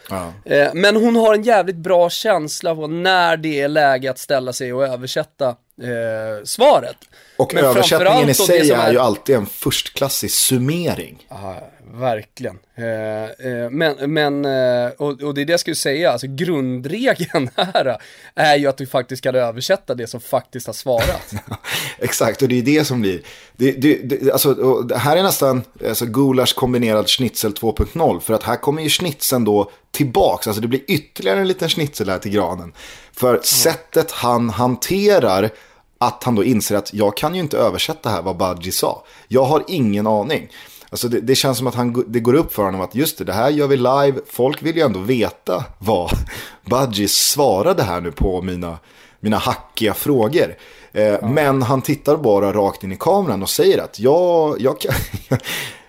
Eh, 0.45 0.69
men 0.75 0.97
hon 0.97 1.17
har 1.17 1.35
en 1.35 1.43
jävligt 1.43 1.77
bra 1.77 2.11
känsla 2.11 2.75
på 2.75 2.87
när 2.87 3.37
det 3.37 3.61
är 3.61 3.69
läge 3.69 4.11
att 4.11 4.19
ställa 4.19 4.53
sig 4.53 4.73
och 4.73 4.85
översätta 4.85 5.49
eh, 5.49 6.45
svaret. 6.45 6.97
och 7.37 7.55
Men 7.55 7.65
översättningen 7.65 8.29
i 8.29 8.35
sig 8.35 8.65
som 8.65 8.81
är 8.81 8.93
ju 8.93 8.99
alltid 8.99 9.37
en 9.37 9.47
förstklassig 9.47 10.31
summering. 10.31 11.27
Ja, 11.29 11.71
verkligen. 11.95 12.59
Eh, 12.75 13.25
eh, 13.25 13.71
men, 13.71 14.13
men 14.13 14.45
eh, 14.45 14.91
och, 14.99 15.35
det 15.35 15.41
är 15.41 15.45
det 15.45 15.53
jag 15.53 15.61
skulle 15.61 15.77
säga, 15.77 16.13
alltså 16.13 16.27
grundregeln 16.31 17.51
här 17.57 17.97
är 18.35 18.57
ju 18.57 18.67
att 18.67 18.77
du 18.77 18.87
faktiskt 18.87 19.23
kan 19.23 19.35
översätta 19.35 19.95
det 19.95 20.07
som 20.07 20.21
faktiskt 20.21 20.67
har 20.67 20.75
svarat. 20.75 21.35
Exakt, 21.99 22.43
och 22.43 22.49
det 22.49 22.59
är 22.59 22.63
det 22.63 22.85
som 22.85 23.01
blir. 23.01 23.21
Det, 23.57 23.73
det, 23.73 23.95
det, 23.95 24.33
alltså, 24.33 24.89
här 24.97 25.17
är 25.17 25.23
nästan 25.23 25.63
alltså, 25.89 26.07
gulasch 26.07 26.55
kombinerad 26.55 27.09
schnitzel 27.09 27.53
2.0. 27.53 28.21
För 28.21 28.35
att 28.35 28.43
här 28.43 28.57
kommer 28.57 28.83
ju 28.83 28.89
schnitzeln 28.89 29.45
då 29.45 29.71
tillbaks. 29.91 30.47
Alltså 30.47 30.61
det 30.63 30.69
blir 30.69 30.83
ytterligare 30.89 31.41
en 31.41 31.49
liten 31.49 31.69
schnitzel 31.69 32.09
här 32.09 32.19
till 32.19 32.33
granen. 32.33 32.73
För 33.13 33.41
sättet 33.43 34.11
han 34.11 34.51
hanterar 34.51 35.51
att 35.99 36.25
han 36.25 36.35
då 36.35 36.45
inser 36.45 36.77
att 36.77 36.95
jag 36.95 37.17
kan 37.17 37.35
ju 37.35 37.41
inte 37.41 37.59
översätta 37.59 38.09
här 38.09 38.23
vad 38.23 38.37
Budgie 38.37 38.73
sa. 38.73 39.05
Jag 39.29 39.45
har 39.45 39.65
ingen 39.69 40.07
aning. 40.07 40.49
Alltså 40.91 41.09
det, 41.09 41.21
det, 41.21 41.35
känns 41.35 41.59
som 41.59 41.67
att 41.67 41.75
han, 41.75 42.05
det 42.07 42.21
går 42.21 42.35
upp 42.35 42.55
för 42.55 42.63
honom 42.63 42.81
att 42.81 42.95
just 42.95 43.19
det, 43.19 43.25
det 43.25 43.33
här 43.33 43.51
gör 43.51 43.67
vi 43.67 43.77
live. 43.77 44.21
Folk 44.27 44.63
vill 44.63 44.77
ju 44.77 44.83
ändå 44.83 45.01
veta 45.01 45.65
vad 45.79 46.11
Budgies 46.65 47.13
svarade 47.13 47.83
här 47.83 48.01
nu 48.01 48.13
på 48.13 48.43
mina, 48.43 48.79
mina 49.21 49.37
hackiga 49.37 49.95
frågor. 49.95 50.57
Eh, 50.93 51.05
ja. 51.05 51.27
Men 51.29 51.63
han 51.63 51.83
tittar 51.83 52.17
bara 52.17 52.53
rakt 52.53 52.85
in 52.85 52.93
i 52.93 52.97
kameran 52.97 53.43
och 53.43 53.51
säger 53.51 53.83
att 53.83 54.01
jag, 54.01 54.61
jag, 54.61 54.81
kan, 54.81 54.93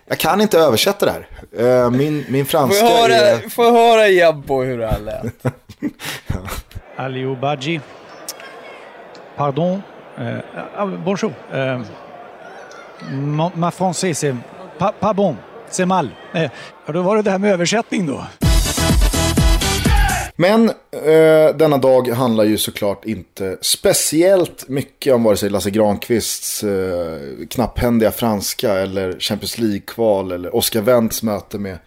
jag 0.08 0.18
kan 0.18 0.42
inte 0.42 0.60
översätta 0.60 1.06
det 1.06 1.12
här. 1.12 1.84
Eh, 1.84 1.92
min, 1.92 2.26
min 2.30 2.46
franska 2.46 2.80
får 2.80 2.88
höra, 2.88 3.14
är... 3.14 3.50
Får 3.50 3.72
höra 3.72 4.08
Jabbo 4.08 4.64
hur 4.64 4.78
det 4.78 4.88
här 4.88 5.00
lät. 5.00 5.34
ja. 6.28 6.36
Aliou 6.96 7.36
Badji. 7.36 7.82
Pardon. 9.36 9.82
Ah, 10.76 10.86
bonjour. 10.86 11.34
Euh, 11.54 11.82
mon, 13.12 13.52
ma 13.56 13.72
français 13.72 14.14
c'est 14.14 14.36
pas, 14.78 14.94
pas 15.00 15.14
bon. 15.14 15.36
C'est 15.70 15.86
mal. 15.86 16.10
Eh, 16.34 16.52
då 16.94 17.02
var 17.02 17.16
det 17.16 17.22
det 17.22 17.32
här 17.32 17.40
med 17.40 17.52
översättning 17.52 18.06
då. 18.06 18.24
Men 20.40 20.70
eh, 20.92 21.56
denna 21.56 21.78
dag 21.78 22.10
handlar 22.10 22.44
ju 22.44 22.58
såklart 22.58 23.06
inte 23.06 23.58
speciellt 23.62 24.70
mycket 24.70 25.14
om 25.14 25.24
vare 25.24 25.38
sig 25.38 25.50
Lasse 25.50 25.70
Granqvists 25.70 26.64
eh, 26.64 27.18
knapphändiga 27.50 28.12
franska 28.12 28.74
eller 28.74 29.20
Champions 29.20 29.58
League-kval 29.58 30.32
eller 30.32 30.56
Oscar 30.56 30.82
Wendts 30.82 31.24
möte 31.24 31.58
med 31.58 31.78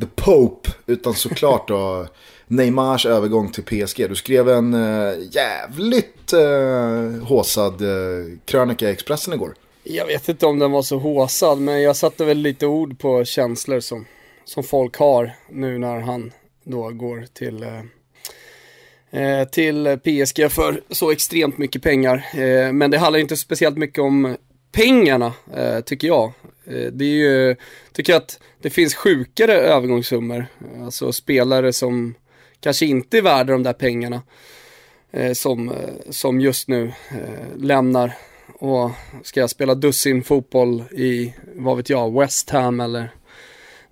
The 0.00 0.06
Pope. 0.14 0.70
Utan 0.86 1.14
såklart 1.14 1.68
då 1.68 2.06
Neymars 2.46 3.06
övergång 3.06 3.52
till 3.52 3.64
PSG. 3.64 4.08
Du 4.08 4.14
skrev 4.14 4.48
en 4.48 4.74
eh, 4.74 5.14
jävligt 5.30 6.32
eh, 6.32 7.26
håsad 7.26 7.82
eh, 7.82 8.38
krönika 8.44 8.88
i 8.88 8.92
Expressen 8.92 9.34
igår. 9.34 9.54
Jag 9.82 10.06
vet 10.06 10.28
inte 10.28 10.46
om 10.46 10.58
den 10.58 10.70
var 10.70 10.82
så 10.82 10.98
håsad, 10.98 11.60
men 11.60 11.82
jag 11.82 11.96
satte 11.96 12.24
väl 12.24 12.38
lite 12.38 12.66
ord 12.66 12.98
på 12.98 13.24
känslor 13.24 13.80
som, 13.80 14.06
som 14.44 14.64
folk 14.64 14.96
har 14.96 15.32
nu 15.50 15.78
när 15.78 16.00
han 16.00 16.32
då 16.64 16.90
går 16.90 17.26
till, 17.32 17.62
eh, 17.62 17.80
eh 19.22 19.48
till 19.48 19.98
PSG 20.04 20.50
för 20.50 20.82
så 20.90 21.10
extremt 21.10 21.58
mycket 21.58 21.82
pengar. 21.82 22.26
Eh, 22.34 22.72
men 22.72 22.90
det 22.90 22.98
handlar 22.98 23.20
inte 23.20 23.36
speciellt 23.36 23.78
mycket 23.78 23.98
om 23.98 24.36
pengarna, 24.72 25.32
eh, 25.56 25.80
tycker 25.80 26.08
jag. 26.08 26.32
Eh, 26.66 26.86
det 26.92 27.04
är 27.04 27.16
ju, 27.16 27.56
tycker 27.92 28.12
jag 28.12 28.22
att 28.22 28.40
det 28.62 28.70
finns 28.70 28.94
sjukare 28.94 29.52
övergångssummor. 29.52 30.46
Alltså 30.84 31.12
spelare 31.12 31.72
som 31.72 32.14
kanske 32.60 32.86
inte 32.86 33.18
är 33.18 33.22
värda 33.22 33.52
de 33.52 33.62
där 33.62 33.72
pengarna. 33.72 34.22
Eh, 35.10 35.32
som, 35.32 35.68
eh, 35.68 36.10
som 36.10 36.40
just 36.40 36.68
nu 36.68 36.92
eh, 37.10 37.56
lämnar 37.56 38.12
och 38.58 38.90
ska 39.22 39.40
jag 39.40 39.50
spela 39.50 39.74
dussin 39.74 40.22
fotboll 40.22 40.84
i, 40.90 41.34
vad 41.56 41.76
vet 41.76 41.90
jag, 41.90 42.20
West 42.20 42.50
Ham 42.50 42.80
eller 42.80 43.10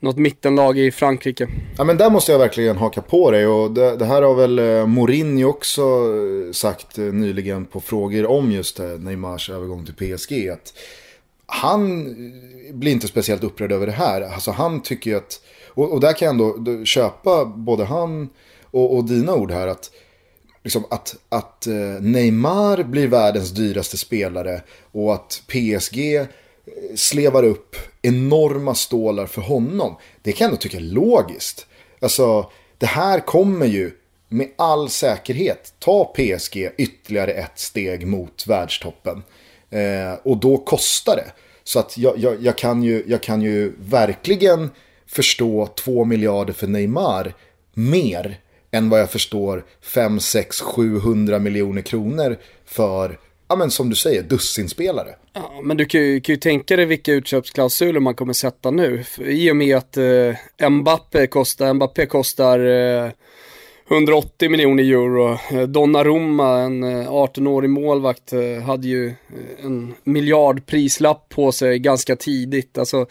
något 0.00 0.16
mittenlag 0.16 0.78
i 0.78 0.90
Frankrike. 0.90 1.48
Ja 1.78 1.84
men 1.84 1.96
där 1.96 2.10
måste 2.10 2.32
jag 2.32 2.38
verkligen 2.38 2.76
haka 2.76 3.02
på 3.02 3.30
dig 3.30 3.46
och 3.46 3.70
det, 3.70 3.96
det 3.96 4.04
här 4.04 4.22
har 4.22 4.34
väl 4.34 4.58
eh, 4.58 4.86
Mourinho 4.86 5.48
också 5.48 5.82
eh, 5.82 6.52
sagt 6.52 6.98
eh, 6.98 7.04
nyligen 7.04 7.64
på 7.64 7.80
frågor 7.80 8.26
om 8.26 8.52
just 8.52 8.80
Neymars 8.98 9.50
övergång 9.50 9.86
till 9.86 10.16
PSG. 10.16 10.48
Att 10.48 10.72
han 11.46 12.14
blir 12.72 12.92
inte 12.92 13.08
speciellt 13.08 13.44
upprörd 13.44 13.72
över 13.72 13.86
det 13.86 13.92
här. 13.92 14.22
Alltså 14.22 14.50
han 14.50 14.82
tycker 14.82 15.10
ju 15.10 15.16
att, 15.16 15.40
och, 15.68 15.92
och 15.92 16.00
där 16.00 16.12
kan 16.12 16.26
jag 16.26 16.56
ändå 16.56 16.84
köpa 16.84 17.44
både 17.44 17.84
han 17.84 18.28
och, 18.70 18.96
och 18.96 19.04
dina 19.04 19.34
ord 19.34 19.50
här 19.50 19.66
att 19.66 19.90
liksom 20.66 20.84
att, 20.90 21.16
att 21.28 21.66
eh, 21.66 21.74
Neymar 22.00 22.82
blir 22.82 23.08
världens 23.08 23.50
dyraste 23.50 23.96
spelare 23.98 24.62
och 24.92 25.14
att 25.14 25.42
PSG 25.46 26.14
eh, 26.16 26.26
slevar 26.94 27.42
upp 27.42 27.76
enorma 28.02 28.74
stålar 28.74 29.26
för 29.26 29.42
honom. 29.42 29.96
Det 30.22 30.32
kan 30.32 30.44
jag 30.44 30.48
ändå 30.48 30.60
tycka 30.60 30.76
är 30.76 30.80
logiskt. 30.80 31.66
Alltså, 32.00 32.50
det 32.78 32.86
här 32.86 33.20
kommer 33.20 33.66
ju 33.66 33.90
med 34.28 34.48
all 34.56 34.88
säkerhet 34.88 35.74
ta 35.78 36.04
PSG 36.04 36.70
ytterligare 36.78 37.32
ett 37.32 37.58
steg 37.58 38.06
mot 38.06 38.46
världstoppen. 38.46 39.22
Eh, 39.70 40.14
och 40.22 40.36
då 40.36 40.56
kostar 40.56 41.16
det. 41.16 41.32
Så 41.64 41.78
att 41.78 41.98
jag, 41.98 42.18
jag, 42.18 42.42
jag, 42.42 42.58
kan 42.58 42.82
ju, 42.82 43.04
jag 43.06 43.22
kan 43.22 43.42
ju 43.42 43.72
verkligen 43.78 44.70
förstå 45.06 45.66
2 45.66 46.04
miljarder 46.04 46.52
för 46.52 46.66
Neymar 46.66 47.34
mer 47.74 48.40
än 48.76 48.88
vad 48.88 49.00
jag 49.00 49.10
förstår 49.10 49.64
5, 49.82 50.20
6, 50.20 50.60
700 50.60 51.38
miljoner 51.38 51.82
kronor 51.82 52.36
för 52.66 53.18
ja 53.48 53.56
men 53.56 53.70
som 53.70 53.90
du 53.90 53.96
säger, 53.96 54.22
dussinspelare. 54.22 55.14
Ja, 55.32 55.60
men 55.62 55.76
du 55.76 55.84
kan 55.84 56.00
ju, 56.00 56.20
kan 56.20 56.32
ju 56.32 56.36
tänka 56.36 56.76
dig 56.76 56.84
vilka 56.84 57.12
utköpsklausuler 57.12 58.00
man 58.00 58.14
kommer 58.14 58.32
sätta 58.32 58.70
nu. 58.70 59.04
I 59.18 59.50
och 59.50 59.56
med 59.56 59.76
att 59.76 59.96
eh, 59.96 60.70
Mbappé 60.70 61.26
kostar, 61.26 61.74
Mbappé 61.74 62.06
kostar 62.06 62.58
eh, 62.58 63.10
180 63.90 64.50
miljoner 64.50 64.82
euro. 64.82 65.38
Eh, 65.50 65.62
Donnarumma, 65.62 66.58
en 66.58 66.84
eh, 66.84 67.10
18-årig 67.10 67.70
målvakt, 67.70 68.32
eh, 68.32 68.62
hade 68.62 68.88
ju 68.88 69.06
eh, 69.06 69.64
en 69.64 69.94
miljardprislapp 70.04 71.28
på 71.28 71.52
sig 71.52 71.78
ganska 71.78 72.16
tidigt. 72.16 72.78
Alltså, 72.78 73.06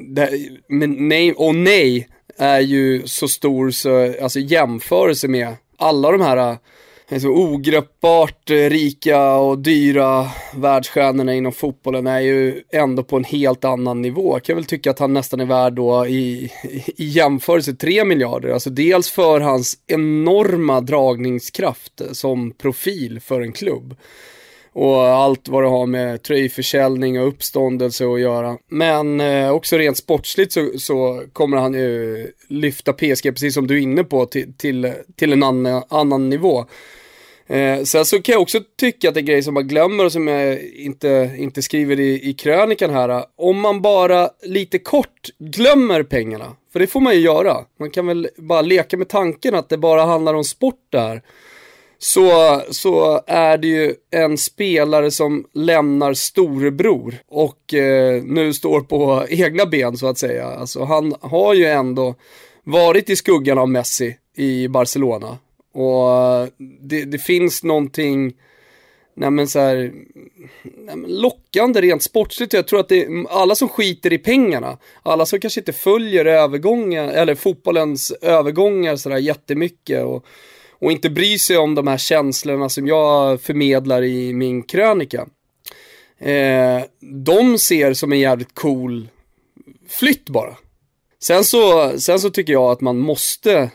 det, 0.00 0.30
men 0.68 1.08
nej, 1.08 1.32
och 1.32 1.54
nej 1.54 2.08
är 2.38 2.60
ju 2.60 3.06
så 3.06 3.28
stor 3.28 3.70
så, 3.70 4.14
alltså 4.22 4.40
jämförelse 4.40 5.28
med 5.28 5.54
alla 5.76 6.12
de 6.12 6.20
här 6.20 6.58
alltså 7.12 7.28
ogreppbart 7.28 8.50
eh, 8.50 8.54
rika 8.54 9.32
och 9.34 9.58
dyra 9.58 10.26
världsstjärnorna 10.54 11.34
inom 11.34 11.52
fotbollen 11.52 12.06
är 12.06 12.20
ju 12.20 12.62
ändå 12.72 13.02
på 13.02 13.16
en 13.16 13.24
helt 13.24 13.64
annan 13.64 14.02
nivå. 14.02 14.34
Jag 14.34 14.42
kan 14.42 14.56
väl 14.56 14.64
tycka 14.64 14.90
att 14.90 14.98
han 14.98 15.12
nästan 15.12 15.40
är 15.40 15.44
värd 15.44 15.72
då 15.72 16.06
i, 16.06 16.52
i 16.96 17.04
jämförelse 17.04 17.74
3 17.74 18.04
miljarder. 18.04 18.48
Alltså 18.48 18.70
dels 18.70 19.10
för 19.10 19.40
hans 19.40 19.78
enorma 19.86 20.80
dragningskraft 20.80 22.02
som 22.12 22.50
profil 22.50 23.20
för 23.20 23.40
en 23.40 23.52
klubb. 23.52 23.96
Och 24.72 25.02
allt 25.02 25.48
vad 25.48 25.62
det 25.62 25.68
har 25.68 25.86
med 25.86 26.22
tröjförsäljning 26.22 27.20
och 27.20 27.28
uppståndelse 27.28 28.06
att 28.06 28.20
göra. 28.20 28.58
Men 28.68 29.20
eh, 29.20 29.50
också 29.50 29.76
rent 29.76 29.96
sportsligt 29.96 30.52
så, 30.52 30.70
så, 30.78 31.22
kommer 31.32 31.56
han 31.56 31.74
ju 31.74 32.26
lyfta 32.48 32.92
PSG, 32.92 33.22
precis 33.22 33.54
som 33.54 33.66
du 33.66 33.76
är 33.76 33.82
inne 33.82 34.04
på, 34.04 34.26
till, 34.26 34.54
till, 34.56 34.92
till 35.16 35.32
en 35.32 35.42
annan, 35.42 35.82
annan 35.88 36.28
nivå. 36.28 36.64
Eh, 37.48 37.82
sen 37.82 38.04
så 38.04 38.22
kan 38.22 38.32
jag 38.32 38.42
också 38.42 38.60
tycka 38.78 39.08
att 39.08 39.14
det 39.14 39.20
är 39.20 39.22
grejer 39.22 39.42
som 39.42 39.54
man 39.54 39.68
glömmer 39.68 40.04
och 40.04 40.12
som 40.12 40.28
jag 40.28 40.62
inte, 40.62 41.34
inte 41.38 41.62
skriver 41.62 42.00
i, 42.00 42.30
i 42.30 42.34
krönikan 42.34 42.90
här. 42.90 43.24
Om 43.36 43.60
man 43.60 43.82
bara 43.82 44.30
lite 44.42 44.78
kort 44.78 45.28
glömmer 45.38 46.02
pengarna, 46.02 46.56
för 46.72 46.80
det 46.80 46.86
får 46.86 47.00
man 47.00 47.14
ju 47.14 47.20
göra. 47.20 47.56
Man 47.78 47.90
kan 47.90 48.06
väl 48.06 48.28
bara 48.36 48.62
leka 48.62 48.96
med 48.96 49.08
tanken 49.08 49.54
att 49.54 49.68
det 49.68 49.78
bara 49.78 50.04
handlar 50.04 50.34
om 50.34 50.44
sport 50.44 50.86
där. 50.90 51.22
Så, 52.00 52.62
så 52.70 53.22
är 53.26 53.58
det 53.58 53.68
ju 53.68 53.94
en 54.10 54.38
spelare 54.38 55.10
som 55.10 55.44
lämnar 55.52 56.14
storebror 56.14 57.14
och 57.28 57.74
eh, 57.74 58.22
nu 58.22 58.52
står 58.52 58.80
på 58.80 59.24
egna 59.28 59.66
ben 59.66 59.96
så 59.96 60.06
att 60.06 60.18
säga. 60.18 60.46
Alltså 60.46 60.84
han 60.84 61.14
har 61.20 61.54
ju 61.54 61.66
ändå 61.66 62.14
varit 62.64 63.10
i 63.10 63.16
skuggan 63.16 63.58
av 63.58 63.68
Messi 63.68 64.16
i 64.36 64.68
Barcelona. 64.68 65.38
Och 65.74 66.12
eh, 66.12 66.48
det, 66.80 67.04
det 67.04 67.18
finns 67.18 67.62
någonting, 67.62 68.32
nej 69.14 69.30
men 69.30 69.48
så 69.48 69.58
här, 69.60 69.92
men 70.62 71.02
lockande 71.08 71.80
rent 71.80 72.02
sportsligt. 72.02 72.52
Jag 72.52 72.66
tror 72.66 72.80
att 72.80 72.88
det 72.88 73.04
är 73.04 73.26
alla 73.30 73.54
som 73.54 73.68
skiter 73.68 74.12
i 74.12 74.18
pengarna, 74.18 74.78
alla 75.02 75.26
som 75.26 75.40
kanske 75.40 75.60
inte 75.60 75.72
följer 75.72 76.24
övergångar, 76.24 77.08
eller 77.08 77.34
fotbollens 77.34 78.10
övergångar 78.10 78.96
sådär 78.96 79.16
jättemycket 79.18 80.04
och, 80.04 80.26
och 80.80 80.92
inte 80.92 81.10
bryr 81.10 81.38
sig 81.38 81.56
om 81.56 81.74
de 81.74 81.86
här 81.86 81.98
känslorna 81.98 82.68
som 82.68 82.86
jag 82.86 83.40
förmedlar 83.40 84.02
i 84.02 84.32
min 84.32 84.62
krönika. 84.62 85.26
Eh, 86.18 86.82
de 87.00 87.58
ser 87.58 87.94
som 87.94 88.12
en 88.12 88.20
jävligt 88.20 88.54
cool 88.54 89.08
flytt 89.88 90.28
bara. 90.28 90.56
Sen 91.22 91.44
så, 91.44 91.92
sen 91.98 92.20
så 92.20 92.30
tycker 92.30 92.52
jag 92.52 92.70
att 92.70 92.80
man 92.80 92.98
måste 92.98 93.70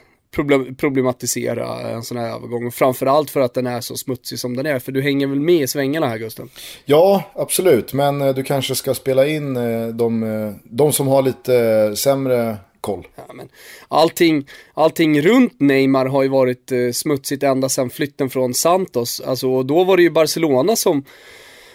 problematisera 0.78 1.92
en 1.92 2.04
sån 2.04 2.18
här 2.18 2.36
övergång. 2.36 2.72
Framförallt 2.72 3.30
för 3.30 3.40
att 3.40 3.54
den 3.54 3.68
är 3.68 3.82
så 3.82 3.96
smutsig 3.96 4.40
som 4.40 4.56
den 4.56 4.66
är. 4.66 4.80
För 4.80 4.92
du 4.92 5.02
hänger 5.02 5.28
väl 5.28 5.40
med 5.40 5.62
i 5.62 5.68
svängarna 5.68 6.08
här 6.08 6.18
Gusten? 6.18 6.50
Ja, 6.86 7.24
absolut. 7.36 7.94
Men 7.94 8.22
eh, 8.22 8.34
du 8.34 8.44
kanske 8.44 8.76
ska 8.76 8.94
spela 8.94 9.28
in 9.28 9.58
eh, 9.58 9.88
de, 9.88 10.24
eh, 10.24 10.54
de 10.64 10.94
som 10.94 11.08
har 11.08 11.22
lite 11.22 11.96
sämre 11.96 12.58
koll. 12.84 13.08
Ja, 13.16 13.34
men 13.34 13.50
allting, 13.88 14.48
allting 14.74 15.22
runt 15.22 15.60
Neymar 15.60 16.06
har 16.06 16.24
ju 16.24 16.30
varit 16.30 16.72
eh, 16.72 16.92
smutsigt 16.94 17.44
ända 17.44 17.70
sedan 17.70 17.90
flytten 17.90 18.30
från 18.30 18.54
Santos. 18.54 19.22
Alltså, 19.22 19.64
då 19.64 19.84
var 19.84 19.98
det 19.98 20.04
ju 20.04 20.10
Barcelona 20.10 20.76
som 20.76 21.04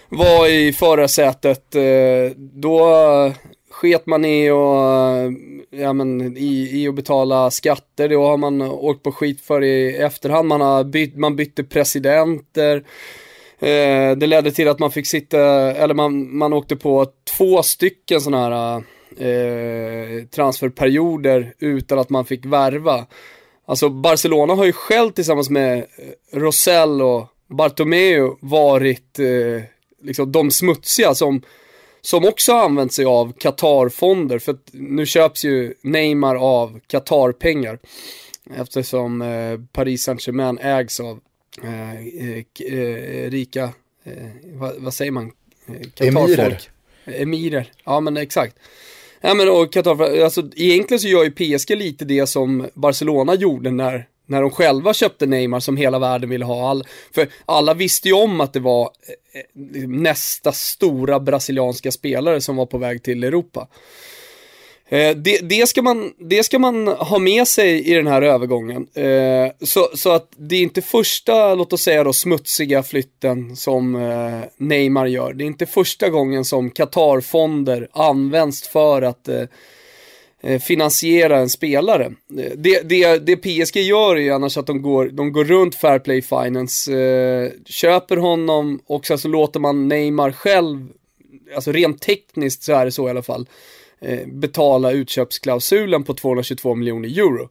var 0.09 0.49
i 0.49 0.73
förarsätet. 0.73 1.75
Eh, 1.75 2.37
då 2.37 2.87
sket 3.71 4.07
man 4.07 4.25
i 4.25 4.51
och 4.51 4.85
eh, 4.85 5.31
ja, 5.71 5.93
men, 5.93 6.37
i, 6.37 6.83
i 6.83 6.89
att 6.89 6.95
betala 6.95 7.51
skatter, 7.51 8.09
Då 8.09 8.27
har 8.27 8.37
man 8.37 8.63
åkt 8.63 9.03
på 9.03 9.13
skit 9.13 9.41
för 9.41 9.65
i 9.65 9.97
efterhand. 9.97 10.49
Man, 10.49 10.61
har 10.61 10.85
bytt, 10.85 11.17
man 11.17 11.37
bytte 11.37 11.65
presidenter. 11.65 12.77
Eh, 13.59 14.17
det 14.17 14.27
ledde 14.27 14.51
till 14.53 14.69
att 14.69 14.79
man 14.79 14.91
fick 14.91 15.07
sitta, 15.07 15.41
eller 15.73 15.95
man, 15.95 16.37
man 16.37 16.53
åkte 16.53 16.77
på 16.77 17.07
två 17.37 17.63
stycken 17.63 18.21
sådana 18.21 18.49
här 18.49 18.83
eh, 19.19 20.27
transferperioder 20.31 21.55
utan 21.59 21.99
att 21.99 22.11
man 22.11 22.25
fick 22.25 22.45
värva. 22.47 23.07
Alltså 23.67 23.89
Barcelona 23.89 24.55
har 24.55 24.65
ju 24.65 24.73
själv 24.73 25.11
tillsammans 25.11 25.51
med 25.51 25.87
Rosell 26.33 27.03
och 27.03 27.27
Bartomeu 27.49 28.37
varit 28.41 29.19
eh, 29.19 29.63
liksom 30.03 30.33
de 30.33 30.51
smutsiga 30.51 31.15
som, 31.15 31.43
som 32.01 32.25
också 32.25 32.53
har 32.53 32.65
använt 32.65 32.93
sig 32.93 33.05
av 33.05 33.33
Qatar-fonder. 33.33 34.39
För 34.39 34.53
att 34.53 34.69
nu 34.73 35.07
köps 35.07 35.45
ju 35.45 35.75
Neymar 35.83 36.37
av 36.37 36.81
Qatar-pengar. 36.87 37.79
Eftersom 38.57 39.23
eh, 39.23 39.61
Paris 39.73 40.03
Saint-Germain 40.03 40.59
ägs 40.59 41.01
av 41.01 41.21
eh, 41.63 41.93
eh, 41.93 42.45
eh 42.73 43.31
rika, 43.31 43.63
eh, 44.05 44.13
vad, 44.45 44.75
vad, 44.79 44.95
säger 44.95 45.11
man? 45.11 45.33
Emirer. 46.01 46.61
Emirer, 47.05 47.73
ja 47.85 48.01
men 48.01 48.17
exakt. 48.17 48.57
Ja 49.21 49.35
men 49.35 49.49
och 49.49 49.73
Qatar, 49.73 50.23
alltså 50.25 50.43
egentligen 50.57 51.01
så 51.01 51.09
gör 51.09 51.25
ju 51.25 51.31
PSG 51.31 51.77
lite 51.77 52.05
det 52.05 52.27
som 52.27 52.69
Barcelona 52.75 53.35
gjorde 53.35 53.71
när 53.71 54.07
när 54.29 54.43
de 54.43 54.51
själva 54.51 54.95
köpte 54.95 55.27
Neymar 55.27 55.61
som 55.61 55.77
hela 55.77 55.99
världen 55.99 56.31
ville 56.31 56.45
ha. 56.45 56.71
All, 56.71 56.85
för 57.15 57.29
alla 57.47 57.75
visste 57.75 58.09
ju 58.09 58.15
om 58.15 58.41
att 58.41 58.53
det 58.53 58.61
var 58.61 58.91
eh, 59.33 59.83
eh, 59.83 59.89
nästa 59.89 60.53
stora 60.53 61.21
brasilianska 61.21 61.91
spelare 61.93 62.41
som 62.41 62.57
var 62.57 62.67
på 62.67 62.79
väg 62.79 63.03
till 63.03 63.25
Europa. 63.25 63.69
Eh, 64.91 65.17
det, 65.17 65.39
det, 65.39 65.69
ska 65.69 65.83
man, 65.83 66.13
det 66.19 66.43
ska 66.43 66.59
man 66.59 66.89
ha 66.89 67.19
med 67.19 67.49
sig 67.49 67.91
i 67.91 67.95
den 67.95 68.07
här 68.07 68.23
övergången. 68.23 68.87
Eh, 68.95 69.67
så, 69.67 69.89
så 69.95 70.13
att 70.13 70.29
det 70.37 70.57
är 70.57 70.63
inte 70.63 70.83
första, 70.83 71.55
låt 71.55 71.73
oss 71.73 71.83
säga 71.83 72.05
då, 72.05 72.13
smutsiga 72.13 72.83
flytten 72.83 73.57
som 73.57 73.97
eh, 73.97 74.41
Neymar 74.57 75.07
gör. 75.07 75.33
Det 75.33 75.45
är 75.45 75.47
inte 75.47 75.67
första 75.67 76.09
gången 76.09 76.45
som 76.45 76.71
Qatar-fonder 76.71 77.89
används 77.93 78.69
för 78.69 79.03
att 79.03 79.29
eh, 79.29 79.43
eh, 80.43 80.61
finansiera 80.61 81.39
en 81.39 81.49
spelare. 81.49 82.05
Eh, 82.39 82.53
det, 82.57 82.89
det, 82.89 83.27
det 83.27 83.37
PSG 83.37 83.77
gör 83.77 84.17
är 84.17 84.21
ju 84.21 84.31
annars 84.31 84.59
att 84.59 84.67
de 84.67 84.83
går, 84.83 85.07
de 85.07 85.33
går 85.33 85.45
runt 85.45 85.75
Fairplay 85.75 86.23
Finance, 86.23 86.93
köper 87.67 88.17
honom 88.17 88.81
och 88.87 89.07
sen 89.07 89.19
så 89.19 89.29
låter 89.29 89.61
man 89.61 89.89
Neymar 89.89 90.33
själv, 90.33 90.89
alltså 91.55 91.73
rent 91.73 92.03
tekniskt 92.03 92.63
så 92.63 92.73
är 92.73 92.85
det 92.85 92.93
så 92.93 93.07
i 93.07 93.11
alla 93.11 93.23
fall, 93.23 93.47
betala 94.27 94.93
utköpsklausulen 94.93 96.05
på 96.05 96.15
222 96.15 96.75
miljoner 96.75 97.09
euro. 97.09 97.49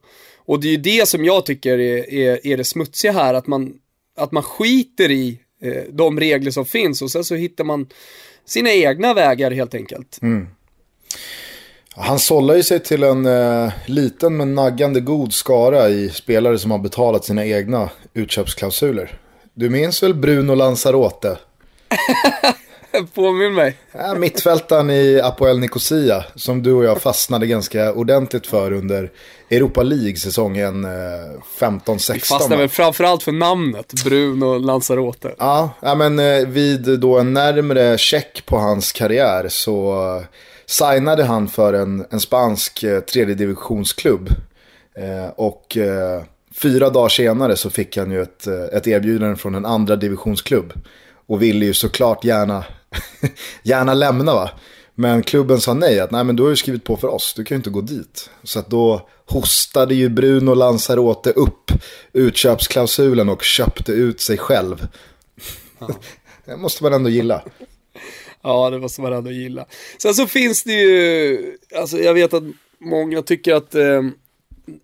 Och 0.48 0.60
det 0.60 0.68
är 0.68 0.70
ju 0.70 0.76
det 0.76 1.08
som 1.08 1.24
jag 1.24 1.46
tycker 1.46 1.78
är, 1.78 2.14
är, 2.14 2.46
är 2.46 2.56
det 2.56 2.64
smutsiga 2.64 3.12
här, 3.12 3.34
att 3.34 3.46
man, 3.46 3.74
att 4.16 4.32
man 4.32 4.42
skiter 4.42 5.10
i 5.10 5.40
eh, 5.62 5.82
de 5.90 6.20
regler 6.20 6.50
som 6.50 6.64
finns 6.64 7.02
och 7.02 7.10
sen 7.10 7.24
så 7.24 7.34
hittar 7.34 7.64
man 7.64 7.86
sina 8.44 8.72
egna 8.72 9.14
vägar 9.14 9.50
helt 9.50 9.74
enkelt. 9.74 10.18
Mm. 10.22 10.48
Han 11.90 12.18
sållar 12.18 12.54
ju 12.54 12.62
sig 12.62 12.80
till 12.80 13.02
en 13.02 13.26
eh, 13.26 13.72
liten 13.86 14.36
men 14.36 14.54
naggande 14.54 15.00
god 15.00 15.32
skara 15.32 15.88
i 15.88 16.10
spelare 16.10 16.58
som 16.58 16.70
har 16.70 16.78
betalat 16.78 17.24
sina 17.24 17.46
egna 17.46 17.90
utköpsklausuler. 18.14 19.20
Du 19.54 19.70
minns 19.70 20.02
väl 20.02 20.14
Bruno 20.14 20.54
Lanzarote? 20.54 21.38
Påminn 23.14 23.54
mig. 23.54 23.76
Ja, 23.92 24.14
mittfältaren 24.14 24.90
i 24.90 25.20
Apoel 25.24 25.58
Nicosia 25.58 26.24
som 26.34 26.62
du 26.62 26.72
och 26.72 26.84
jag 26.84 27.02
fastnade 27.02 27.46
ganska 27.46 27.92
ordentligt 27.92 28.46
för 28.46 28.72
under 28.72 29.10
Europa 29.50 29.82
League-säsongen 29.82 30.84
eh, 30.84 30.90
15-16. 31.60 32.12
Vi 32.12 32.20
fastnade 32.20 32.56
väl 32.56 32.68
framförallt 32.68 33.22
för 33.22 33.32
namnet, 33.32 33.92
Bruno 34.04 34.58
Lanzarote. 34.58 35.34
Ja, 35.38 35.70
ja 35.80 35.94
men 35.94 36.18
eh, 36.18 36.46
vid 36.46 37.00
då 37.00 37.18
en 37.18 37.32
närmre 37.32 37.98
check 37.98 38.46
på 38.46 38.58
hans 38.58 38.92
karriär 38.92 39.48
så 39.48 40.22
signade 40.66 41.24
han 41.24 41.48
för 41.48 41.72
en, 41.72 42.04
en 42.10 42.20
spansk 42.20 42.82
eh, 42.82 43.00
tredje 43.00 43.34
divisionsklubb. 43.34 44.30
Eh, 44.98 45.28
och 45.36 45.76
eh, 45.76 46.22
fyra 46.54 46.90
dagar 46.90 47.08
senare 47.08 47.56
så 47.56 47.70
fick 47.70 47.96
han 47.96 48.10
ju 48.10 48.22
ett, 48.22 48.46
eh, 48.46 48.64
ett 48.72 48.86
erbjudande 48.86 49.36
från 49.36 49.54
en 49.54 49.66
andra 49.66 49.96
divisionsklubb. 49.96 50.72
Och 51.26 51.42
ville 51.42 51.66
ju 51.66 51.74
såklart 51.74 52.24
gärna, 52.24 52.64
gärna 53.62 53.94
lämna 53.94 54.34
va. 54.34 54.50
Men 54.94 55.22
klubben 55.22 55.60
sa 55.60 55.74
nej, 55.74 56.00
att 56.00 56.10
nej 56.10 56.24
men 56.24 56.36
du 56.36 56.42
har 56.42 56.50
ju 56.50 56.56
skrivit 56.56 56.84
på 56.84 56.96
för 56.96 57.08
oss, 57.08 57.34
du 57.34 57.44
kan 57.44 57.54
ju 57.54 57.58
inte 57.58 57.70
gå 57.70 57.80
dit. 57.80 58.30
Så 58.42 58.58
att 58.58 58.70
då 58.70 59.08
hostade 59.24 59.94
ju 59.94 60.08
Bruno 60.08 60.54
Lanzarote 60.54 61.30
upp 61.30 61.72
utköpsklausulen 62.12 63.28
och 63.28 63.42
köpte 63.42 63.92
ut 63.92 64.20
sig 64.20 64.38
själv. 64.38 64.86
Ja. 65.78 65.88
det 66.44 66.56
måste 66.56 66.82
man 66.82 66.92
ändå 66.92 67.10
gilla. 67.10 67.42
Ja, 68.42 68.70
det 68.70 68.78
måste 68.78 69.00
man 69.00 69.12
ändå 69.12 69.30
gilla. 69.30 69.66
Sen 70.02 70.14
så 70.14 70.26
finns 70.26 70.62
det 70.64 70.72
ju, 70.72 71.56
alltså 71.76 71.98
jag 71.98 72.14
vet 72.14 72.34
att 72.34 72.42
många 72.78 73.22
tycker 73.22 73.54
att 73.54 73.74
eh, 73.74 74.02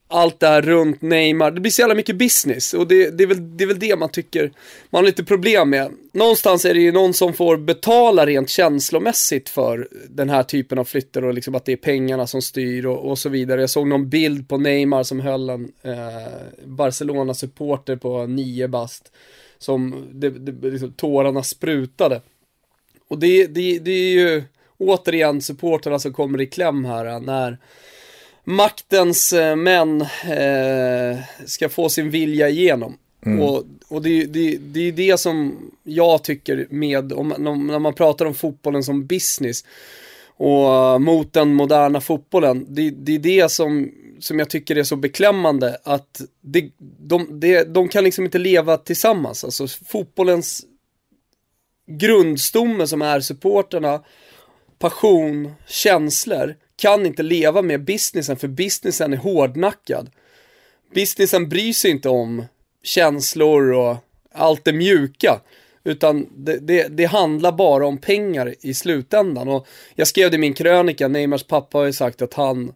allt 0.09 0.41
det 0.41 0.47
här 0.47 0.63
runt 0.63 1.03
Neymar, 1.03 1.51
det 1.51 1.61
blir 1.61 1.71
så 1.71 1.83
jävla 1.83 1.95
mycket 1.95 2.17
business 2.17 2.75
och 2.75 2.89
det, 2.89 3.11
det, 3.11 3.25
är 3.25 3.29
väl, 3.29 3.57
det 3.57 3.65
är 3.65 3.69
väl 3.69 3.79
det 3.79 3.97
man 3.97 4.09
tycker 4.09 4.53
man 4.91 4.99
har 4.99 5.07
lite 5.07 5.25
problem 5.25 5.71
med. 5.71 5.93
Någonstans 6.13 6.65
är 6.65 6.75
det 6.75 6.81
ju 6.81 6.93
någon 6.93 7.15
som 7.15 7.33
får 7.33 7.57
betala 7.57 8.27
rent 8.27 8.51
känslomässigt 8.51 9.49
för 9.49 9.89
den 10.09 10.31
här 10.31 10.43
typen 10.43 10.79
av 10.79 10.85
flytter 10.85 11.25
och 11.25 11.35
liksom 11.35 11.55
att 11.55 11.65
det 11.65 11.73
är 11.73 11.77
pengarna 11.77 12.27
som 12.27 12.43
styr 12.43 12.87
och, 12.87 13.11
och 13.11 13.19
så 13.19 13.29
vidare. 13.29 13.61
Jag 13.61 13.71
såg 13.71 13.87
någon 13.87 14.09
bild 14.09 14.49
på 14.49 14.59
Neymar 14.59 15.03
som 15.03 15.21
höll 15.21 15.51
en 15.51 15.73
eh, 15.83 16.65
Barcelona-supporter 16.65 17.97
på 17.97 18.27
nio 18.27 18.69
bast 18.69 19.13
som 19.59 20.09
det, 20.13 20.31
det, 20.31 20.71
liksom, 20.71 20.93
tårarna 20.93 21.43
sprutade. 21.43 22.21
Och 23.09 23.19
det, 23.19 23.47
det, 23.47 23.79
det 23.79 23.91
är 23.91 24.13
ju 24.13 24.43
återigen 24.79 25.43
supporterna 25.43 25.99
som 25.99 26.13
kommer 26.13 26.41
i 26.41 26.47
kläm 26.47 26.85
här 26.85 27.21
när 27.21 27.59
maktens 28.45 29.33
eh, 29.33 29.57
män 29.57 30.01
eh, 30.01 31.19
ska 31.47 31.69
få 31.69 31.89
sin 31.89 32.11
vilja 32.11 32.49
igenom. 32.49 32.97
Mm. 33.27 33.43
Och, 33.43 33.65
och 33.89 34.03
det, 34.03 34.25
det, 34.25 34.57
det 34.57 34.89
är 34.89 34.93
det 34.93 35.21
som 35.21 35.57
jag 35.83 36.25
tycker 36.25 36.67
med, 36.71 37.13
om, 37.13 37.29
när 37.39 37.79
man 37.79 37.95
pratar 37.95 38.27
om 38.27 38.35
fotbollen 38.35 38.85
som 38.85 39.07
business 39.07 39.65
och 40.37 41.01
mot 41.01 41.33
den 41.33 41.55
moderna 41.55 42.01
fotbollen, 42.01 42.67
det, 42.69 42.91
det 42.91 43.15
är 43.15 43.19
det 43.19 43.51
som, 43.51 43.93
som 44.19 44.39
jag 44.39 44.51
tycker 44.51 44.77
är 44.77 44.85
så 44.85 44.97
beklämmande 44.97 45.79
att 45.83 46.21
det, 46.41 46.71
de, 46.79 47.41
de, 47.41 47.65
de 47.65 47.89
kan 47.89 48.05
liksom 48.05 48.25
inte 48.25 48.39
leva 48.39 48.77
tillsammans. 48.77 49.45
Alltså 49.45 49.67
fotbollens 49.69 50.67
grundstommen 51.87 52.89
som 52.89 53.03
är 53.03 53.21
supporterna, 53.21 54.01
passion, 54.79 55.53
känslor, 55.67 56.57
kan 56.77 57.07
inte 57.07 57.23
leva 57.23 57.63
med 57.63 57.85
businessen 57.85 58.37
för 58.37 58.49
businessen 58.49 59.13
är 59.13 59.17
hårdnackad. 59.17 60.11
Businessen 60.95 61.49
bryr 61.49 61.73
sig 61.73 61.91
inte 61.91 62.09
om 62.09 62.45
känslor 62.83 63.73
och 63.73 63.97
allt 64.33 64.65
det 64.65 64.73
mjuka. 64.73 65.41
Utan 65.85 66.27
det, 66.37 66.59
det, 66.59 66.89
det, 66.89 67.05
handlar 67.05 67.53
bara 67.53 67.87
om 67.87 67.99
pengar 67.99 68.55
i 68.61 68.75
slutändan. 68.75 69.49
Och 69.49 69.67
jag 69.95 70.09
skrev 70.09 70.31
det 70.31 70.35
i 70.35 70.39
min 70.39 70.55
krönika, 70.55 71.09
Neymars 71.09 71.45
pappa 71.45 71.79
har 71.79 71.85
ju 71.85 71.93
sagt 71.93 72.23
att 72.23 72.35
han 72.35 72.73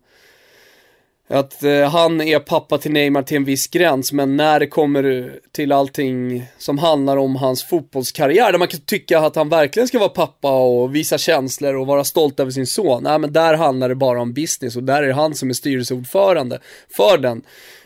att 1.29 1.63
eh, 1.63 1.91
han 1.91 2.21
är 2.21 2.39
pappa 2.39 2.79
till 2.79 2.93
Neymar 2.93 3.23
till 3.23 3.37
en 3.37 3.45
viss 3.45 3.69
gräns, 3.69 4.13
men 4.13 4.37
när 4.37 4.61
det 4.61 4.67
kommer 4.67 5.33
till 5.53 5.73
allting 5.73 6.47
som 6.59 6.79
handlar 6.79 7.17
om 7.17 7.37
hans 7.37 7.65
fotbollskarriär, 7.65 8.53
där 8.53 8.59
man 8.59 8.69
kan 8.69 8.81
tycka 8.81 9.21
att 9.21 9.37
han 9.37 9.49
verkligen 9.49 9.89
ska 9.89 9.99
vara 9.99 10.09
pappa 10.09 10.51
och 10.51 10.95
visa 10.95 11.19
känslor 11.19 11.75
och 11.75 11.87
vara 11.87 12.05
stolt 12.05 12.41
över 12.41 12.51
sin 12.51 12.67
son. 12.67 13.03
Nej, 13.03 13.19
men 13.19 13.33
där 13.33 13.55
handlar 13.55 13.89
det 13.89 13.95
bara 13.95 14.21
om 14.21 14.33
business 14.33 14.77
och 14.77 14.83
där 14.83 15.03
är 15.03 15.07
det 15.07 15.15
han 15.15 15.35
som 15.35 15.51
är 15.51 15.55
styrelseordförande 15.55 16.59
för 16.97 17.19
den, 17.19 17.43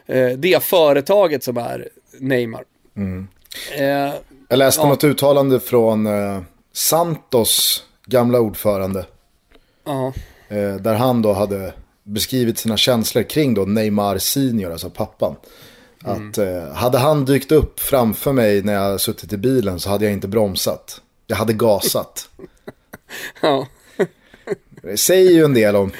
eh, 0.06 0.28
det 0.28 0.62
företaget 0.62 1.44
som 1.44 1.56
är 1.56 1.88
Neymar. 2.18 2.64
Mm. 2.96 3.28
Eh, 3.78 4.14
Jag 4.48 4.58
läste 4.58 4.82
ja. 4.82 4.88
något 4.88 5.04
uttalande 5.04 5.60
från 5.60 6.06
eh, 6.06 6.40
Santos 6.72 7.84
gamla 8.06 8.40
ordförande. 8.40 9.06
Ja. 9.84 10.12
Eh, 10.48 10.74
där 10.74 10.94
han 10.94 11.22
då 11.22 11.32
hade 11.32 11.72
beskrivit 12.04 12.58
sina 12.58 12.76
känslor 12.76 13.22
kring 13.22 13.54
då 13.54 13.64
Neymar 13.64 14.18
senior, 14.18 14.72
alltså 14.72 14.90
pappan. 14.90 15.36
Mm. 16.04 16.28
Att 16.30 16.38
eh, 16.38 16.72
hade 16.72 16.98
han 16.98 17.24
dykt 17.24 17.52
upp 17.52 17.80
framför 17.80 18.32
mig 18.32 18.62
när 18.62 18.72
jag 18.72 19.00
suttit 19.00 19.32
i 19.32 19.36
bilen 19.36 19.80
så 19.80 19.90
hade 19.90 20.04
jag 20.04 20.12
inte 20.12 20.28
bromsat. 20.28 21.00
Jag 21.26 21.36
hade 21.36 21.52
gasat. 21.52 22.28
ja. 23.40 23.68
Det 24.82 24.96
säger 24.96 25.30
ju 25.30 25.44
en 25.44 25.54
del 25.54 25.76
om, 25.76 25.92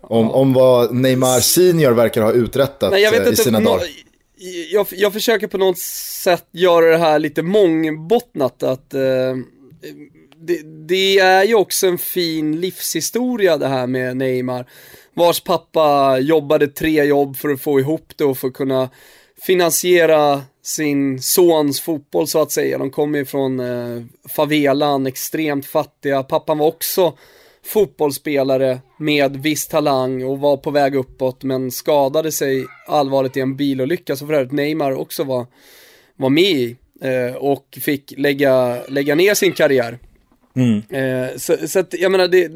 om, 0.00 0.30
om 0.30 0.52
vad 0.52 0.94
Neymar 0.94 1.40
senior 1.40 1.92
verkar 1.92 2.22
ha 2.22 2.32
uträttat 2.32 2.90
Nej, 2.90 3.04
eh, 3.04 3.28
i 3.28 3.36
sina 3.36 3.60
dagar. 3.60 3.86
Jag, 4.72 4.86
jag 4.90 5.12
försöker 5.12 5.46
på 5.46 5.58
något 5.58 5.78
sätt 5.78 6.44
göra 6.50 6.86
det 6.86 6.98
här 6.98 7.18
lite 7.18 7.42
mångbottnat. 7.42 8.62
Att, 8.62 8.94
eh, 8.94 9.00
det, 10.36 10.62
det, 10.86 11.18
är 11.18 11.44
ju 11.44 11.54
också 11.54 11.86
en 11.86 11.98
fin 11.98 12.60
livshistoria 12.60 13.56
det 13.56 13.68
här 13.68 13.86
med 13.86 14.16
Neymar 14.16 14.66
vars 15.16 15.40
pappa 15.40 16.18
jobbade 16.18 16.68
tre 16.68 17.04
jobb 17.04 17.36
för 17.36 17.48
att 17.48 17.60
få 17.60 17.80
ihop 17.80 18.12
det 18.16 18.24
och 18.24 18.38
för 18.38 18.48
att 18.48 18.54
kunna 18.54 18.88
finansiera 19.40 20.42
sin 20.62 21.22
sons 21.22 21.80
fotboll 21.80 22.26
så 22.26 22.42
att 22.42 22.52
säga. 22.52 22.78
De 22.78 22.90
kommer 22.90 23.18
ju 23.18 23.24
från 23.24 23.60
eh, 23.60 24.02
favelan, 24.28 25.06
extremt 25.06 25.66
fattiga. 25.66 26.22
Pappan 26.22 26.58
var 26.58 26.66
också 26.66 27.18
fotbollsspelare 27.64 28.78
med 28.98 29.36
viss 29.36 29.66
talang 29.66 30.24
och 30.24 30.38
var 30.38 30.56
på 30.56 30.70
väg 30.70 30.94
uppåt 30.94 31.42
men 31.42 31.70
skadade 31.70 32.32
sig 32.32 32.64
allvarligt 32.86 33.36
i 33.36 33.40
en 33.40 33.56
bilolycka 33.56 34.16
som 34.16 34.28
för 34.28 34.34
övrigt 34.34 34.52
Neymar 34.52 34.92
också 34.92 35.24
var, 35.24 35.46
var 36.16 36.30
med 36.30 36.44
i 36.44 36.76
eh, 37.02 37.36
och 37.36 37.78
fick 37.80 38.14
lägga, 38.16 38.82
lägga 38.88 39.14
ner 39.14 39.34
sin 39.34 39.52
karriär. 39.52 39.98
Mm. 40.56 40.82
Eh, 40.88 41.36
så, 41.36 41.68
så 41.68 41.78
att, 41.78 41.94
jag 41.94 42.12
menar, 42.12 42.28
det, 42.28 42.48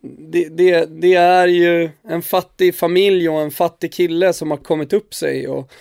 det, 0.00 0.48
det, 0.48 1.00
det, 1.00 1.14
är 1.14 1.48
ju 1.48 1.90
en 2.08 2.22
fattig 2.22 2.74
familj 2.74 3.28
och 3.28 3.40
en 3.40 3.50
fattig 3.50 3.92
kille 3.92 4.32
som 4.32 4.50
har 4.50 4.58
kommit 4.58 4.92
upp 4.92 5.14
sig 5.14 5.48
och 5.48 5.72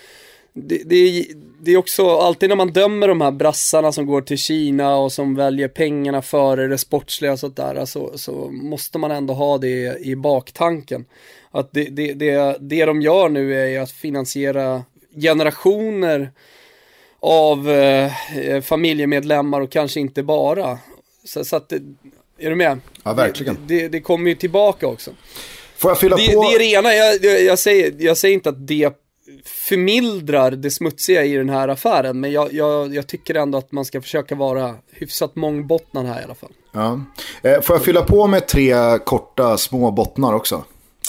det, 0.53 0.81
det, 0.85 1.25
det 1.61 1.71
är 1.71 1.77
också 1.77 2.09
alltid 2.09 2.49
när 2.49 2.55
man 2.55 2.73
dömer 2.73 3.07
de 3.07 3.21
här 3.21 3.31
brassarna 3.31 3.91
som 3.91 4.05
går 4.05 4.21
till 4.21 4.37
Kina 4.37 4.95
och 4.95 5.11
som 5.11 5.35
väljer 5.35 5.67
pengarna 5.67 6.21
före 6.21 6.67
det 6.67 6.77
sportsliga 6.77 7.31
och 7.31 7.39
sådär, 7.39 7.85
så, 7.85 8.11
så 8.17 8.49
måste 8.51 8.97
man 8.97 9.11
ändå 9.11 9.33
ha 9.33 9.57
det 9.57 9.99
i 9.99 10.15
baktanken. 10.15 11.05
Att 11.51 11.71
det, 11.71 11.83
det, 11.83 12.13
det, 12.13 12.57
det 12.59 12.85
de 12.85 13.01
gör 13.01 13.29
nu 13.29 13.75
är 13.75 13.81
att 13.81 13.91
finansiera 13.91 14.83
generationer 15.21 16.31
av 17.19 17.69
eh, 17.69 18.11
familjemedlemmar 18.61 19.61
och 19.61 19.71
kanske 19.71 19.99
inte 19.99 20.23
bara. 20.23 20.79
Så, 21.23 21.45
så 21.45 21.55
att, 21.55 21.71
är 22.37 22.49
du 22.49 22.55
med? 22.55 22.79
Ja, 23.03 23.13
verkligen. 23.13 23.57
Det, 23.67 23.87
det, 23.87 24.01
kommer 24.01 24.29
ju 24.29 24.35
tillbaka 24.35 24.87
också. 24.87 25.11
Får 25.77 25.91
jag 25.91 25.99
fylla 25.99 26.15
det, 26.15 26.33
på? 26.33 26.41
Det 26.41 26.55
är 26.55 26.59
det 26.59 26.65
ena, 26.65 26.93
jag, 26.93 27.23
jag, 27.23 27.43
jag, 27.43 27.59
säger, 27.59 27.93
jag 27.97 28.17
säger 28.17 28.33
inte 28.33 28.49
att 28.49 28.67
det 28.67 28.93
förmildrar 29.45 30.51
det 30.51 30.71
smutsiga 30.71 31.23
i 31.25 31.35
den 31.35 31.49
här 31.49 31.67
affären, 31.67 32.19
men 32.19 32.31
jag, 32.31 32.53
jag, 32.53 32.95
jag 32.95 33.07
tycker 33.07 33.35
ändå 33.35 33.57
att 33.57 33.71
man 33.71 33.85
ska 33.85 34.01
försöka 34.01 34.35
vara 34.35 34.75
hyfsat 34.91 35.35
mångbottnad 35.35 36.05
här 36.05 36.21
i 36.21 36.23
alla 36.23 36.35
fall. 36.35 36.51
Ja. 36.71 37.01
Eh, 37.41 37.61
får 37.61 37.75
jag 37.75 37.85
fylla 37.85 38.01
på 38.01 38.27
med 38.27 38.47
tre 38.47 38.99
korta 38.99 39.57
små 39.57 39.91
bottnar 39.91 40.33
också? 40.33 40.63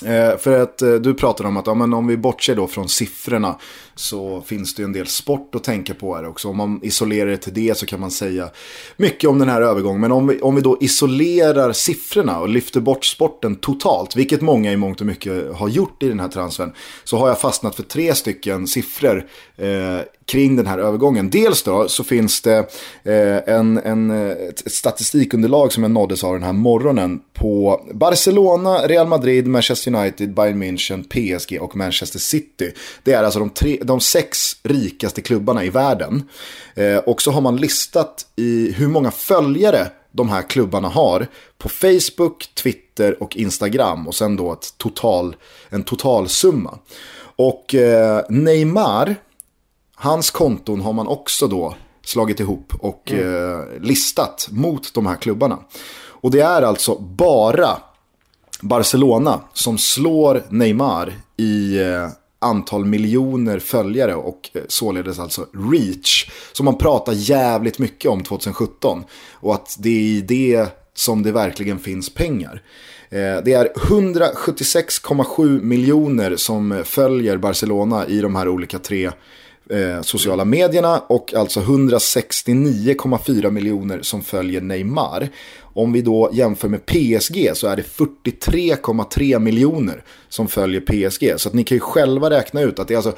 Eh, 0.04 0.38
för 0.38 0.60
att 0.60 0.82
eh, 0.82 0.94
du 0.94 1.14
pratade 1.14 1.48
om 1.48 1.56
att 1.56 1.66
ja, 1.66 1.74
men 1.74 1.94
om 1.94 2.06
vi 2.06 2.16
bortser 2.16 2.54
då 2.54 2.66
från 2.66 2.88
siffrorna 2.88 3.58
så 3.94 4.42
finns 4.46 4.74
det 4.74 4.82
en 4.82 4.92
del 4.92 5.06
sport 5.06 5.54
att 5.54 5.64
tänka 5.64 5.94
på 5.94 6.14
här 6.14 6.28
också. 6.28 6.48
Om 6.48 6.56
man 6.56 6.80
isolerar 6.82 7.30
det 7.30 7.36
till 7.36 7.54
det 7.54 7.78
så 7.78 7.86
kan 7.86 8.00
man 8.00 8.10
säga 8.10 8.50
mycket 8.96 9.30
om 9.30 9.38
den 9.38 9.48
här 9.48 9.62
övergången. 9.62 10.00
Men 10.00 10.12
om 10.12 10.26
vi, 10.26 10.40
om 10.40 10.54
vi 10.54 10.60
då 10.60 10.78
isolerar 10.80 11.72
siffrorna 11.72 12.40
och 12.40 12.48
lyfter 12.48 12.80
bort 12.80 13.04
sporten 13.04 13.56
totalt, 13.56 14.16
vilket 14.16 14.40
många 14.40 14.72
i 14.72 14.76
mångt 14.76 15.00
och 15.00 15.06
mycket 15.06 15.52
har 15.54 15.68
gjort 15.68 16.02
i 16.02 16.08
den 16.08 16.20
här 16.20 16.28
transfern, 16.28 16.72
så 17.04 17.16
har 17.16 17.28
jag 17.28 17.40
fastnat 17.40 17.76
för 17.76 17.82
tre 17.82 18.14
stycken 18.14 18.66
siffror 18.66 19.26
eh, 19.56 19.98
kring 20.26 20.56
den 20.56 20.66
här 20.66 20.78
övergången. 20.78 21.30
Dels 21.30 21.62
då 21.62 21.88
så 21.88 22.04
finns 22.04 22.40
det 22.40 22.58
eh, 23.04 23.54
en, 23.54 23.78
en, 23.78 24.10
ett 24.10 24.72
statistikunderlag 24.72 25.72
som 25.72 25.82
jag 25.82 25.92
nåddes 25.92 26.24
av 26.24 26.34
den 26.34 26.42
här 26.42 26.52
morgonen 26.52 27.20
på 27.34 27.80
Barcelona, 27.94 28.78
Real 28.78 29.06
Madrid, 29.06 29.46
Manchester 29.46 29.94
United, 29.94 30.34
Bayern 30.34 30.62
München, 30.62 31.02
PSG 31.08 31.62
och 31.62 31.76
Manchester 31.76 32.18
City. 32.18 32.72
Det 33.02 33.12
är 33.12 33.24
alltså 33.24 33.38
de, 33.38 33.50
tre, 33.50 33.78
de 33.84 34.00
sex 34.00 34.56
rikaste 34.62 35.22
klubbarna 35.22 35.64
i 35.64 35.70
världen. 35.70 36.28
Eh, 36.74 36.96
och 36.96 37.22
så 37.22 37.30
har 37.30 37.40
man 37.40 37.56
listat 37.56 38.26
i 38.36 38.72
hur 38.72 38.88
många 38.88 39.10
följare 39.10 39.90
de 40.12 40.28
här 40.28 40.42
klubbarna 40.42 40.88
har 40.88 41.26
på 41.58 41.68
Facebook, 41.68 42.50
Twitter 42.54 43.22
och 43.22 43.36
Instagram 43.36 44.08
och 44.08 44.14
sen 44.14 44.36
då 44.36 44.52
ett 44.52 44.78
total, 44.78 45.36
en 45.68 45.82
totalsumma. 45.82 46.78
Och 47.36 47.74
eh, 47.74 48.22
Neymar 48.28 49.16
Hans 50.02 50.30
konton 50.30 50.80
har 50.80 50.92
man 50.92 51.06
också 51.06 51.46
då 51.46 51.74
slagit 52.04 52.40
ihop 52.40 52.72
och 52.78 53.12
mm. 53.12 53.60
eh, 53.60 53.66
listat 53.80 54.48
mot 54.50 54.94
de 54.94 55.06
här 55.06 55.16
klubbarna. 55.16 55.58
Och 55.94 56.30
det 56.30 56.40
är 56.40 56.62
alltså 56.62 56.98
bara 56.98 57.78
Barcelona 58.60 59.40
som 59.52 59.78
slår 59.78 60.42
Neymar 60.48 61.12
i 61.36 61.78
eh, 61.78 62.08
antal 62.42 62.84
miljoner 62.84 63.58
följare 63.58 64.14
och 64.14 64.50
eh, 64.52 64.62
således 64.68 65.18
alltså 65.18 65.46
reach. 65.72 66.30
Som 66.52 66.64
man 66.64 66.78
pratar 66.78 67.12
jävligt 67.12 67.78
mycket 67.78 68.10
om 68.10 68.22
2017. 68.22 69.04
Och 69.32 69.54
att 69.54 69.76
det 69.78 69.88
är 69.88 70.02
i 70.02 70.20
det 70.20 70.66
som 70.94 71.22
det 71.22 71.32
verkligen 71.32 71.78
finns 71.78 72.14
pengar. 72.14 72.62
Eh, 73.10 73.36
det 73.44 73.52
är 73.52 73.72
176,7 73.74 75.62
miljoner 75.62 76.36
som 76.36 76.82
följer 76.84 77.36
Barcelona 77.36 78.06
i 78.06 78.20
de 78.20 78.36
här 78.36 78.48
olika 78.48 78.78
tre 78.78 79.10
eh, 79.70 80.00
sociala 80.02 80.44
medierna 80.44 80.98
och 80.98 81.34
alltså 81.34 81.60
169,4 81.60 83.50
miljoner 83.50 84.02
som 84.02 84.22
följer 84.22 84.60
Neymar. 84.60 85.28
Om 85.74 85.92
vi 85.92 86.02
då 86.02 86.30
jämför 86.32 86.68
med 86.68 86.86
PSG 86.86 87.50
så 87.54 87.66
är 87.66 87.76
det 87.76 87.82
43,3 87.82 89.38
miljoner 89.38 90.04
som 90.28 90.48
följer 90.48 90.80
PSG. 90.80 91.40
Så 91.40 91.48
att 91.48 91.54
ni 91.54 91.64
kan 91.64 91.76
ju 91.76 91.80
själva 91.80 92.30
räkna 92.30 92.60
ut 92.60 92.78
att 92.78 92.88
det 92.88 92.94
är 92.94 92.96
alltså, 92.96 93.14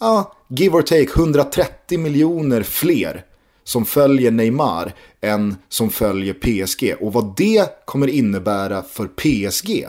ja, 0.00 0.36
give 0.48 0.76
or 0.76 0.82
take 0.82 1.20
130 1.20 1.98
miljoner 1.98 2.62
fler 2.62 3.24
som 3.64 3.84
följer 3.84 4.30
Neymar 4.30 4.94
än 5.20 5.56
som 5.68 5.90
följer 5.90 6.34
PSG. 6.34 6.94
Och 7.00 7.12
vad 7.12 7.36
det 7.36 7.84
kommer 7.84 8.06
innebära 8.06 8.82
för 8.82 9.06
PSG 9.06 9.86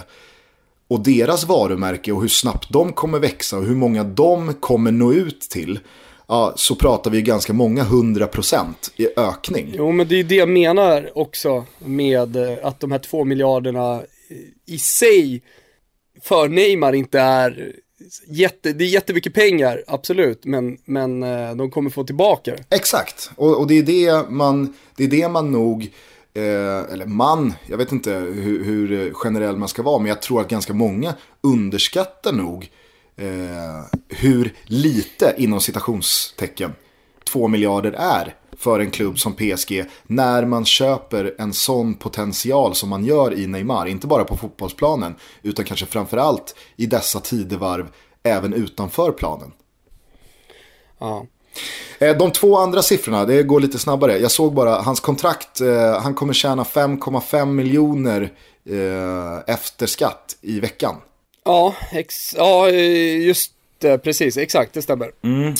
och 0.88 1.00
deras 1.00 1.44
varumärke 1.44 2.12
och 2.12 2.22
hur 2.22 2.28
snabbt 2.28 2.70
de 2.70 2.94
kommer 2.94 3.20
växa 3.20 3.58
och 3.58 3.66
hur 3.66 3.76
många 3.76 4.04
de 4.04 4.54
kommer 4.54 4.92
nå 4.92 5.14
ut 5.14 5.42
till. 5.42 5.80
Ja, 6.34 6.54
så 6.56 6.76
pratar 6.76 7.12
vi 7.12 7.22
ganska 7.22 7.54
många 7.54 7.84
hundra 7.84 8.28
procent 8.28 8.92
i 8.96 9.08
ökning. 9.18 9.74
Jo, 9.78 9.92
men 9.92 10.08
det 10.08 10.20
är 10.20 10.24
det 10.24 10.36
jag 10.36 10.50
menar 10.50 11.12
också 11.18 11.66
med 11.80 12.36
eh, 12.36 12.58
att 12.64 12.80
de 12.80 12.92
här 12.92 13.00
två 13.00 13.24
miljarderna 13.24 14.02
i 14.66 14.78
sig 14.78 15.44
för 16.22 16.48
Neymar 16.48 16.94
inte 16.94 17.20
är 17.20 17.74
jätte, 18.28 18.74
det 18.74 18.84
är 18.84 18.88
jättemycket 18.88 19.34
pengar, 19.34 19.84
absolut, 19.88 20.46
men, 20.46 20.78
men 20.86 21.24
eh, 21.24 21.56
de 21.56 21.72
kommer 21.72 21.90
få 21.90 22.04
tillbaka 22.04 22.56
Exakt, 22.70 23.32
och, 23.36 23.60
och 23.60 23.68
det, 23.68 23.78
är 23.78 23.84
det, 23.84 24.30
man, 24.30 24.74
det 24.98 25.04
är 25.04 25.08
det 25.08 25.30
man 25.30 25.52
nog 25.52 25.92
Eh, 26.36 26.94
eller 26.94 27.06
man, 27.06 27.54
jag 27.68 27.78
vet 27.78 27.92
inte 27.92 28.12
hur, 28.14 28.64
hur, 28.64 29.14
generell 29.14 29.58
man 29.58 29.68
ska 29.68 29.82
vara, 29.84 30.00
men 30.00 30.08
jag 30.08 30.22
tror 30.22 30.42
att 30.42 30.48
ganska 30.48 30.74
många 30.74 31.14
underskattar 31.42 32.32
nog 32.32 32.70
eh, 33.18 34.00
hur 34.10 34.54
lite, 34.66 35.36
inom 35.38 35.62
citationstecken, 35.62 36.74
två 37.24 37.48
miljarder 37.48 37.92
är 37.92 38.36
för 38.58 38.80
en 38.80 38.92
klubb 38.92 39.20
som 39.20 39.34
PSG 39.34 39.86
när 40.04 40.46
man 40.46 40.66
köper 40.66 41.36
en 41.38 41.54
sån 41.54 41.94
potential 41.94 42.76
som 42.76 42.90
man 42.90 43.06
gör 43.06 43.34
i 43.34 43.48
Neymar. 43.48 43.86
Inte 43.86 44.08
bara 44.08 44.24
på 44.24 44.38
fotbollsplanen 44.38 45.16
utan 45.42 45.66
kanske 45.66 45.86
framförallt 45.86 46.56
i 46.76 46.86
dessa 46.86 47.20
tidevarv 47.20 47.88
även 48.24 48.54
utanför 48.54 49.12
planen. 49.12 49.52
Ja. 51.00 51.26
Eh, 52.00 52.18
de 52.18 52.32
två 52.32 52.58
andra 52.58 52.82
siffrorna, 52.82 53.26
det 53.26 53.44
går 53.44 53.60
lite 53.60 53.80
snabbare. 53.80 54.18
Jag 54.18 54.32
såg 54.32 54.54
bara 54.54 54.82
hans 54.82 55.00
kontrakt, 55.00 55.62
eh, 55.62 56.02
han 56.02 56.14
kommer 56.14 56.34
tjäna 56.34 56.64
5,5 56.64 57.46
miljoner 57.46 58.22
eh, 58.70 59.54
efter 59.56 59.86
skatt 59.88 60.38
i 60.42 60.60
veckan. 60.60 60.96
Ja, 61.46 61.76
ex 61.92 62.36
ja 62.36 62.70
just 62.70 63.52
det, 63.80 63.98
precis, 63.98 64.38
exakt, 64.38 64.74
det 64.74 64.82
stämmer. 64.82 65.12
Mm. 65.24 65.54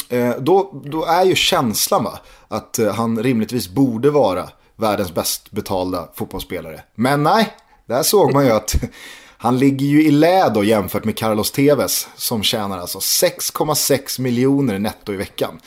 Då, 0.44 0.82
då 0.86 1.06
är 1.06 1.26
ju 1.26 1.36
känslan 1.36 2.04
va, 2.04 2.20
att 2.48 2.80
han 2.96 3.24
rimligtvis 3.24 3.70
borde 3.70 4.10
vara 4.10 4.50
världens 4.76 5.14
bäst 5.14 5.52
betalda 5.52 6.10
fotbollsspelare. 6.16 6.82
Men 6.96 7.24
nej, 7.24 7.54
där 7.86 8.04
såg 8.04 8.34
man 8.34 8.46
ju 8.46 8.52
att 8.52 8.76
han 9.38 9.60
ligger 9.60 9.86
ju 9.86 10.06
i 10.06 10.12
lä 10.12 10.50
då 10.50 10.64
jämfört 10.64 11.04
med 11.04 11.18
Carlos 11.18 11.52
Tevez 11.52 12.08
som 12.16 12.44
tjänar 12.44 12.78
alltså 12.78 13.00
6,6 13.00 14.22
miljoner 14.22 14.80
netto 14.80 15.14
i 15.14 15.16
veckan. 15.16 15.60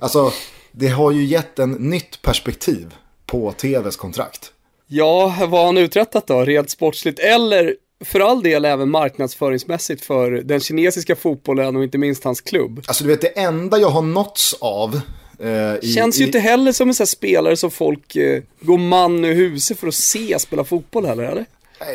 Alltså, 0.00 0.32
det 0.72 0.88
har 0.88 1.10
ju 1.10 1.24
gett 1.24 1.58
en 1.58 1.72
nytt 1.72 2.22
perspektiv 2.22 2.94
på 3.26 3.52
Tevez 3.52 3.96
kontrakt. 3.96 4.52
Ja, 4.86 5.34
vad 5.38 5.50
har 5.50 5.66
han 5.66 5.78
uträttat 5.78 6.26
då, 6.26 6.44
rent 6.44 6.70
sportsligt 6.70 7.18
eller 7.18 7.74
för 8.04 8.20
all 8.20 8.42
del 8.42 8.64
även 8.64 8.90
marknadsföringsmässigt 8.90 10.04
för 10.04 10.30
den 10.30 10.60
kinesiska 10.60 11.16
fotbollen 11.16 11.76
och 11.76 11.84
inte 11.84 11.98
minst 11.98 12.24
hans 12.24 12.40
klubb. 12.40 12.84
Alltså 12.86 13.04
du 13.04 13.10
vet, 13.10 13.20
det 13.20 13.38
enda 13.38 13.78
jag 13.78 13.90
har 13.90 14.02
nåtts 14.02 14.54
av 14.60 15.00
Eh, 15.38 15.74
i, 15.82 15.92
Känns 15.94 16.18
ju 16.18 16.22
i... 16.22 16.26
inte 16.26 16.38
heller 16.38 16.72
som 16.72 16.88
en 16.88 16.94
sån 16.94 17.04
här 17.04 17.06
spelare 17.06 17.56
som 17.56 17.70
folk 17.70 18.16
eh, 18.16 18.42
går 18.60 18.78
man 18.78 19.24
ur 19.24 19.34
huset 19.34 19.78
för 19.78 19.88
att 19.88 19.94
se 19.94 20.38
spela 20.38 20.64
fotboll 20.64 21.06
heller, 21.06 21.24
eller? 21.24 21.46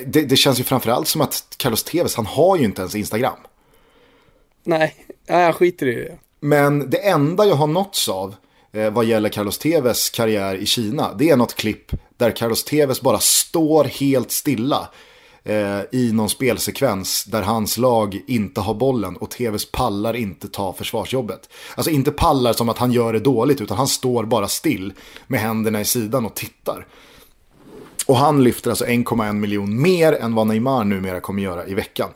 Det, 0.05 0.21
det 0.21 0.35
känns 0.35 0.59
ju 0.59 0.63
framförallt 0.63 1.07
som 1.07 1.21
att 1.21 1.43
Carlos 1.57 1.83
Tevez, 1.83 2.15
han 2.15 2.25
har 2.25 2.57
ju 2.57 2.63
inte 2.63 2.81
ens 2.81 2.95
Instagram. 2.95 3.37
Nej, 4.63 4.95
jag 5.27 5.55
skiter 5.55 5.87
i 5.87 5.95
det. 5.95 6.17
Men 6.39 6.89
det 6.89 6.97
enda 6.97 7.45
jag 7.45 7.55
har 7.55 7.67
nåtts 7.67 8.09
av 8.09 8.35
eh, 8.71 8.89
vad 8.89 9.05
gäller 9.05 9.29
Carlos 9.29 9.57
Tevez 9.57 10.09
karriär 10.09 10.55
i 10.55 10.65
Kina, 10.65 11.13
det 11.13 11.29
är 11.29 11.37
något 11.37 11.55
klipp 11.55 11.91
där 12.17 12.31
Carlos 12.31 12.63
Tevez 12.63 13.01
bara 13.01 13.19
står 13.19 13.83
helt 13.83 14.31
stilla 14.31 14.89
eh, 15.49 15.81
i 15.91 16.11
någon 16.13 16.29
spelsekvens 16.29 17.23
där 17.23 17.41
hans 17.41 17.77
lag 17.77 18.21
inte 18.27 18.61
har 18.61 18.73
bollen 18.73 19.17
och 19.17 19.29
TVs 19.29 19.71
pallar 19.71 20.15
inte 20.15 20.47
ta 20.47 20.73
försvarsjobbet. 20.73 21.49
Alltså 21.75 21.91
inte 21.91 22.11
pallar 22.11 22.53
som 22.53 22.69
att 22.69 22.77
han 22.77 22.91
gör 22.91 23.13
det 23.13 23.19
dåligt 23.19 23.61
utan 23.61 23.77
han 23.77 23.87
står 23.87 24.23
bara 24.23 24.47
still 24.47 24.93
med 25.27 25.39
händerna 25.39 25.81
i 25.81 25.85
sidan 25.85 26.25
och 26.25 26.35
tittar. 26.35 26.85
Och 28.07 28.17
han 28.17 28.43
lyfter 28.43 28.69
alltså 28.69 28.85
1,1 28.85 29.33
miljon 29.33 29.81
mer 29.81 30.13
än 30.13 30.35
vad 30.35 30.47
Neymar 30.47 30.83
numera 30.83 31.19
kommer 31.19 31.43
göra 31.43 31.67
i 31.67 31.73
veckan. 31.73 32.09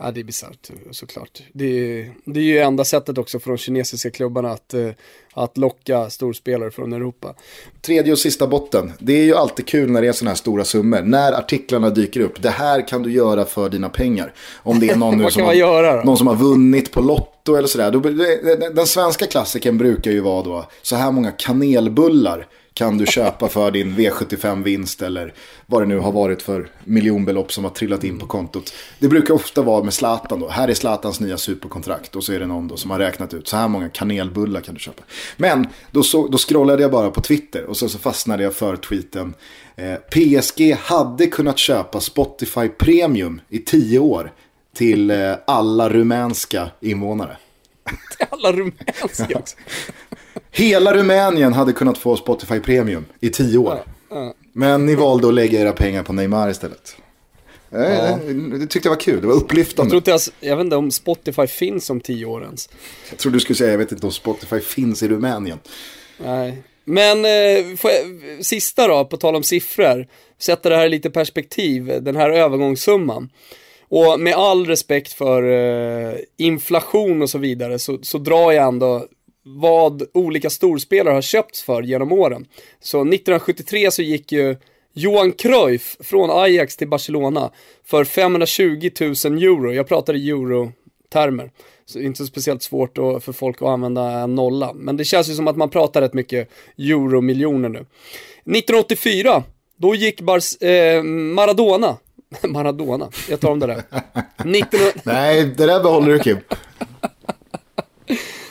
Ja, 0.00 0.10
det 0.10 0.20
är 0.20 0.24
bisarrt 0.24 0.70
såklart. 0.90 1.42
Det 1.52 1.64
är, 1.64 2.10
det 2.24 2.40
är 2.40 2.44
ju 2.44 2.58
enda 2.58 2.84
sättet 2.84 3.18
också 3.18 3.38
för 3.38 3.50
de 3.50 3.58
kinesiska 3.58 4.10
klubbarna 4.10 4.50
att, 4.50 4.74
eh, 4.74 4.90
att 5.34 5.56
locka 5.56 6.10
storspelare 6.10 6.70
från 6.70 6.92
Europa. 6.92 7.34
Tredje 7.80 8.12
och 8.12 8.18
sista 8.18 8.46
botten. 8.46 8.92
Det 8.98 9.12
är 9.12 9.24
ju 9.24 9.34
alltid 9.34 9.66
kul 9.66 9.90
när 9.90 10.02
det 10.02 10.08
är 10.08 10.12
sådana 10.12 10.30
här 10.30 10.36
stora 10.36 10.64
summor. 10.64 11.02
När 11.02 11.32
artiklarna 11.32 11.90
dyker 11.90 12.20
upp. 12.20 12.42
Det 12.42 12.50
här 12.50 12.88
kan 12.88 13.02
du 13.02 13.12
göra 13.12 13.44
för 13.44 13.68
dina 13.68 13.88
pengar. 13.88 14.32
Om 14.56 14.80
det 14.80 14.90
är 14.90 14.96
någon, 14.96 15.18
nu 15.22 15.30
som, 15.30 15.42
har, 15.42 15.54
göra, 15.54 16.04
någon 16.04 16.18
som 16.18 16.26
har 16.26 16.36
vunnit 16.36 16.92
på 16.92 17.00
Lotto 17.00 17.56
eller 17.56 17.68
sådär. 17.68 18.70
Den 18.74 18.86
svenska 18.86 19.26
klassiken 19.26 19.78
brukar 19.78 20.10
ju 20.10 20.20
vara 20.20 20.42
då 20.42 20.66
så 20.82 20.96
här 20.96 21.12
många 21.12 21.32
kanelbullar 21.32 22.46
kan 22.78 22.98
du 22.98 23.06
köpa 23.06 23.48
för 23.48 23.70
din 23.70 23.96
V75-vinst 23.96 25.02
eller 25.02 25.34
vad 25.66 25.82
det 25.82 25.86
nu 25.86 25.98
har 25.98 26.12
varit 26.12 26.42
för 26.42 26.70
miljonbelopp 26.84 27.52
som 27.52 27.64
har 27.64 27.70
trillat 27.70 28.04
in 28.04 28.18
på 28.18 28.26
kontot. 28.26 28.72
Det 28.98 29.08
brukar 29.08 29.34
ofta 29.34 29.62
vara 29.62 29.82
med 29.82 29.94
Zlatan 29.94 30.40
då. 30.40 30.48
Här 30.48 30.68
är 30.68 30.74
Zlatans 30.74 31.20
nya 31.20 31.38
superkontrakt 31.38 32.16
och 32.16 32.24
så 32.24 32.32
är 32.32 32.40
det 32.40 32.46
någon 32.46 32.68
då 32.68 32.76
som 32.76 32.90
har 32.90 32.98
räknat 32.98 33.34
ut 33.34 33.48
så 33.48 33.56
här 33.56 33.68
många 33.68 33.88
kanelbullar 33.88 34.60
kan 34.60 34.74
du 34.74 34.80
köpa. 34.80 35.02
Men 35.36 35.66
då, 35.90 36.02
så, 36.02 36.28
då 36.28 36.38
scrollade 36.38 36.82
jag 36.82 36.90
bara 36.90 37.10
på 37.10 37.20
Twitter 37.20 37.64
och 37.64 37.76
så, 37.76 37.88
så 37.88 37.98
fastnade 37.98 38.42
jag 38.42 38.54
för 38.54 38.76
tweeten. 38.76 39.34
Eh, 39.76 39.94
PSG 39.94 40.74
hade 40.74 41.26
kunnat 41.26 41.58
köpa 41.58 42.00
Spotify 42.00 42.68
Premium 42.68 43.40
i 43.48 43.58
tio 43.58 43.98
år 43.98 44.32
till 44.74 45.10
eh, 45.10 45.34
alla 45.46 45.88
rumänska 45.88 46.70
invånare. 46.80 47.36
Till 48.16 48.26
alla 48.30 48.52
rumänska 48.52 49.38
också. 49.38 49.56
Hela 50.58 50.94
Rumänien 50.94 51.52
hade 51.52 51.72
kunnat 51.72 51.98
få 51.98 52.16
Spotify 52.16 52.60
Premium 52.60 53.04
i 53.20 53.30
tio 53.30 53.58
år. 53.58 53.78
Men 54.52 54.86
ni 54.86 54.94
valde 54.94 55.28
att 55.28 55.34
lägga 55.34 55.60
era 55.60 55.72
pengar 55.72 56.02
på 56.02 56.12
Neymar 56.12 56.50
istället. 56.50 56.96
Ja. 57.70 58.18
Det 58.58 58.66
tyckte 58.66 58.88
jag 58.88 58.94
var 58.94 59.00
kul, 59.00 59.20
det 59.20 59.26
var 59.26 59.34
upplyftande. 59.34 59.94
Jag, 59.94 60.04
tror 60.04 60.14
inte, 60.14 60.30
jag 60.40 60.56
vet 60.56 60.64
inte 60.64 60.76
om 60.76 60.90
Spotify 60.90 61.46
finns 61.46 61.90
om 61.90 62.00
tio 62.00 62.26
år 62.26 62.44
ens. 62.44 62.68
Jag 63.10 63.18
tror 63.18 63.32
du 63.32 63.40
skulle 63.40 63.56
säga, 63.56 63.70
jag 63.70 63.78
vet 63.78 63.92
inte 63.92 64.06
om 64.06 64.12
Spotify 64.12 64.60
finns 64.60 65.02
i 65.02 65.08
Rumänien. 65.08 65.58
Nej, 66.24 66.62
men 66.84 67.24
eh, 67.24 67.30
jag, 67.30 67.74
sista 68.40 68.88
då, 68.88 69.04
på 69.04 69.16
tal 69.16 69.36
om 69.36 69.42
siffror. 69.42 70.06
Sätta 70.38 70.68
det 70.68 70.76
här 70.76 70.86
i 70.86 70.88
lite 70.88 71.10
perspektiv, 71.10 72.02
den 72.02 72.16
här 72.16 72.30
övergångssumman. 72.30 73.30
Och 73.88 74.20
med 74.20 74.34
all 74.34 74.66
respekt 74.66 75.12
för 75.12 75.42
eh, 75.42 76.14
inflation 76.36 77.22
och 77.22 77.30
så 77.30 77.38
vidare 77.38 77.78
så, 77.78 77.98
så 78.02 78.18
drar 78.18 78.52
jag 78.52 78.68
ändå 78.68 79.06
vad 79.56 80.02
olika 80.14 80.50
storspelare 80.50 81.14
har 81.14 81.22
köpts 81.22 81.62
för 81.62 81.82
genom 81.82 82.12
åren. 82.12 82.46
Så 82.80 83.00
1973 83.00 83.90
så 83.90 84.02
gick 84.02 84.32
ju 84.32 84.56
Johan 84.92 85.32
Cruyff 85.32 85.96
från 86.00 86.30
Ajax 86.30 86.76
till 86.76 86.88
Barcelona 86.88 87.50
för 87.84 88.04
520 88.04 88.90
000 89.00 89.10
euro. 89.10 89.72
Jag 89.72 89.88
pratar 89.88 90.14
i 90.16 90.30
euro-termer. 90.30 91.50
Så 91.86 92.00
inte 92.00 92.18
så 92.18 92.26
speciellt 92.26 92.62
svårt 92.62 92.94
för 92.96 93.32
folk 93.32 93.62
att 93.62 93.68
använda 93.68 94.10
en 94.10 94.34
nolla. 94.34 94.72
Men 94.72 94.96
det 94.96 95.04
känns 95.04 95.28
ju 95.28 95.34
som 95.34 95.48
att 95.48 95.56
man 95.56 95.70
pratar 95.70 96.00
rätt 96.00 96.14
mycket 96.14 96.50
euro-miljoner 96.78 97.68
nu. 97.68 97.78
1984, 97.78 99.42
då 99.76 99.94
gick 99.94 100.20
Bars 100.20 100.62
eh, 100.62 101.02
Maradona 101.02 101.96
Maradona, 102.48 103.10
jag 103.28 103.40
tar 103.40 103.50
om 103.50 103.58
det 103.60 103.66
där. 103.66 103.82
19... 104.44 104.80
Nej, 105.02 105.44
det 105.44 105.66
där 105.66 105.82
behåller 105.82 106.12
du 106.12 106.18
Kim. 106.18 106.38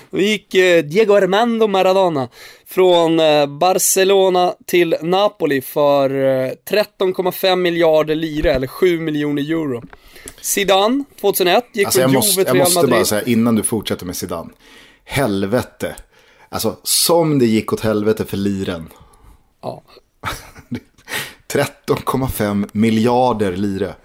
Då 0.09 0.19
gick 0.19 0.55
eh, 0.55 0.83
Diego 0.83 1.13
Armando 1.13 1.67
Maradona 1.67 2.29
från 2.65 3.19
eh, 3.19 3.45
Barcelona 3.45 4.53
till 4.65 4.95
Napoli 5.01 5.61
för 5.61 6.09
13,5 6.09 7.47
eh, 7.47 7.55
miljarder 7.55 8.15
lire 8.15 8.53
eller 8.53 8.67
7 8.67 8.99
miljoner 8.99 9.41
euro. 9.41 9.83
Zidane 10.41 11.03
2001 11.21 11.65
gick 11.73 11.85
alltså, 11.85 12.01
från 12.01 12.11
Juve 12.11 12.23
till 12.23 12.35
Real 12.35 12.45
Madrid. 12.45 12.57
Jag 12.57 12.73
måste 12.73 12.87
bara 12.87 13.05
säga 13.05 13.21
innan 13.21 13.55
du 13.55 13.63
fortsätter 13.63 14.05
med 14.05 14.15
Zidane. 14.15 14.49
Helvete. 15.03 15.95
Alltså 16.49 16.77
som 16.83 17.39
det 17.39 17.45
gick 17.45 17.73
åt 17.73 17.79
helvete 17.79 18.25
för 18.25 18.37
liren. 18.37 18.89
Ja. 19.61 19.83
13,5 21.47 22.69
miljarder 22.71 23.55
lire. 23.55 23.95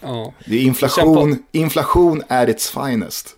Ja. 0.00 0.32
Det 0.46 0.56
är 0.56 0.62
inflation, 0.62 1.42
inflation 1.52 2.22
är 2.28 2.50
its 2.50 2.70
finest. 2.70 3.36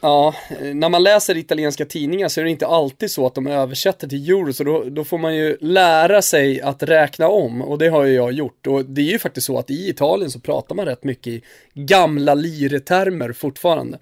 Ja, 0.00 0.34
när 0.60 0.88
man 0.88 1.02
läser 1.02 1.36
italienska 1.36 1.84
tidningar 1.84 2.28
så 2.28 2.40
är 2.40 2.44
det 2.44 2.50
inte 2.50 2.66
alltid 2.66 3.10
så 3.10 3.26
att 3.26 3.34
de 3.34 3.46
översätter 3.46 4.08
till 4.08 4.30
euro, 4.30 4.52
så 4.52 4.64
då, 4.64 4.84
då, 4.84 5.04
får 5.04 5.18
man 5.18 5.36
ju 5.36 5.56
lära 5.60 6.22
sig 6.22 6.60
att 6.60 6.82
räkna 6.82 7.28
om 7.28 7.62
och 7.62 7.78
det 7.78 7.88
har 7.88 8.04
ju 8.04 8.14
jag 8.14 8.32
gjort. 8.32 8.66
Och 8.66 8.84
det 8.84 9.00
är 9.00 9.12
ju 9.12 9.18
faktiskt 9.18 9.46
så 9.46 9.58
att 9.58 9.70
i 9.70 9.88
Italien 9.88 10.30
så 10.30 10.40
pratar 10.40 10.74
man 10.74 10.86
rätt 10.86 11.04
mycket 11.04 11.32
i 11.32 11.42
gamla 11.74 12.34
liretermer 12.34 13.32
fortfarande. 13.32 13.98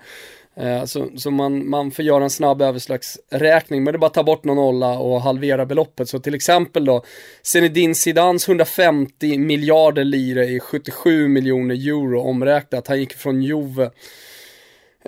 Eh, 0.57 0.85
så, 0.85 1.09
så 1.17 1.31
man, 1.31 1.69
man 1.71 1.91
får 1.91 2.05
göra 2.05 2.25
en 2.25 2.31
snabb 2.31 2.63
överslagsräkning, 2.63 3.85
men 3.85 3.93
det 3.93 3.97
är 3.97 3.99
bara 3.99 4.07
att 4.07 4.15
ta 4.15 4.23
bort 4.23 4.45
någon 4.45 4.57
nolla 4.57 4.99
och 4.99 5.23
halvera 5.23 5.67
beloppet. 5.67 6.09
Så 6.09 6.19
till 6.19 6.35
exempel 6.35 6.85
då, 6.85 7.05
Zinedine 7.43 7.95
Zidans 7.95 8.49
150 8.49 9.39
miljarder 9.39 10.05
lire 10.05 10.45
i 10.45 10.61
77 10.61 11.29
miljoner 11.29 11.75
euro 11.75 12.21
omräknat. 12.21 12.89
Han 12.89 13.01
gick 13.01 13.13
från 13.13 13.43
Juve 13.43 13.91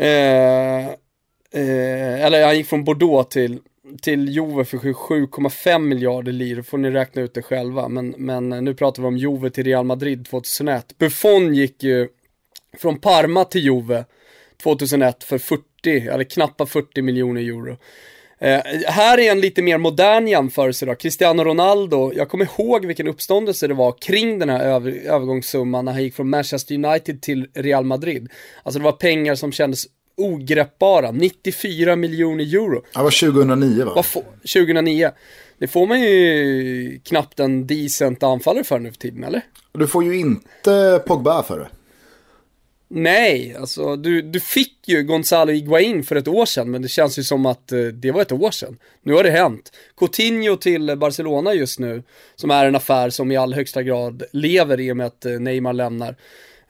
Eh, 0.00 0.88
eh, 1.52 2.24
eller 2.24 2.46
han 2.46 2.56
gick 2.56 2.66
från 2.66 2.84
Bordeaux 2.84 3.28
till, 3.28 3.60
till 4.02 4.28
Juve 4.28 4.64
för 4.64 4.78
7,5 4.78 5.78
miljarder 5.78 6.32
lire, 6.32 6.62
får 6.62 6.78
ni 6.78 6.90
räkna 6.90 7.22
ut 7.22 7.34
det 7.34 7.42
själva. 7.42 7.88
Men, 7.88 8.14
men 8.18 8.52
eh, 8.52 8.62
nu 8.62 8.74
pratar 8.74 9.02
vi 9.02 9.08
om 9.08 9.16
Juve 9.16 9.50
till 9.50 9.64
Real 9.64 9.84
Madrid 9.84 10.26
2001. 10.26 10.98
Buffon 10.98 11.54
gick 11.54 11.82
ju 11.82 12.08
från 12.78 13.00
Parma 13.00 13.44
till 13.44 13.64
Juve 13.64 14.04
2001 14.62 15.24
för 15.24 15.38
40, 15.38 15.62
eller 15.84 16.24
knappa 16.24 16.66
40 16.66 17.02
miljoner 17.02 17.40
euro. 17.40 17.76
Eh, 18.40 18.60
här 18.86 19.18
är 19.18 19.32
en 19.32 19.40
lite 19.40 19.62
mer 19.62 19.78
modern 19.78 20.28
jämförelse 20.28 20.86
då. 20.86 20.94
Cristiano 20.94 21.44
Ronaldo, 21.44 22.12
jag 22.14 22.28
kommer 22.28 22.44
ihåg 22.44 22.86
vilken 22.86 23.08
uppståndelse 23.08 23.66
det 23.66 23.74
var 23.74 23.92
kring 23.92 24.38
den 24.38 24.48
här 24.48 24.60
över, 24.64 24.92
övergångssumman 24.92 25.84
när 25.84 25.92
han 25.92 26.02
gick 26.02 26.14
från 26.14 26.30
Manchester 26.30 26.74
United 26.74 27.22
till 27.22 27.46
Real 27.54 27.84
Madrid. 27.84 28.28
Alltså 28.62 28.78
det 28.78 28.84
var 28.84 28.92
pengar 28.92 29.34
som 29.34 29.52
kändes 29.52 29.86
ogreppbara, 30.16 31.10
94 31.10 31.96
miljoner 31.96 32.44
euro. 32.44 32.82
Det 32.94 33.02
var 33.02 33.32
2009 33.32 33.84
va? 33.84 34.02
2009. 34.40 35.10
Det 35.58 35.66
får 35.66 35.86
man 35.86 36.00
ju 36.00 37.00
knappt 37.04 37.40
en 37.40 37.66
decent 37.66 38.22
anfallare 38.22 38.64
för 38.64 38.78
nu 38.78 38.90
för 38.90 38.98
tiden, 38.98 39.24
eller? 39.24 39.42
Du 39.72 39.86
får 39.86 40.04
ju 40.04 40.18
inte 40.18 41.02
Pogba 41.06 41.42
för 41.42 41.58
det. 41.58 41.68
Nej, 42.90 43.56
alltså 43.58 43.96
du, 43.96 44.22
du 44.22 44.40
fick 44.40 44.88
ju 44.88 45.02
Gonzalo 45.02 45.52
Higuain 45.52 46.04
för 46.04 46.16
ett 46.16 46.28
år 46.28 46.46
sedan, 46.46 46.70
men 46.70 46.82
det 46.82 46.88
känns 46.88 47.18
ju 47.18 47.22
som 47.22 47.46
att 47.46 47.72
eh, 47.72 47.80
det 47.80 48.10
var 48.10 48.22
ett 48.22 48.32
år 48.32 48.50
sedan. 48.50 48.78
Nu 49.02 49.12
har 49.12 49.22
det 49.22 49.30
hänt. 49.30 49.72
Coutinho 49.96 50.56
till 50.56 50.96
Barcelona 50.96 51.54
just 51.54 51.78
nu, 51.78 52.02
som 52.34 52.50
är 52.50 52.66
en 52.66 52.76
affär 52.76 53.10
som 53.10 53.32
i 53.32 53.36
all 53.36 53.54
högsta 53.54 53.82
grad 53.82 54.22
lever 54.32 54.80
i 54.80 54.92
och 54.92 54.96
med 54.96 55.06
att 55.06 55.24
eh, 55.24 55.32
Neymar 55.32 55.72
lämnar. 55.72 56.16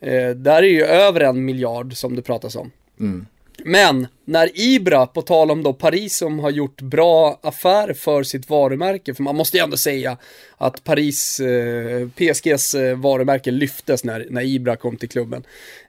Eh, 0.00 0.30
där 0.30 0.62
är 0.62 0.68
ju 0.68 0.84
över 0.84 1.20
en 1.20 1.44
miljard 1.44 1.96
som 1.96 2.16
det 2.16 2.22
pratas 2.22 2.56
om. 2.56 2.70
Mm. 3.00 3.26
Men 3.64 4.06
när 4.24 4.50
Ibra, 4.54 5.06
på 5.06 5.22
tal 5.22 5.50
om 5.50 5.62
då 5.62 5.72
Paris 5.72 6.16
som 6.16 6.38
har 6.38 6.50
gjort 6.50 6.80
bra 6.80 7.40
affärer 7.42 7.94
för 7.94 8.22
sitt 8.22 8.50
varumärke, 8.50 9.14
för 9.14 9.22
man 9.22 9.36
måste 9.36 9.56
ju 9.56 9.62
ändå 9.62 9.76
säga 9.76 10.16
att 10.56 10.84
Paris, 10.84 11.40
eh, 11.40 12.08
PSGs 12.08 12.74
eh, 12.74 12.96
varumärke 12.96 13.50
lyftes 13.50 14.04
när, 14.04 14.26
när 14.30 14.42
Ibra 14.42 14.76
kom 14.76 14.96
till 14.96 15.08
klubben. 15.08 15.42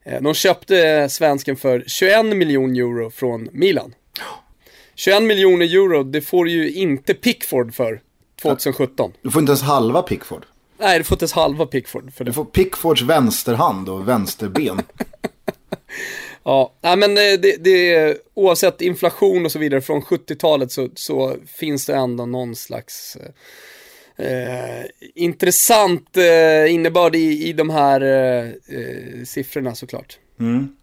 Eh, 0.03 0.21
de 0.21 0.33
köpte 0.33 1.09
svensken 1.09 1.55
för 1.55 1.83
21 1.87 2.25
miljoner 2.25 2.79
euro 2.79 3.11
från 3.11 3.49
Milan. 3.51 3.93
21 4.95 5.23
miljoner 5.23 5.65
euro, 5.65 6.03
det 6.03 6.21
får 6.21 6.49
ju 6.49 6.71
inte 6.71 7.13
Pickford 7.13 7.73
för 7.73 8.01
2017. 8.41 9.11
Du 9.21 9.31
får 9.31 9.39
inte 9.39 9.49
ens 9.49 9.61
halva 9.61 10.01
Pickford. 10.01 10.45
Nej, 10.79 10.97
du 10.97 11.03
får 11.03 11.15
inte 11.15 11.23
ens 11.23 11.33
halva 11.33 11.65
Pickford. 11.65 12.13
För 12.13 12.23
det. 12.23 12.29
Du 12.29 12.33
får 12.33 12.45
Pickfords 12.45 13.01
vänsterhand 13.01 13.89
och 13.89 14.07
vänsterben. 14.07 14.81
Ja, 16.43 16.73
nej 16.81 16.97
men 16.97 17.17
eh, 17.17 17.39
det, 17.41 17.63
det, 17.63 18.17
oavsett 18.33 18.81
inflation 18.81 19.45
och 19.45 19.51
så 19.51 19.59
vidare 19.59 19.81
från 19.81 20.01
70-talet 20.01 20.71
så, 20.71 20.89
så 20.95 21.35
finns 21.47 21.85
det 21.85 21.95
ändå 21.95 22.25
någon 22.25 22.55
slags 22.55 23.17
eh, 24.17 24.25
eh, 24.27 24.85
intressant 25.15 26.17
eh, 26.17 26.73
innebörd 26.73 27.15
i, 27.15 27.47
i 27.49 27.53
de 27.53 27.69
här 27.69 28.01
eh, 28.01 28.49
eh 28.49 29.23
siffrorna 29.25 29.75
såklart. 29.75 30.19
Mm. 30.39 30.75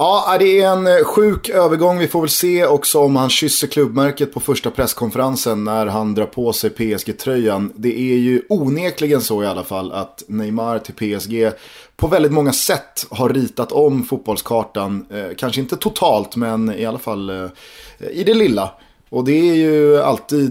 Ja, 0.00 0.36
det 0.38 0.60
är 0.60 0.72
en 0.72 0.86
eh, 0.86 1.04
sjuk 1.04 1.48
övergång. 1.48 1.98
Vi 1.98 2.08
får 2.08 2.20
väl 2.20 2.28
se 2.30 2.66
också 2.66 2.98
om 2.98 3.16
han 3.16 3.30
kysser 3.30 3.66
klubbmärket 3.66 4.32
på 4.34 4.40
första 4.40 4.70
presskonferensen 4.70 5.64
när 5.64 5.86
han 5.86 6.14
drar 6.14 6.26
på 6.26 6.52
sig 6.52 6.70
PSG-tröjan. 6.70 7.72
Det 7.76 8.00
är 8.00 8.16
ju 8.16 8.42
onekligen 8.48 9.20
så 9.20 9.42
i 9.42 9.46
alla 9.46 9.64
fall 9.64 9.92
att 9.92 10.22
Neymar 10.26 10.78
till 10.78 10.94
PSG 10.94 11.50
på 11.96 12.06
väldigt 12.06 12.32
många 12.32 12.52
sätt 12.52 13.06
har 13.10 13.28
ritat 13.28 13.72
om 13.72 14.04
fotbollskartan. 14.04 15.06
Eh, 15.10 15.36
kanske 15.36 15.60
inte 15.60 15.76
totalt, 15.76 16.36
men 16.36 16.78
i 16.78 16.84
alla 16.84 16.98
fall 16.98 17.30
eh, 17.30 17.46
i 18.10 18.24
det 18.24 18.34
lilla. 18.34 18.70
Och 19.08 19.24
det 19.24 19.50
är 19.50 19.54
ju 19.54 20.00
alltid, 20.00 20.50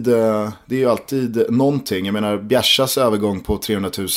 det 0.66 0.76
är 0.76 0.80
ju 0.80 0.89
alltid 0.89 1.45
någonting. 1.50 2.06
Jag 2.06 2.14
menar, 2.14 2.38
Bjärsas 2.38 2.98
övergång 2.98 3.39
på 3.39 3.58
300 3.58 3.91
000 3.98 4.08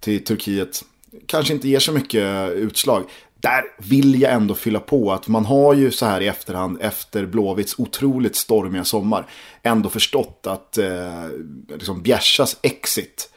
till 0.00 0.24
Turkiet 0.24 0.84
kanske 1.26 1.54
inte 1.54 1.68
ger 1.68 1.78
så 1.78 1.92
mycket 1.92 2.52
utslag. 2.52 3.02
Där 3.44 3.64
vill 3.78 4.20
jag 4.20 4.32
ändå 4.32 4.54
fylla 4.54 4.80
på 4.80 5.12
att 5.12 5.28
man 5.28 5.44
har 5.44 5.74
ju 5.74 5.90
så 5.90 6.06
här 6.06 6.20
i 6.20 6.26
efterhand 6.26 6.78
efter 6.80 7.26
Blåvitts 7.26 7.78
otroligt 7.78 8.36
stormiga 8.36 8.84
sommar 8.84 9.26
ändå 9.62 9.88
förstått 9.88 10.46
att 10.46 10.78
eh, 10.78 11.28
liksom 11.68 12.02
Bjärsas 12.02 12.56
exit 12.62 13.30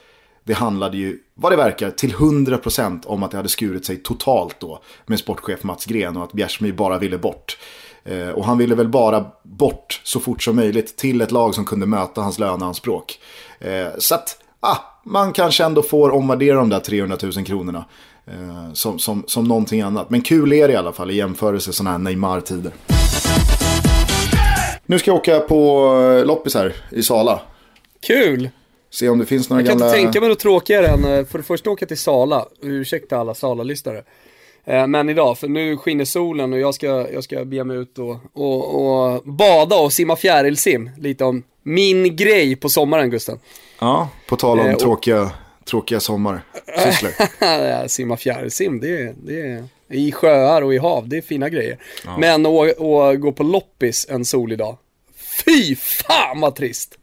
det 0.43 0.53
handlade 0.53 0.97
ju, 0.97 1.19
vad 1.33 1.51
det 1.51 1.55
verkar, 1.55 1.91
till 1.91 2.13
100% 2.13 3.05
om 3.05 3.23
att 3.23 3.31
det 3.31 3.37
hade 3.37 3.49
skurit 3.49 3.85
sig 3.85 3.97
totalt 3.97 4.59
då 4.59 4.81
med 5.05 5.19
sportchef 5.19 5.63
Mats 5.63 5.85
Gren 5.85 6.17
och 6.17 6.23
att 6.23 6.33
Bjärsmyr 6.33 6.71
bara 6.71 6.97
ville 6.97 7.17
bort. 7.17 7.57
Eh, 8.03 8.29
och 8.29 8.45
han 8.45 8.57
ville 8.57 8.75
väl 8.75 8.87
bara 8.87 9.25
bort 9.43 10.01
så 10.03 10.19
fort 10.19 10.43
som 10.43 10.55
möjligt 10.55 10.97
till 10.97 11.21
ett 11.21 11.31
lag 11.31 11.55
som 11.55 11.65
kunde 11.65 11.85
möta 11.85 12.21
hans 12.21 12.39
löneanspråk. 12.39 13.19
Eh, 13.59 13.87
så 13.97 14.15
att, 14.15 14.37
ah, 14.59 14.77
man 15.03 15.33
kanske 15.33 15.63
ändå 15.63 15.81
får 15.81 16.09
omvärdera 16.09 16.55
de 16.55 16.69
där 16.69 16.79
300 16.79 17.17
000 17.23 17.45
kronorna. 17.45 17.85
Eh, 18.27 18.73
som, 18.73 18.99
som, 18.99 19.23
som 19.27 19.43
någonting 19.43 19.81
annat. 19.81 20.09
Men 20.09 20.21
kul 20.21 20.53
är 20.53 20.67
det 20.67 20.73
i 20.73 20.77
alla 20.77 20.93
fall 20.93 21.11
i 21.11 21.15
jämförelse 21.15 21.73
sådana 21.73 21.91
här 21.91 21.97
Neymar-tider. 21.97 22.71
Nu 24.85 24.99
ska 24.99 25.11
jag 25.11 25.17
åka 25.17 25.39
på 25.39 25.89
eh, 26.19 26.25
loppis 26.25 26.55
här 26.55 26.75
i 26.91 27.03
Sala. 27.03 27.41
Kul! 28.07 28.49
Se 28.89 29.09
om 29.09 29.19
det 29.19 29.25
finns 29.25 29.49
några 29.49 29.61
jag 29.61 29.69
kan 29.69 29.77
gamla... 29.77 29.95
inte 29.97 30.03
tänka 30.03 30.19
mig 30.19 30.29
något 30.29 30.39
tråkigare 30.39 30.87
än 30.87 31.03
eh, 31.05 31.25
för 31.25 31.37
det 31.37 31.43
första 31.43 31.69
åka 31.69 31.85
till 31.85 31.97
Sala. 31.97 32.45
Ursäkta 32.61 33.17
alla 33.17 33.33
Sala-lyssnare. 33.33 34.03
Men 34.87 35.09
idag, 35.09 35.37
för 35.37 35.47
nu 35.47 35.77
skiner 35.77 36.05
solen 36.05 36.53
och 36.53 36.59
jag 36.59 36.75
ska, 36.75 36.87
jag 37.13 37.23
ska 37.23 37.45
bege 37.45 37.63
mig 37.63 37.77
ut 37.77 37.99
och, 37.99 38.17
och, 38.33 39.15
och 39.15 39.23
bada 39.23 39.75
och 39.75 39.93
simma 39.93 40.15
fjärilsim. 40.15 40.89
Lite 40.97 41.23
om 41.23 41.43
min 41.63 42.15
grej 42.15 42.55
på 42.55 42.69
sommaren 42.69 43.09
Gusten. 43.09 43.39
Ja, 43.79 44.09
på 44.29 44.35
tal 44.35 44.59
om 44.59 44.65
Eh, 44.65 44.73
och- 44.73 44.79
tråkiga, 44.79 45.31
tråkiga 45.69 45.99
sommarsysslor. 45.99 47.11
Ja, 47.39 47.87
simma 47.87 48.17
fjärilsim, 48.17 48.79
det 48.79 49.01
är, 49.01 49.13
det 49.17 49.41
är 49.41 49.63
i 49.89 50.11
sjöar 50.11 50.61
och 50.61 50.73
i 50.73 50.77
hav, 50.77 51.07
det 51.07 51.17
är 51.17 51.21
fina 51.21 51.49
grejer. 51.49 51.77
Men 52.19 52.45
att 52.45 52.79
att 52.79 53.21
gå 53.21 53.31
på 53.31 53.43
loppis 53.43 54.07
en 54.09 54.25
solig 54.25 54.57
dag, 54.57 54.77
fy 55.45 55.75
fan 55.75 56.39
vad 56.39 56.55
trist. 56.55 56.97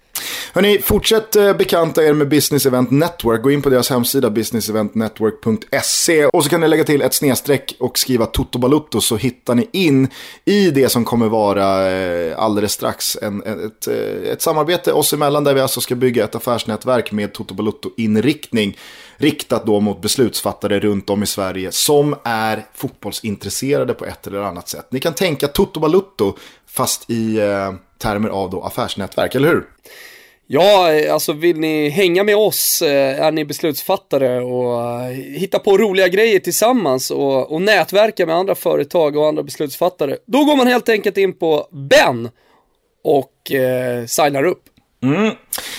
Hörni, 0.52 0.78
fortsätt 0.78 1.36
eh, 1.36 1.52
bekanta 1.52 2.04
er 2.04 2.12
med 2.12 2.28
Business 2.28 2.66
Event 2.66 2.90
Network. 2.90 3.42
Gå 3.42 3.50
in 3.50 3.62
på 3.62 3.70
deras 3.70 3.90
hemsida 3.90 4.30
businesseventnetwork.se 4.30 6.26
och 6.26 6.44
så 6.44 6.50
kan 6.50 6.60
ni 6.60 6.68
lägga 6.68 6.84
till 6.84 7.02
ett 7.02 7.14
snedstreck 7.14 7.76
och 7.80 7.98
skriva 7.98 8.26
Toto 8.26 8.58
Balutto 8.58 9.00
så 9.00 9.16
hittar 9.16 9.54
ni 9.54 9.68
in 9.72 10.08
i 10.44 10.70
det 10.70 10.88
som 10.88 11.04
kommer 11.04 11.28
vara 11.28 11.92
eh, 11.92 12.38
alldeles 12.38 12.72
strax 12.72 13.18
en, 13.22 13.42
ett, 13.42 13.88
eh, 13.88 14.32
ett 14.32 14.42
samarbete 14.42 14.92
oss 14.92 15.12
emellan 15.12 15.44
där 15.44 15.54
vi 15.54 15.60
alltså 15.60 15.80
ska 15.80 15.94
bygga 15.94 16.24
ett 16.24 16.34
affärsnätverk 16.34 17.12
med 17.12 17.32
Toto 17.32 17.54
Balutto-inriktning 17.54 18.78
riktat 19.16 19.66
då 19.66 19.80
mot 19.80 20.02
beslutsfattare 20.02 20.80
runt 20.80 21.10
om 21.10 21.22
i 21.22 21.26
Sverige 21.26 21.72
som 21.72 22.14
är 22.24 22.66
fotbollsintresserade 22.74 23.94
på 23.94 24.04
ett 24.04 24.26
eller 24.26 24.40
annat 24.40 24.68
sätt. 24.68 24.86
Ni 24.90 25.00
kan 25.00 25.14
tänka 25.14 25.48
Toto 25.48 25.80
Balutto 25.80 26.36
fast 26.66 27.10
i 27.10 27.38
eh, 27.38 27.72
termer 27.98 28.28
av 28.28 28.50
då 28.50 28.62
affärsnätverk, 28.62 29.34
eller 29.34 29.48
hur? 29.48 29.64
Ja, 30.46 30.92
eh, 30.92 31.14
alltså 31.14 31.32
vill 31.32 31.60
ni 31.60 31.88
hänga 31.88 32.24
med 32.24 32.36
oss, 32.36 32.82
eh, 32.82 33.20
är 33.24 33.32
ni 33.32 33.44
beslutsfattare 33.44 34.40
och 34.40 34.80
eh, 34.80 35.08
hitta 35.10 35.58
på 35.58 35.78
roliga 35.78 36.08
grejer 36.08 36.38
tillsammans 36.38 37.10
och, 37.10 37.52
och 37.52 37.62
nätverka 37.62 38.26
med 38.26 38.36
andra 38.36 38.54
företag 38.54 39.16
och 39.16 39.28
andra 39.28 39.42
beslutsfattare, 39.42 40.16
då 40.26 40.44
går 40.44 40.56
man 40.56 40.66
helt 40.66 40.88
enkelt 40.88 41.16
in 41.16 41.38
på 41.38 41.68
Ben 41.72 42.28
och 43.04 43.52
eh, 43.52 44.06
signar 44.06 44.44
upp. 44.44 44.62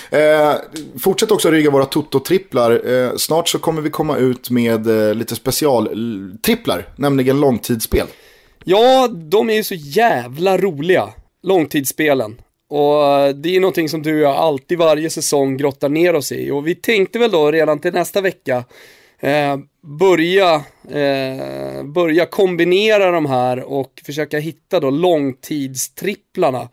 Eh, 0.09 0.55
fortsätt 0.99 1.31
också 1.31 1.51
rygga 1.51 1.71
våra 1.71 1.85
Toto-tripplar. 1.85 2.91
Eh, 2.91 3.15
snart 3.17 3.47
så 3.47 3.59
kommer 3.59 3.81
vi 3.81 3.89
komma 3.89 4.17
ut 4.17 4.49
med 4.49 4.87
eh, 4.87 5.15
lite 5.15 5.35
specialtripplar, 5.35 6.89
nämligen 6.95 7.39
långtidsspel. 7.39 8.07
Ja, 8.63 9.07
de 9.07 9.49
är 9.49 9.53
ju 9.53 9.63
så 9.63 9.75
jävla 9.75 10.57
roliga, 10.57 11.09
långtidsspelen. 11.43 12.35
Och 12.75 13.35
det 13.35 13.55
är 13.55 13.59
någonting 13.59 13.89
som 13.89 14.01
du 14.01 14.15
och 14.15 14.21
jag 14.21 14.35
alltid 14.35 14.77
varje 14.77 15.09
säsong 15.09 15.57
grottar 15.57 15.89
ner 15.89 16.15
oss 16.15 16.31
i. 16.31 16.51
Och 16.51 16.67
vi 16.67 16.75
tänkte 16.75 17.19
väl 17.19 17.31
då 17.31 17.51
redan 17.51 17.79
till 17.79 17.93
nästa 17.93 18.21
vecka 18.21 18.63
eh, 19.19 19.57
börja, 19.81 20.55
eh, 20.89 21.83
börja 21.83 22.25
kombinera 22.25 23.11
de 23.11 23.25
här 23.25 23.63
och 23.63 24.01
försöka 24.05 24.39
hitta 24.39 24.79
då 24.79 24.89
långtidstripplarna. 24.89 26.69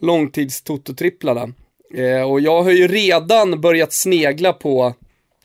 Långtidstototripplarna. 0.00 1.52
Eh, 1.94 2.30
och 2.30 2.40
jag 2.40 2.62
har 2.62 2.70
ju 2.70 2.88
redan 2.88 3.60
börjat 3.60 3.92
snegla 3.92 4.52
på 4.52 4.94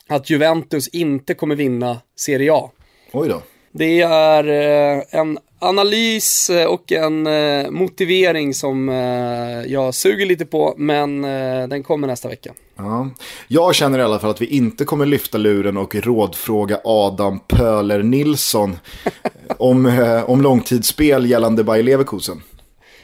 att 0.07 0.29
Juventus 0.29 0.87
inte 0.87 1.33
kommer 1.33 1.55
vinna 1.55 2.01
Serie 2.15 2.53
A. 2.53 2.71
Oj 3.11 3.29
då. 3.29 3.41
Det 3.71 4.01
är 4.01 4.47
eh, 4.47 5.03
en 5.11 5.37
analys 5.65 6.49
eh, 6.49 6.65
och 6.67 6.91
en 6.91 7.27
eh, 7.27 7.71
motivering 7.71 8.53
som 8.53 8.89
eh, 8.89 9.71
jag 9.71 9.93
suger 9.95 10.25
lite 10.25 10.45
på, 10.45 10.73
men 10.77 11.23
eh, 11.25 11.67
den 11.67 11.83
kommer 11.83 12.07
nästa 12.07 12.29
vecka. 12.29 12.53
Ja. 12.77 13.09
Jag 13.47 13.75
känner 13.75 13.99
i 13.99 14.01
alla 14.01 14.19
fall 14.19 14.29
att 14.29 14.41
vi 14.41 14.45
inte 14.45 14.85
kommer 14.85 15.05
lyfta 15.05 15.37
luren 15.37 15.77
och 15.77 15.95
rådfråga 15.95 16.79
Adam 16.83 17.39
Pöler 17.47 18.03
Nilsson 18.03 18.77
om, 19.57 19.85
eh, 19.85 20.29
om 20.29 20.41
långtidsspel 20.41 21.25
gällande 21.29 21.63
Bayer 21.63 21.83
Leverkusen. 21.83 22.41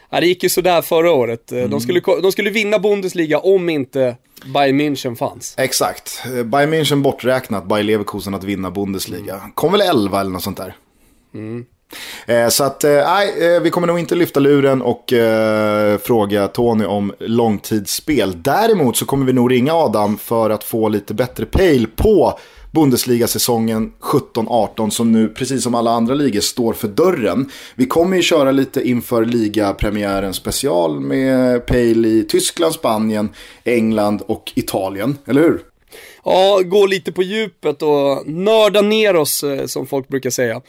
Ja, 0.10 0.20
det 0.20 0.28
gick 0.28 0.44
ju 0.44 0.50
sådär 0.50 0.82
förra 0.82 1.12
året. 1.12 1.52
Eh, 1.52 1.64
De, 1.70 1.82
skulle, 1.82 2.00
ko- 2.00 2.20
de 2.22 2.32
skulle 2.32 2.50
vinna 2.50 2.80
Bundesliga 2.80 3.40
om 3.40 3.70
inte 3.70 4.16
Bayern 4.54 4.82
München 4.82 5.16
fanns. 5.16 5.56
Exakt. 5.58 6.24
Bayern 6.46 6.74
München 6.74 7.02
borträknat, 7.02 7.66
Bayer 7.66 7.84
Leverkusen 7.84 8.34
att 8.34 8.44
vinna 8.44 8.72
Bundesliga. 8.72 9.42
Kom 9.56 9.72
väl 9.72 9.82
11 9.82 10.20
eller 10.22 10.32
något 10.32 10.44
sånt 10.44 10.58
där. 10.58 10.76
Eh, 11.36 11.40
Eh, 12.26 12.48
så 12.48 12.64
att, 12.64 12.84
eh, 12.84 12.92
nej, 12.92 13.56
eh, 13.56 13.62
vi 13.62 13.70
kommer 13.70 13.88
nog 13.88 14.00
inte 14.00 14.16
lyfta 14.16 14.40
luren 14.40 14.82
och 14.82 15.14
eh, 15.14 15.98
fråga 15.98 16.48
Tony 16.48 16.86
om 16.86 17.14
långtidsspel. 17.20 18.34
Däremot 18.44 18.98
så 18.98 19.06
kommer 19.06 19.26
vi 19.26 19.34
nog 19.34 19.52
ringa 19.52 19.74
Adam 19.74 20.18
för 20.18 20.50
att 20.50 20.64
få 20.64 20.90
lite 20.90 21.14
bättre 21.14 21.46
pejl 21.46 21.88
på 21.96 22.40
Bundesliga-säsongen 22.72 23.92
17-18 24.00 24.90
som 24.90 25.12
nu, 25.12 25.28
precis 25.28 25.64
som 25.64 25.76
alla 25.76 25.92
andra 25.92 26.14
ligor, 26.14 26.40
står 26.40 26.74
för 26.74 26.88
dörren. 26.88 27.50
Vi 27.76 27.86
kommer 27.86 28.18
ju 28.18 28.24
köra 28.24 28.52
lite 28.52 28.88
inför 28.88 29.26
ligapremiären 29.26 30.34
special 30.34 31.00
med 31.00 31.66
pejl 31.66 32.06
i 32.06 32.24
Tyskland, 32.24 32.74
Spanien, 32.74 33.30
England 33.64 34.22
och 34.28 34.52
Italien, 34.56 35.18
eller 35.26 35.42
hur? 35.42 35.62
Ja, 36.24 36.62
gå 36.66 36.86
lite 36.86 37.12
på 37.12 37.24
djupet 37.24 37.82
och 37.82 38.28
nörda 38.28 38.82
ner 38.82 39.16
oss, 39.16 39.44
som 39.66 39.88
folk 39.88 40.08
brukar 40.08 40.30
säga. 40.30 40.62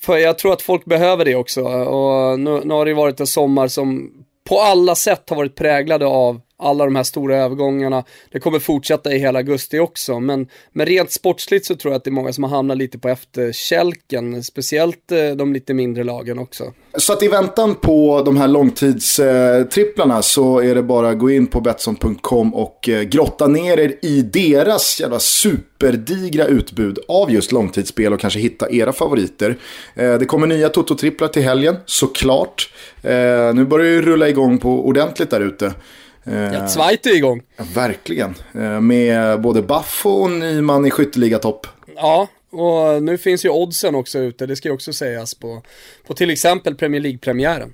För 0.00 0.16
jag 0.16 0.38
tror 0.38 0.52
att 0.52 0.62
folk 0.62 0.84
behöver 0.84 1.24
det 1.24 1.34
också. 1.34 1.62
Och 1.64 2.40
nu, 2.40 2.60
nu 2.64 2.74
har 2.74 2.86
det 2.86 2.94
varit 2.94 3.20
en 3.20 3.26
sommar 3.26 3.68
som 3.68 4.10
på 4.48 4.60
alla 4.60 4.94
sätt 4.94 5.30
har 5.30 5.36
varit 5.36 5.56
präglade 5.56 6.06
av 6.06 6.40
alla 6.58 6.84
de 6.84 6.96
här 6.96 7.02
stora 7.02 7.36
övergångarna. 7.36 8.04
Det 8.32 8.40
kommer 8.40 8.58
fortsätta 8.58 9.12
i 9.12 9.18
hela 9.18 9.38
augusti 9.38 9.78
också, 9.78 10.20
men, 10.20 10.46
men 10.72 10.86
rent 10.86 11.12
sportsligt 11.12 11.66
så 11.66 11.74
tror 11.76 11.92
jag 11.92 11.98
att 11.98 12.04
det 12.04 12.10
är 12.10 12.12
många 12.12 12.32
som 12.32 12.44
har 12.44 12.50
hamnat 12.50 12.76
lite 12.76 12.98
på 12.98 13.08
efterkälken, 13.08 14.42
speciellt 14.42 15.12
eh, 15.12 15.30
de 15.30 15.52
lite 15.52 15.74
mindre 15.74 16.04
lagen 16.04 16.38
också. 16.38 16.72
Så 16.96 17.12
att 17.12 17.22
i 17.22 17.28
väntan 17.28 17.74
på 17.74 18.22
de 18.24 18.36
här 18.36 18.48
långtidstripplarna 18.48 20.22
så 20.22 20.58
är 20.58 20.74
det 20.74 20.82
bara 20.82 21.08
att 21.08 21.18
gå 21.18 21.30
in 21.30 21.46
på 21.46 21.60
Betsson.com 21.60 22.54
och 22.54 22.88
eh, 22.88 23.02
grotta 23.02 23.46
ner 23.46 23.78
er 23.78 23.98
i 24.02 24.22
deras 24.22 25.00
jävla 25.00 25.18
superdigra 25.18 26.46
utbud 26.46 26.98
av 27.08 27.30
just 27.30 27.52
långtidsspel 27.52 28.12
och 28.12 28.20
kanske 28.20 28.40
hitta 28.40 28.70
era 28.70 28.92
favoriter. 28.92 29.58
Eh, 29.94 30.14
det 30.14 30.24
kommer 30.24 30.46
nya 30.46 30.68
Toto-tripplar 30.68 31.28
till 31.28 31.42
helgen, 31.42 31.76
såklart. 31.86 32.72
Nu 33.54 33.64
börjar 33.64 33.86
det 33.86 33.92
ju 33.92 34.02
rulla 34.02 34.28
igång 34.28 34.58
på 34.58 34.86
ordentligt 34.86 35.30
där 35.30 35.40
ute. 35.40 35.74
Eh, 36.24 36.42
Ja, 36.54 36.68
Zweite 36.68 37.10
igång. 37.10 37.42
verkligen. 37.74 38.34
Eh, 38.54 38.80
Med 38.80 39.40
både 39.40 39.62
Baffo 39.62 40.10
och 40.10 40.30
Nyman 40.30 40.86
i 40.86 40.90
skytteligatopp. 40.90 41.66
Ja, 41.96 42.28
och 42.50 43.02
nu 43.02 43.18
finns 43.18 43.44
ju 43.44 43.48
oddsen 43.48 43.94
också 43.94 44.18
ute, 44.18 44.46
det 44.46 44.56
ska 44.56 44.68
ju 44.68 44.74
också 44.74 44.92
sägas 44.92 45.34
på, 45.34 45.62
på 46.06 46.14
till 46.14 46.30
exempel 46.30 46.74
Premier 46.74 47.00
League-premiären. 47.00 47.72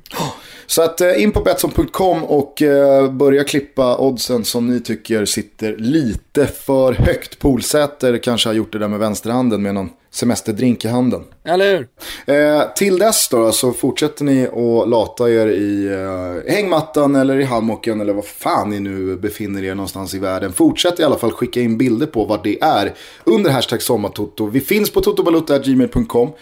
Så 0.66 0.82
att 0.82 1.00
eh, 1.00 1.22
in 1.22 1.32
på 1.32 1.40
Betsson.com 1.40 2.24
och 2.24 2.62
börja 3.10 3.44
klippa 3.44 3.96
oddsen 3.98 4.44
som 4.44 4.66
ni 4.66 4.80
tycker 4.80 5.24
sitter 5.24 5.76
lite 5.76 6.46
för 6.46 6.92
högt. 6.92 7.38
Polsäter 7.38 8.18
kanske 8.18 8.48
har 8.48 8.54
gjort 8.54 8.72
det 8.72 8.78
där 8.78 8.88
med 8.88 8.98
vänsterhanden 8.98 9.62
med 9.62 9.74
någon 9.74 9.90
semesterdrink 10.14 10.84
i 10.84 10.88
handen. 10.88 11.24
Eller 11.44 11.76
hur? 11.76 11.88
Eh, 12.34 12.62
till 12.76 12.98
dess 12.98 13.28
då 13.28 13.52
så 13.52 13.72
fortsätter 13.72 14.24
ni 14.24 14.46
att 14.46 14.88
lata 14.88 15.30
er 15.30 15.46
i 15.46 15.86
eh, 15.86 16.52
hängmattan 16.52 17.14
eller 17.14 17.40
i 17.40 17.44
hammocken 17.44 18.00
eller 18.00 18.12
vad 18.12 18.24
fan 18.24 18.70
ni 18.70 18.80
nu 18.80 19.16
befinner 19.16 19.64
er 19.64 19.74
någonstans 19.74 20.14
i 20.14 20.18
världen. 20.18 20.52
Fortsätt 20.52 21.00
i 21.00 21.02
alla 21.02 21.18
fall 21.18 21.32
skicka 21.32 21.60
in 21.60 21.78
bilder 21.78 22.06
på 22.06 22.24
vad 22.24 22.42
det 22.42 22.62
är 22.62 22.94
under 23.24 23.50
hashtag 23.50 23.82
sommartoto. 23.82 24.46
Vi 24.46 24.60
finns 24.60 24.90
på 24.90 25.00
totobalutta.gmail.com. 25.00 26.32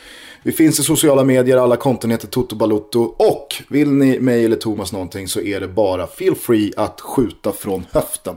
Vi 0.45 0.53
finns 0.53 0.81
i 0.81 0.83
sociala 0.83 1.25
medier, 1.25 1.57
alla 1.57 1.77
konton 1.77 2.11
heter 2.11 2.29
Toto 2.29 2.57
Balutto. 2.57 3.01
Och 3.03 3.47
vill 3.68 3.93
ni 3.93 4.20
mig 4.20 4.45
eller 4.45 4.57
Thomas 4.57 4.93
någonting 4.93 5.29
så 5.29 5.41
är 5.41 5.61
det 5.61 5.68
bara 5.68 6.07
feel 6.07 6.35
free 6.35 6.73
att 6.77 7.01
skjuta 7.01 7.53
från 7.53 7.87
höften. 7.93 8.37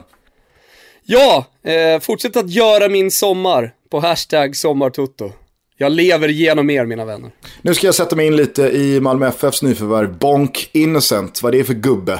Ja, 1.08 1.46
eh, 1.64 2.00
fortsätt 2.00 2.36
att 2.36 2.50
göra 2.50 2.88
min 2.88 3.10
sommar 3.10 3.74
på 3.90 4.00
hashtag 4.00 4.56
sommartoto. 4.56 5.32
Jag 5.76 5.92
lever 5.92 6.28
genom 6.28 6.70
er 6.70 6.84
mina 6.86 7.04
vänner. 7.04 7.30
Nu 7.62 7.74
ska 7.74 7.86
jag 7.86 7.94
sätta 7.94 8.16
mig 8.16 8.26
in 8.26 8.36
lite 8.36 8.62
i 8.62 9.00
Malmö 9.00 9.28
FFs 9.28 9.62
nyförvärv 9.62 10.18
Bonk 10.18 10.70
Innocent. 10.72 11.42
Vad 11.42 11.52
det 11.52 11.60
är 11.60 11.64
för 11.64 11.74
gubbe. 11.74 12.18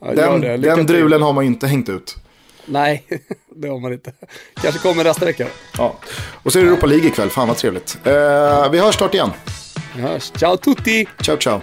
Ja, 0.00 0.14
Den, 0.58 0.86
drulen 0.86 1.22
har 1.22 1.32
man 1.32 1.44
ju 1.44 1.50
inte 1.50 1.66
hängt 1.66 1.88
ut. 1.88 2.16
Nej, 2.66 3.04
det 3.56 3.68
har 3.68 3.78
man 3.80 3.92
inte. 3.92 4.12
Kanske 4.62 4.80
kommer 4.80 5.04
nästa 5.04 5.24
vecka. 5.24 5.46
Ja. 5.78 5.96
Och 6.42 6.52
så 6.52 6.58
är 6.58 6.62
det 6.62 6.68
Europa 6.68 6.86
League 6.86 7.08
ikväll, 7.08 7.30
fan 7.30 7.48
vad 7.48 7.56
trevligt. 7.56 7.98
Eh, 8.04 8.70
vi 8.70 8.78
hörs 8.78 8.94
snart 8.94 9.14
igen. 9.14 9.30
Vi 9.96 10.02
hörs. 10.02 10.32
Ciao 10.36 10.56
tutti! 10.56 11.06
Ciao 11.22 11.36
ciao. 11.36 11.60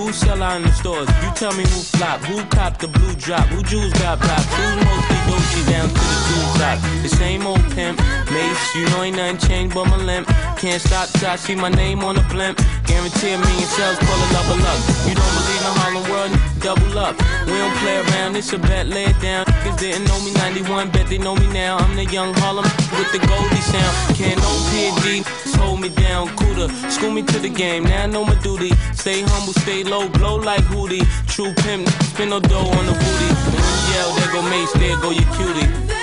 Who 0.00 0.12
sell 0.12 0.42
out 0.42 0.56
in 0.56 0.62
the 0.62 0.72
stores. 0.72 1.08
You 1.22 1.30
tell 1.34 1.52
me 1.52 1.64
who 1.64 1.80
flop, 1.92 2.20
who 2.24 2.42
cop 2.46 2.78
the 2.78 2.88
blue 2.88 3.14
drop, 3.14 3.46
who 3.52 3.62
jewels 3.62 3.92
got 4.00 4.18
pops, 4.18 4.48
who's 4.56 4.76
mostly 4.84 5.16
Gucci 5.28 5.60
down 5.68 5.88
to 5.88 5.94
the 5.94 6.18
jewel 6.26 6.48
top. 6.56 6.78
The 7.02 7.08
same 7.08 7.46
old 7.46 7.62
pimp, 7.74 8.00
Mace, 8.32 8.74
you 8.74 8.84
know 8.90 9.02
ain't 9.02 9.16
nothing 9.16 9.38
changed 9.38 9.74
but 9.74 9.86
my 9.86 9.96
limp. 9.96 10.26
Can't 10.56 10.80
stop 10.80 11.08
till 11.10 11.28
I 11.28 11.36
see 11.36 11.54
my 11.54 11.68
name 11.68 12.02
on 12.02 12.14
the 12.16 12.24
blimp. 12.32 12.56
Guarantee 12.86 13.32
a 13.32 13.38
million 13.38 13.68
sales, 13.76 13.98
call 13.98 14.18
it 14.24 14.32
level 14.32 14.60
up. 14.72 14.80
You 15.06 15.14
don't 15.20 15.34
believe 15.36 15.62
in 15.68 15.74
Harlem 15.80 16.04
World, 16.10 16.32
double 16.60 16.98
up. 16.98 17.16
We 17.46 17.52
don't 17.52 17.76
play 17.78 17.96
around, 17.96 18.36
it's 18.36 18.52
a 18.52 18.58
bet, 18.58 18.86
lay 18.86 19.04
it 19.04 19.20
down. 19.20 19.44
Niggas 19.46 19.78
didn't 19.78 20.04
know 20.04 20.20
me 20.20 20.32
91, 20.34 20.90
bet 20.90 21.06
they 21.08 21.18
know 21.18 21.34
me 21.34 21.46
now. 21.48 21.78
I'm 21.78 21.96
the 21.96 22.04
young 22.04 22.34
Harlem 22.34 22.64
with 22.96 23.10
the 23.12 23.18
Goldie 23.26 23.64
sound. 23.72 24.16
Can't 24.16 24.38
no 24.38 24.52
PD, 24.70 25.24
hold 25.56 25.80
me 25.80 25.88
down, 25.88 26.28
cooler. 26.36 26.68
School 26.90 27.10
me 27.10 27.22
to 27.22 27.38
the 27.38 27.48
game, 27.48 27.84
now 27.84 28.04
I 28.04 28.06
know 28.06 28.24
my 28.24 28.34
duty. 28.42 28.72
Stay 28.94 29.22
humble, 29.22 29.54
stay 29.54 29.82
low, 29.84 30.08
blow 30.08 30.36
like 30.36 30.64
Hootie. 30.64 31.04
True 31.26 31.52
pimp, 31.64 31.88
spin 32.12 32.30
no 32.30 32.40
dough 32.40 32.70
on 32.78 32.86
the 32.86 32.92
booty. 32.92 33.30
When 33.52 33.64
you 33.70 33.78
yell, 33.92 34.10
there 34.16 34.32
go 34.32 34.42
Mace, 34.42 34.72
there 34.74 34.96
go 35.00 35.10
your 35.10 35.28
cutie. 35.36 35.99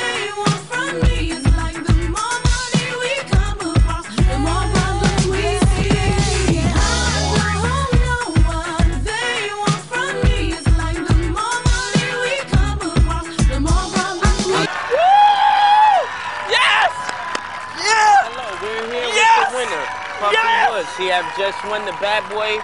Pumpkin 20.98 21.06
Woods. 21.06 21.06
He 21.06 21.08
have 21.08 21.26
just 21.38 21.64
won 21.66 21.86
the 21.86 21.96
Bad 22.02 22.24
Boy 22.30 22.58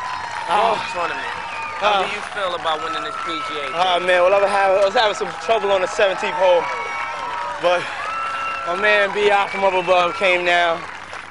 oh. 0.50 0.76
Golf 0.76 0.94
Tournament. 0.94 1.28
How 1.78 2.04
do 2.04 2.10
oh. 2.10 2.16
you 2.16 2.22
feel 2.32 2.56
about 2.56 2.84
winning 2.84 3.04
this 3.04 3.16
PGA? 3.16 3.72
Oh 3.74 4.00
man, 4.00 4.24
well 4.24 4.34
I 4.34 4.40
was, 4.40 4.50
having, 4.50 4.82
I 4.82 4.86
was 4.86 4.94
having 4.94 5.16
some 5.16 5.30
trouble 5.44 5.72
on 5.72 5.82
the 5.82 5.88
17th 5.88 6.32
hole, 6.32 6.64
but 7.62 7.84
my 8.68 8.82
man 8.82 9.14
B 9.14 9.30
out 9.30 9.50
from 9.50 9.64
up 9.64 9.74
above 9.74 10.16
came 10.16 10.46
down, 10.46 10.82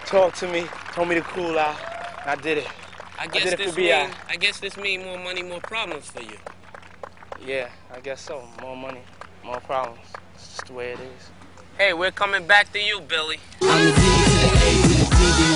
talked 0.04 0.38
to 0.40 0.48
me, 0.48 0.66
told 0.92 1.08
me 1.08 1.14
to 1.14 1.22
cool 1.22 1.58
out, 1.58 1.76
and 2.22 2.30
I 2.30 2.34
did 2.36 2.58
it. 2.58 2.68
I 3.18 3.26
did 3.26 3.44
guess 3.44 3.52
it 3.52 3.58
this 3.58 3.74
BI. 3.74 3.82
mean, 3.82 4.10
I 4.28 4.36
guess 4.36 4.60
this 4.60 4.76
mean 4.76 5.04
more 5.04 5.18
money, 5.18 5.42
more 5.42 5.60
problems 5.60 6.10
for 6.10 6.22
you. 6.22 6.36
Yeah, 7.44 7.70
I 7.92 8.00
guess 8.00 8.20
so. 8.20 8.46
More 8.60 8.76
money, 8.76 9.02
more 9.44 9.60
problems. 9.60 10.00
It's 10.34 10.48
just 10.48 10.66
the 10.66 10.72
way 10.74 10.92
it 10.92 11.00
is. 11.00 11.30
Hey, 11.78 11.94
we're 11.94 12.10
coming 12.10 12.46
back 12.46 12.72
to 12.72 12.80
you, 12.80 13.00
Billy. 13.00 13.38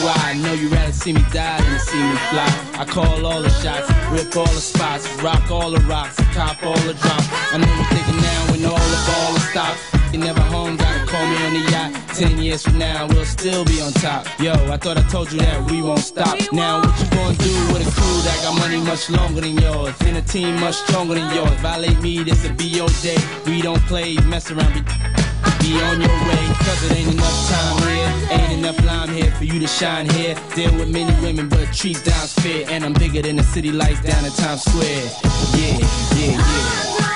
DDY. 0.07 0.24
I 0.24 0.34
know 0.34 0.52
you 0.52 0.68
rather 0.68 0.92
see 0.92 1.12
me 1.12 1.22
die 1.32 1.61
than 1.61 1.80
see 1.80 2.02
me 2.02 2.16
fly. 2.30 2.74
I 2.78 2.84
call 2.84 3.26
all 3.26 3.42
the 3.42 3.50
shots, 3.50 3.88
rip 4.11 4.36
all 4.36 4.44
the 4.44 4.61
spots, 4.61 5.07
rock 5.22 5.50
all 5.50 5.70
the 5.70 5.80
rocks, 5.82 6.16
cop 6.34 6.62
all 6.62 6.78
the 6.78 6.94
drops. 6.94 7.28
I 7.52 7.59
know 7.59 7.74
you're 7.74 7.84
thinking 7.86 8.20
now 8.20 8.52
when 8.52 8.64
all 8.64 8.88
the 8.94 9.02
ball 9.07 9.36
is 9.36 9.48
stopped. 9.50 9.80
You 10.12 10.20
never 10.20 10.40
home, 10.40 10.76
gotta 10.76 11.04
call 11.07 11.26
me 11.26 11.36
on 11.44 11.54
the 11.54 11.70
yacht. 11.70 12.09
Ten 12.14 12.38
years 12.38 12.62
from 12.62 12.78
now, 12.78 13.07
we'll 13.09 13.24
still 13.24 13.64
be 13.64 13.80
on 13.82 13.92
top. 13.92 14.26
Yo, 14.40 14.52
I 14.52 14.76
thought 14.76 14.96
I 14.96 15.02
told 15.09 15.32
you 15.32 15.40
that 15.40 15.70
we 15.70 15.82
won't 15.82 15.98
stop. 15.98 16.38
Now, 16.52 16.80
what 16.80 16.98
you 17.00 17.11
gonna 17.11 17.36
do 17.36 17.54
with 17.72 17.86
a 17.86 17.90
crew 17.90 18.22
that 18.22 18.40
got 18.42 18.59
money 18.59 18.80
much 18.80 19.11
longer 19.11 19.40
than 19.40 19.59
yours? 19.59 19.94
And 20.00 20.16
a 20.16 20.22
team 20.22 20.59
much 20.61 20.76
stronger 20.76 21.14
than 21.14 21.34
yours. 21.34 21.50
Violate 21.61 22.00
me, 22.00 22.22
this'll 22.22 22.54
be 22.54 22.64
your 22.64 22.88
day. 23.02 23.18
We 23.46 23.61
don't 23.61 23.82
play, 23.86 24.16
mess 24.28 24.50
around, 24.50 24.72
be 24.72 24.80
be 25.66 25.80
on 25.82 26.00
your 26.00 26.08
way, 26.28 26.44
cause 26.64 26.82
it 26.84 26.96
ain't 26.96 27.12
enough 27.12 27.48
time 27.48 27.88
here. 27.88 28.38
Ain't 28.38 28.52
enough 28.58 28.84
lime 28.84 29.08
here 29.08 29.30
for 29.32 29.44
you 29.44 29.58
to 29.58 29.66
shine 29.66 30.08
here. 30.10 30.36
Deal 30.54 30.72
with 30.76 30.88
many 30.88 31.12
women, 31.20 31.48
but 31.48 31.72
treat 31.72 32.02
down's 32.04 32.32
fair. 32.32 32.64
And 32.68 32.84
I'm 32.84 32.92
bigger 32.92 33.22
than 33.22 33.36
the 33.36 33.42
city 33.42 33.72
lights 33.72 34.02
down 34.02 34.24
in 34.24 34.32
Times 34.32 34.62
Square. 34.62 35.10
Yeah, 35.56 35.78
yeah, 36.16 37.00
yeah. 37.00 37.15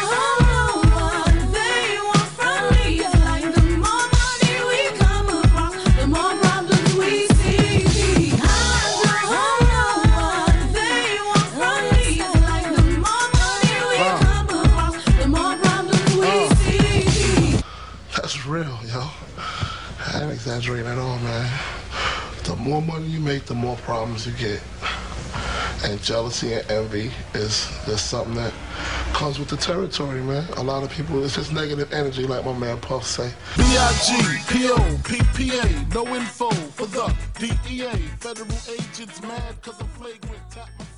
Real, 18.51 18.81
yo. 18.87 19.07
I 20.07 20.23
ain't 20.23 20.33
exaggerating 20.33 20.87
at 20.87 20.99
all, 20.99 21.19
man. 21.21 21.61
The 22.43 22.57
more 22.57 22.83
money 22.83 23.07
you 23.07 23.21
make, 23.21 23.45
the 23.45 23.55
more 23.55 23.77
problems 23.77 24.27
you 24.27 24.33
get. 24.33 24.61
And 25.85 26.03
jealousy 26.03 26.55
and 26.55 26.69
envy 26.69 27.13
is 27.33 27.69
just 27.87 28.11
something 28.11 28.35
that 28.35 28.53
comes 29.13 29.39
with 29.39 29.49
the 29.49 29.57
territory, 29.57 30.21
man. 30.21 30.45
A 30.57 30.63
lot 30.65 30.83
of 30.83 30.91
people, 30.91 31.23
it's 31.23 31.37
just 31.37 31.53
negative 31.53 31.93
energy, 31.93 32.27
like 32.27 32.45
my 32.45 32.53
man 32.53 32.81
Puff 32.81 33.07
say. 33.07 33.33
B-I-G-P-O, 33.57 35.01
P-P-A, 35.05 35.95
no 35.95 36.07
info 36.17 36.51
for 36.51 36.87
the 36.87 37.15
DEA. 37.39 37.93
Federal 38.19 38.51
agents 38.69 39.23
mad 39.23 39.63
cause 39.63 39.81
I'm 39.81 39.87
flagrant. 39.89 40.90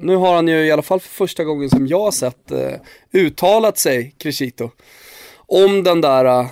Nu 0.00 0.16
har 0.16 0.34
han 0.34 0.48
ju 0.48 0.66
i 0.66 0.70
alla 0.70 0.82
fall 0.82 1.00
för 1.00 1.08
första 1.08 1.44
gången 1.44 1.70
som 1.70 1.86
jag 1.86 2.00
har 2.00 2.10
sett 2.10 2.50
eh, 2.50 2.72
uttalat 3.12 3.78
sig, 3.78 4.14
Crescito, 4.18 4.70
om 5.36 5.82
den 5.82 6.00
där 6.00 6.24
eh, 6.24 6.46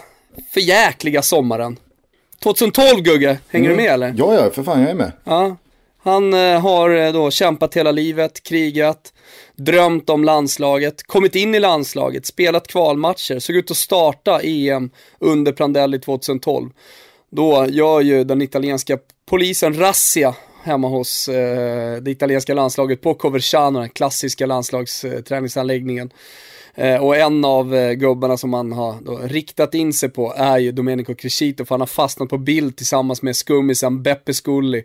förjäkliga 0.54 1.22
sommaren. 1.22 1.78
2012 2.42 3.02
Gugge, 3.02 3.38
hänger 3.48 3.70
du 3.70 3.76
med 3.76 3.92
eller? 3.92 4.14
Ja, 4.16 4.34
ja, 4.34 4.50
för 4.50 4.62
fan 4.62 4.80
jag 4.80 4.90
är 4.90 4.94
med. 4.94 5.12
Ja. 5.24 5.56
Han 6.02 6.34
eh, 6.34 6.60
har 6.60 6.90
eh, 6.90 7.12
då 7.12 7.30
kämpat 7.30 7.76
hela 7.76 7.92
livet, 7.92 8.42
krigat, 8.42 9.12
drömt 9.56 10.10
om 10.10 10.24
landslaget, 10.24 11.02
kommit 11.02 11.34
in 11.34 11.54
i 11.54 11.60
landslaget, 11.60 12.26
spelat 12.26 12.66
kvalmatcher, 12.66 13.38
såg 13.38 13.56
ut 13.56 13.70
att 13.70 13.76
starta 13.76 14.40
EM 14.42 14.90
under 15.18 15.52
Prandelli 15.52 15.98
2012. 15.98 16.70
Då 17.30 17.66
gör 17.70 18.00
ju 18.00 18.24
den 18.24 18.42
italienska 18.42 18.98
polisen 19.26 19.78
razzia 19.78 20.34
hemma 20.64 20.88
hos 20.88 21.28
eh, 21.28 21.96
det 21.96 22.10
italienska 22.10 22.54
landslaget 22.54 23.00
på 23.00 23.14
Coverciano, 23.14 23.80
den 23.80 23.88
klassiska 23.88 24.46
landslagsträningsanläggningen. 24.46 26.10
Eh, 26.74 27.04
och 27.04 27.16
en 27.16 27.44
av 27.44 27.74
eh, 27.74 27.92
gubbarna 27.92 28.36
som 28.36 28.50
man 28.50 28.72
har 28.72 28.94
då 29.02 29.18
riktat 29.22 29.74
in 29.74 29.92
sig 29.92 30.08
på 30.08 30.34
är 30.36 30.58
ju 30.58 30.72
Domenico 30.72 31.14
Crescito, 31.14 31.64
för 31.64 31.74
han 31.74 31.80
har 31.80 31.86
fastnat 31.86 32.28
på 32.28 32.38
bild 32.38 32.76
tillsammans 32.76 33.22
med 33.22 33.36
skummisen 33.36 34.02
Beppe 34.02 34.34
Sculli. 34.34 34.84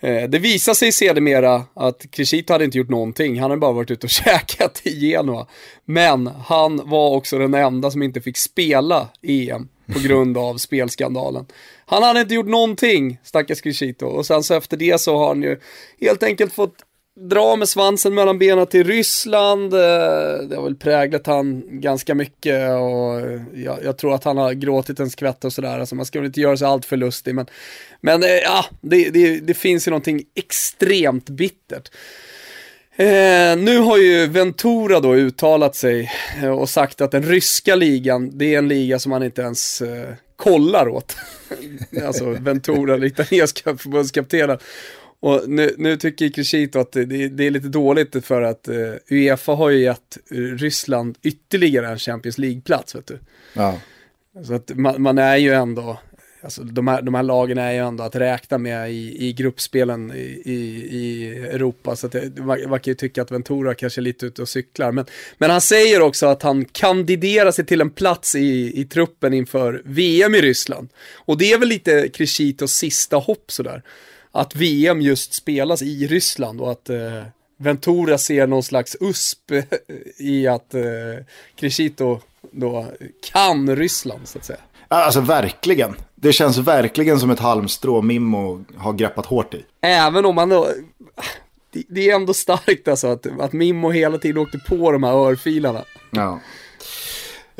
Eh, 0.00 0.22
det 0.28 0.38
visar 0.38 0.74
sig 0.74 0.92
sedermera 0.92 1.62
att 1.74 2.10
Crescito 2.10 2.52
hade 2.52 2.64
inte 2.64 2.78
gjort 2.78 2.88
någonting, 2.88 3.40
han 3.40 3.50
hade 3.50 3.60
bara 3.60 3.72
varit 3.72 3.90
ute 3.90 4.06
och 4.06 4.10
käkat 4.24 4.80
i 4.84 4.98
Genoa. 4.98 5.46
Men 5.84 6.26
han 6.26 6.80
var 6.84 7.10
också 7.10 7.38
den 7.38 7.54
enda 7.54 7.90
som 7.90 8.02
inte 8.02 8.20
fick 8.20 8.36
spela 8.36 9.08
EM 9.22 9.68
på 9.92 10.00
grund 10.00 10.38
av 10.38 10.56
spelskandalen. 10.56 11.46
Han 11.86 12.02
hade 12.02 12.20
inte 12.20 12.34
gjort 12.34 12.46
någonting, 12.46 13.18
stackars 13.24 13.60
Crescito. 13.60 14.06
Och 14.06 14.26
sen 14.26 14.42
så 14.42 14.54
efter 14.54 14.76
det 14.76 15.00
så 15.00 15.18
har 15.18 15.28
han 15.28 15.42
ju 15.42 15.60
helt 16.00 16.22
enkelt 16.22 16.52
fått 16.52 16.74
dra 17.20 17.56
med 17.56 17.68
svansen 17.68 18.14
mellan 18.14 18.38
benen 18.38 18.66
till 18.66 18.86
Ryssland. 18.86 19.74
Eh, 19.74 19.78
det 20.48 20.56
har 20.56 20.62
väl 20.62 20.76
präglat 20.76 21.26
han 21.26 21.62
ganska 21.80 22.14
mycket 22.14 22.70
och 22.70 23.20
eh, 23.20 23.40
jag, 23.54 23.78
jag 23.84 23.98
tror 23.98 24.14
att 24.14 24.24
han 24.24 24.36
har 24.36 24.52
gråtit 24.52 25.00
en 25.00 25.10
skvätt 25.10 25.44
och 25.44 25.52
sådär. 25.52 25.78
Alltså 25.78 25.94
man 25.94 26.06
ska 26.06 26.18
väl 26.18 26.26
inte 26.26 26.40
göra 26.40 26.56
sig 26.56 26.66
allt 26.66 26.84
för 26.84 26.96
lustig 26.96 27.34
men, 27.34 27.46
men 28.00 28.22
eh, 28.22 28.28
ja, 28.28 28.64
det, 28.80 29.10
det, 29.10 29.40
det 29.40 29.54
finns 29.54 29.86
ju 29.86 29.90
någonting 29.90 30.22
extremt 30.34 31.28
bittert. 31.28 31.90
Eh, 33.00 33.56
nu 33.56 33.78
har 33.78 33.98
ju 33.98 34.26
Ventura 34.26 35.00
då 35.00 35.14
uttalat 35.14 35.76
sig 35.76 36.10
eh, 36.42 36.50
och 36.50 36.68
sagt 36.68 37.00
att 37.00 37.10
den 37.10 37.22
ryska 37.22 37.76
ligan, 37.76 38.38
det 38.38 38.54
är 38.54 38.58
en 38.58 38.68
liga 38.68 38.98
som 38.98 39.10
man 39.10 39.22
inte 39.22 39.42
ens 39.42 39.82
eh, 39.82 40.14
kollar 40.36 40.88
åt. 40.88 41.16
alltså 42.06 42.30
Ventura, 42.30 42.96
den 42.96 43.06
italienska 43.06 43.76
förbundskaptenen. 43.76 44.58
Och 45.20 45.42
nu, 45.48 45.74
nu 45.78 45.96
tycker 45.96 46.28
Crescito 46.28 46.78
att 46.78 46.92
det, 46.92 47.04
det 47.28 47.46
är 47.46 47.50
lite 47.50 47.68
dåligt 47.68 48.26
för 48.26 48.42
att 48.42 48.68
eh, 48.68 48.94
Uefa 49.10 49.52
har 49.52 49.70
ju 49.70 49.82
gett 49.82 50.18
eh, 50.30 50.36
Ryssland 50.36 51.18
ytterligare 51.22 51.88
en 51.88 51.98
Champions 51.98 52.38
League-plats, 52.38 52.94
vet 52.94 53.06
du. 53.06 53.18
Ja. 53.52 53.80
Så 54.46 54.54
att 54.54 54.70
man, 54.74 55.02
man 55.02 55.18
är 55.18 55.36
ju 55.36 55.52
ändå, 55.52 55.98
alltså 56.42 56.62
de 56.62 56.88
här, 56.88 57.02
de 57.02 57.14
här 57.14 57.22
lagen 57.22 57.58
är 57.58 57.72
ju 57.72 57.78
ändå 57.78 58.04
att 58.04 58.16
räkna 58.16 58.58
med 58.58 58.92
i, 58.92 59.28
i 59.28 59.32
gruppspelen 59.32 60.12
i, 60.12 60.42
i, 60.44 60.86
i 60.90 61.28
Europa. 61.38 61.96
Så 61.96 62.06
att 62.06 62.12
det, 62.12 62.38
man, 62.38 62.68
man 62.68 62.80
kan 62.80 62.90
ju 62.90 62.94
tycka 62.94 63.22
att 63.22 63.30
Ventura 63.30 63.74
kanske 63.74 64.00
är 64.00 64.02
lite 64.02 64.26
ute 64.26 64.42
och 64.42 64.48
cyklar. 64.48 64.92
Men, 64.92 65.04
men 65.38 65.50
han 65.50 65.60
säger 65.60 66.00
också 66.00 66.26
att 66.26 66.42
han 66.42 66.64
kandiderar 66.64 67.50
sig 67.50 67.66
till 67.66 67.80
en 67.80 67.90
plats 67.90 68.34
i, 68.34 68.80
i 68.80 68.84
truppen 68.84 69.34
inför 69.34 69.82
VM 69.84 70.34
i 70.34 70.40
Ryssland. 70.40 70.88
Och 71.14 71.38
det 71.38 71.52
är 71.52 71.58
väl 71.58 71.68
lite 71.68 72.08
Crescitos 72.08 72.72
sista 72.72 73.16
hopp 73.16 73.52
sådär. 73.52 73.82
Att 74.32 74.56
VM 74.56 75.00
just 75.00 75.34
spelas 75.34 75.82
i 75.82 76.06
Ryssland 76.06 76.60
och 76.60 76.70
att 76.72 76.90
eh, 76.90 77.22
Ventura 77.56 78.18
ser 78.18 78.46
någon 78.46 78.62
slags 78.62 78.96
USP 79.00 79.52
i 80.18 80.46
att 80.46 80.74
eh, 80.74 80.82
Crescito 81.56 82.20
då 82.50 82.86
kan 83.32 83.76
Ryssland 83.76 84.28
så 84.28 84.38
att 84.38 84.44
säga. 84.44 84.60
Alltså 84.88 85.20
verkligen. 85.20 85.94
Det 86.20 86.32
känns 86.32 86.58
verkligen 86.58 87.20
som 87.20 87.30
ett 87.30 87.38
halmstrå 87.38 88.02
Mimmo 88.02 88.64
har 88.76 88.92
greppat 88.92 89.26
hårt 89.26 89.54
i. 89.54 89.64
Även 89.80 90.26
om 90.26 90.34
man 90.34 90.48
då, 90.48 90.68
det, 91.72 91.82
det 91.88 92.10
är 92.10 92.14
ändå 92.14 92.34
starkt 92.34 92.88
alltså 92.88 93.06
att, 93.06 93.26
att 93.40 93.52
Mimmo 93.52 93.90
hela 93.90 94.18
tiden 94.18 94.38
åkte 94.38 94.58
på 94.58 94.92
de 94.92 95.02
här 95.02 95.12
örfilarna. 95.12 95.84
Ja. 96.10 96.32
Att 96.32 96.40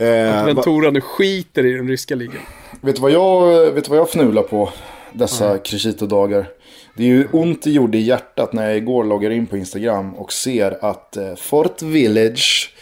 Eh, 0.01 0.35
va, 0.35 0.45
Ventura 0.45 0.91
nu 0.91 1.01
skiter 1.01 1.67
i 1.67 1.73
den 1.73 1.89
ryska 1.89 2.15
ligan. 2.15 2.43
vet, 2.81 2.97
du 2.97 3.03
vad 3.03 3.11
jag, 3.11 3.71
vet 3.71 3.89
vad 3.89 3.99
jag 3.99 4.11
fnular 4.11 4.43
på 4.43 4.73
dessa 5.13 5.59
Crescito-dagar? 5.59 6.49
Det 6.97 7.03
är 7.03 7.07
ju 7.07 7.29
ont 7.33 7.63
det 7.63 7.71
gjorde 7.71 7.99
i 7.99 8.01
hjärtat 8.01 8.53
när 8.53 8.69
jag 8.69 8.77
igår 8.77 9.05
loggar 9.05 9.31
in 9.31 9.47
på 9.47 9.57
Instagram 9.57 10.15
och 10.15 10.33
ser 10.33 10.85
att 10.85 11.17
eh, 11.17 11.35
Fort 11.35 11.83
Village 11.83 12.75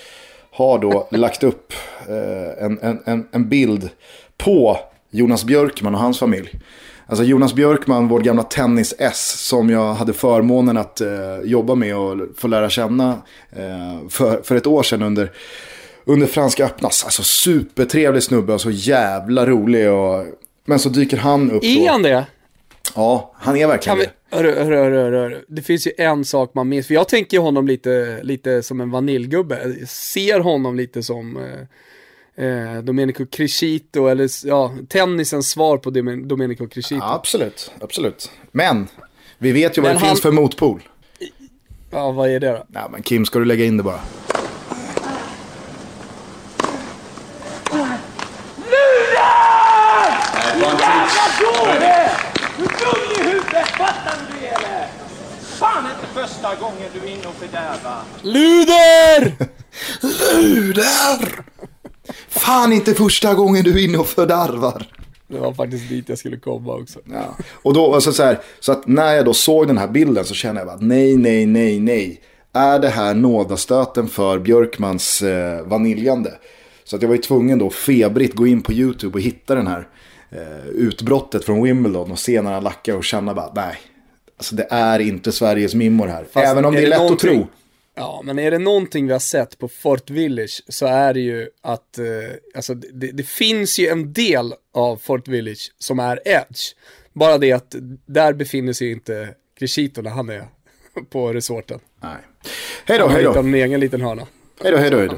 har 0.51 0.79
då 0.79 1.09
lagt 1.17 1.43
upp 1.43 1.73
eh, 2.09 2.65
en, 2.65 2.79
en, 2.83 3.03
en, 3.07 3.29
en 3.33 3.49
bild 3.49 3.91
på 4.37 4.79
Jonas 5.11 5.45
Björkman 5.45 5.95
och 5.95 6.01
hans 6.01 6.19
familj. 6.19 6.61
Alltså 7.07 7.25
Jonas 7.25 7.55
Björkman, 7.55 8.09
vår 8.09 8.21
gamla 8.21 8.43
tennis-S 8.43 9.49
som 9.49 9.71
jag 9.71 9.95
hade 9.95 10.13
förmånen 10.13 10.77
att 10.77 11.01
eh, 11.01 11.09
jobba 11.45 11.75
med 11.75 11.97
och 11.97 12.17
få 12.37 12.49
lära 12.49 12.71
känna 12.71 13.23
eh, 13.51 14.09
för, 14.09 14.43
för 14.43 14.57
ett 14.57 14.67
år 14.67 14.83
sedan 14.83 15.03
under, 15.03 15.33
under 16.05 16.27
Franska 16.27 16.65
öppnas. 16.65 17.05
Alltså 17.05 17.23
supertrevlig 17.23 18.23
snubbe 18.23 18.53
och 18.53 18.61
så 18.61 18.71
jävla 18.71 19.47
rolig. 19.47 19.91
Och, 19.91 20.27
men 20.65 20.79
så 20.79 20.89
dyker 20.89 21.17
han 21.17 21.51
upp 21.51 21.65
Är 21.65 21.91
han 21.91 22.03
det? 22.03 22.27
Ja, 22.95 23.35
han 23.35 23.57
är 23.57 23.67
verkligen 23.67 23.99
det. 23.99 24.11
hörru, 24.31 24.55
hörru, 24.55 24.77
hörru, 24.77 24.97
hörru. 24.97 25.45
Det 25.49 25.63
finns 25.63 25.87
ju 25.87 25.93
en 25.99 26.25
sak 26.25 26.51
man 26.55 26.69
minns, 26.69 26.87
för 26.87 26.95
jag 26.95 27.09
tänker 27.09 27.39
honom 27.39 27.67
lite, 27.67 28.19
lite 28.23 28.63
som 28.63 28.81
en 28.81 28.91
vaniljgubbe. 28.91 29.75
Jag 29.79 29.89
ser 29.89 30.41
honom 30.41 30.77
lite 30.77 31.03
som 31.03 31.37
eh, 31.37 31.43
eh, 32.39 32.83
Domenico 32.83 33.27
Crescito, 33.27 34.07
eller 34.07 34.29
ja, 34.47 34.73
tennisens 34.89 35.51
svar 35.51 35.79
på 35.79 35.91
Domen- 35.91 36.29
Domenico 36.29 36.67
Crescito. 36.69 37.01
Ja, 37.05 37.15
absolut, 37.15 37.71
absolut. 37.81 38.31
Men 38.53 38.89
vi 39.39 39.53
vet 39.53 39.79
ju 39.79 39.83
vad 39.83 39.89
Men 39.91 39.97
det 39.97 40.01
han- 40.01 40.09
finns 40.09 40.23
för 40.23 40.31
motpol. 40.31 40.83
Ja, 41.91 42.11
vad 42.11 42.31
är 42.31 42.41
det 42.41 42.49
då? 42.53 42.65
Ja, 42.73 42.89
men 42.93 43.03
Kim, 43.03 43.27
ska 43.27 43.39
du 43.39 43.45
lägga 43.45 43.65
in 43.65 43.77
det 43.77 43.83
bara? 43.83 44.01
Första 56.15 56.55
gången 56.55 56.89
du 56.93 56.99
är 57.09 57.13
inne 57.13 57.27
och 57.27 57.35
fördärvar. 57.35 58.03
Luder! 58.23 59.33
Luder! 60.03 61.43
Fan 62.29 62.73
inte 62.73 62.95
första 62.95 63.35
gången 63.35 63.65
du 63.65 63.71
är 63.71 63.85
inne 63.85 63.99
och 63.99 64.07
fördärvar. 64.07 64.87
Det 65.29 65.39
var 65.39 65.53
faktiskt 65.53 65.89
dit 65.89 66.09
jag 66.09 66.19
skulle 66.19 66.37
komma 66.37 66.75
också. 66.75 66.99
Ja. 67.05 67.37
Och 67.53 67.75
då, 67.75 67.95
alltså 67.95 68.13
så, 68.13 68.23
här, 68.23 68.41
så 68.61 68.73
att 68.73 68.87
när 68.87 69.13
jag 69.13 69.25
då 69.25 69.35
såg 69.35 69.67
den 69.67 69.79
här 69.79 69.89
bilden 69.89 70.25
så 70.25 70.35
kände 70.35 70.61
jag 70.61 70.69
bara 70.69 70.79
nej, 70.81 71.17
nej, 71.17 71.47
nej, 71.47 71.81
nej. 71.81 72.21
Är 72.53 72.79
det 72.79 72.89
här 72.89 73.15
nådastöten 73.15 74.09
för 74.09 74.39
Björkmans 74.39 75.23
eh, 75.23 75.63
vaniljande? 75.63 76.33
Så 76.85 76.97
att 76.97 77.03
jag 77.03 77.09
var 77.09 77.17
ju 77.17 77.23
tvungen 77.23 77.59
då 77.59 77.71
febrigt 77.71 78.35
gå 78.35 78.47
in 78.47 78.63
på 78.63 78.73
YouTube 78.73 79.15
och 79.15 79.21
hitta 79.21 79.55
den 79.55 79.67
här 79.67 79.89
eh, 80.31 80.69
utbrottet 80.69 81.45
från 81.45 81.63
Wimbledon 81.63 82.13
och 82.13 82.19
se 82.19 82.43
när 82.43 82.53
han 82.53 82.65
lackar 82.65 82.95
och 82.95 83.05
känna 83.05 83.35
bara 83.35 83.53
nej. 83.55 83.77
Alltså 84.37 84.55
det 84.55 84.67
är 84.71 84.99
inte 84.99 85.33
Sveriges 85.33 85.75
mimmor 85.75 86.07
här. 86.07 86.27
Fast 86.33 86.47
Även 86.47 86.65
om 86.65 86.75
är 86.75 86.81
det 86.81 86.87
är 86.87 86.89
lätt 86.89 87.11
att 87.11 87.19
tro. 87.19 87.47
Ja, 87.99 88.23
men 88.25 88.39
är 88.39 88.51
det 88.51 88.59
någonting 88.59 89.07
vi 89.07 89.13
har 89.13 89.21
sett 89.21 89.59
på 89.59 89.69
Fort 89.69 90.11
Village 90.11 90.63
så 90.69 90.87
är 90.87 91.15
det 91.15 91.21
ju 91.21 91.49
att, 91.63 91.99
eh, 91.99 92.05
alltså 92.55 92.75
det, 92.75 93.07
det 93.13 93.23
finns 93.23 93.79
ju 93.79 93.87
en 93.89 94.13
del 94.13 94.55
av 94.75 94.97
Fort 94.97 95.29
Village 95.29 95.73
som 95.79 95.99
är 95.99 96.21
Edge. 96.25 96.61
Bara 97.13 97.39
det 97.39 97.53
att 97.53 97.75
där 98.07 98.33
befinner 98.33 98.73
sig 98.73 98.91
inte 98.93 99.35
Crescito 99.59 100.03
när 100.03 100.11
han 100.11 100.29
är 100.29 100.49
på 101.11 101.33
resorten. 101.33 101.81
Nej. 102.03 102.17
Hej 102.85 102.99
då, 102.99 103.05
Han 103.05 103.15
hej 103.15 103.25
då. 103.25 103.39
en 103.39 103.55
egen 103.55 103.81
liten 103.81 104.01
hörna. 104.01 104.27
Hej 104.63 104.73
då, 104.73 104.77
hej 104.79 104.91
då, 104.91 104.99
hej 104.99 105.09
då. 105.09 105.17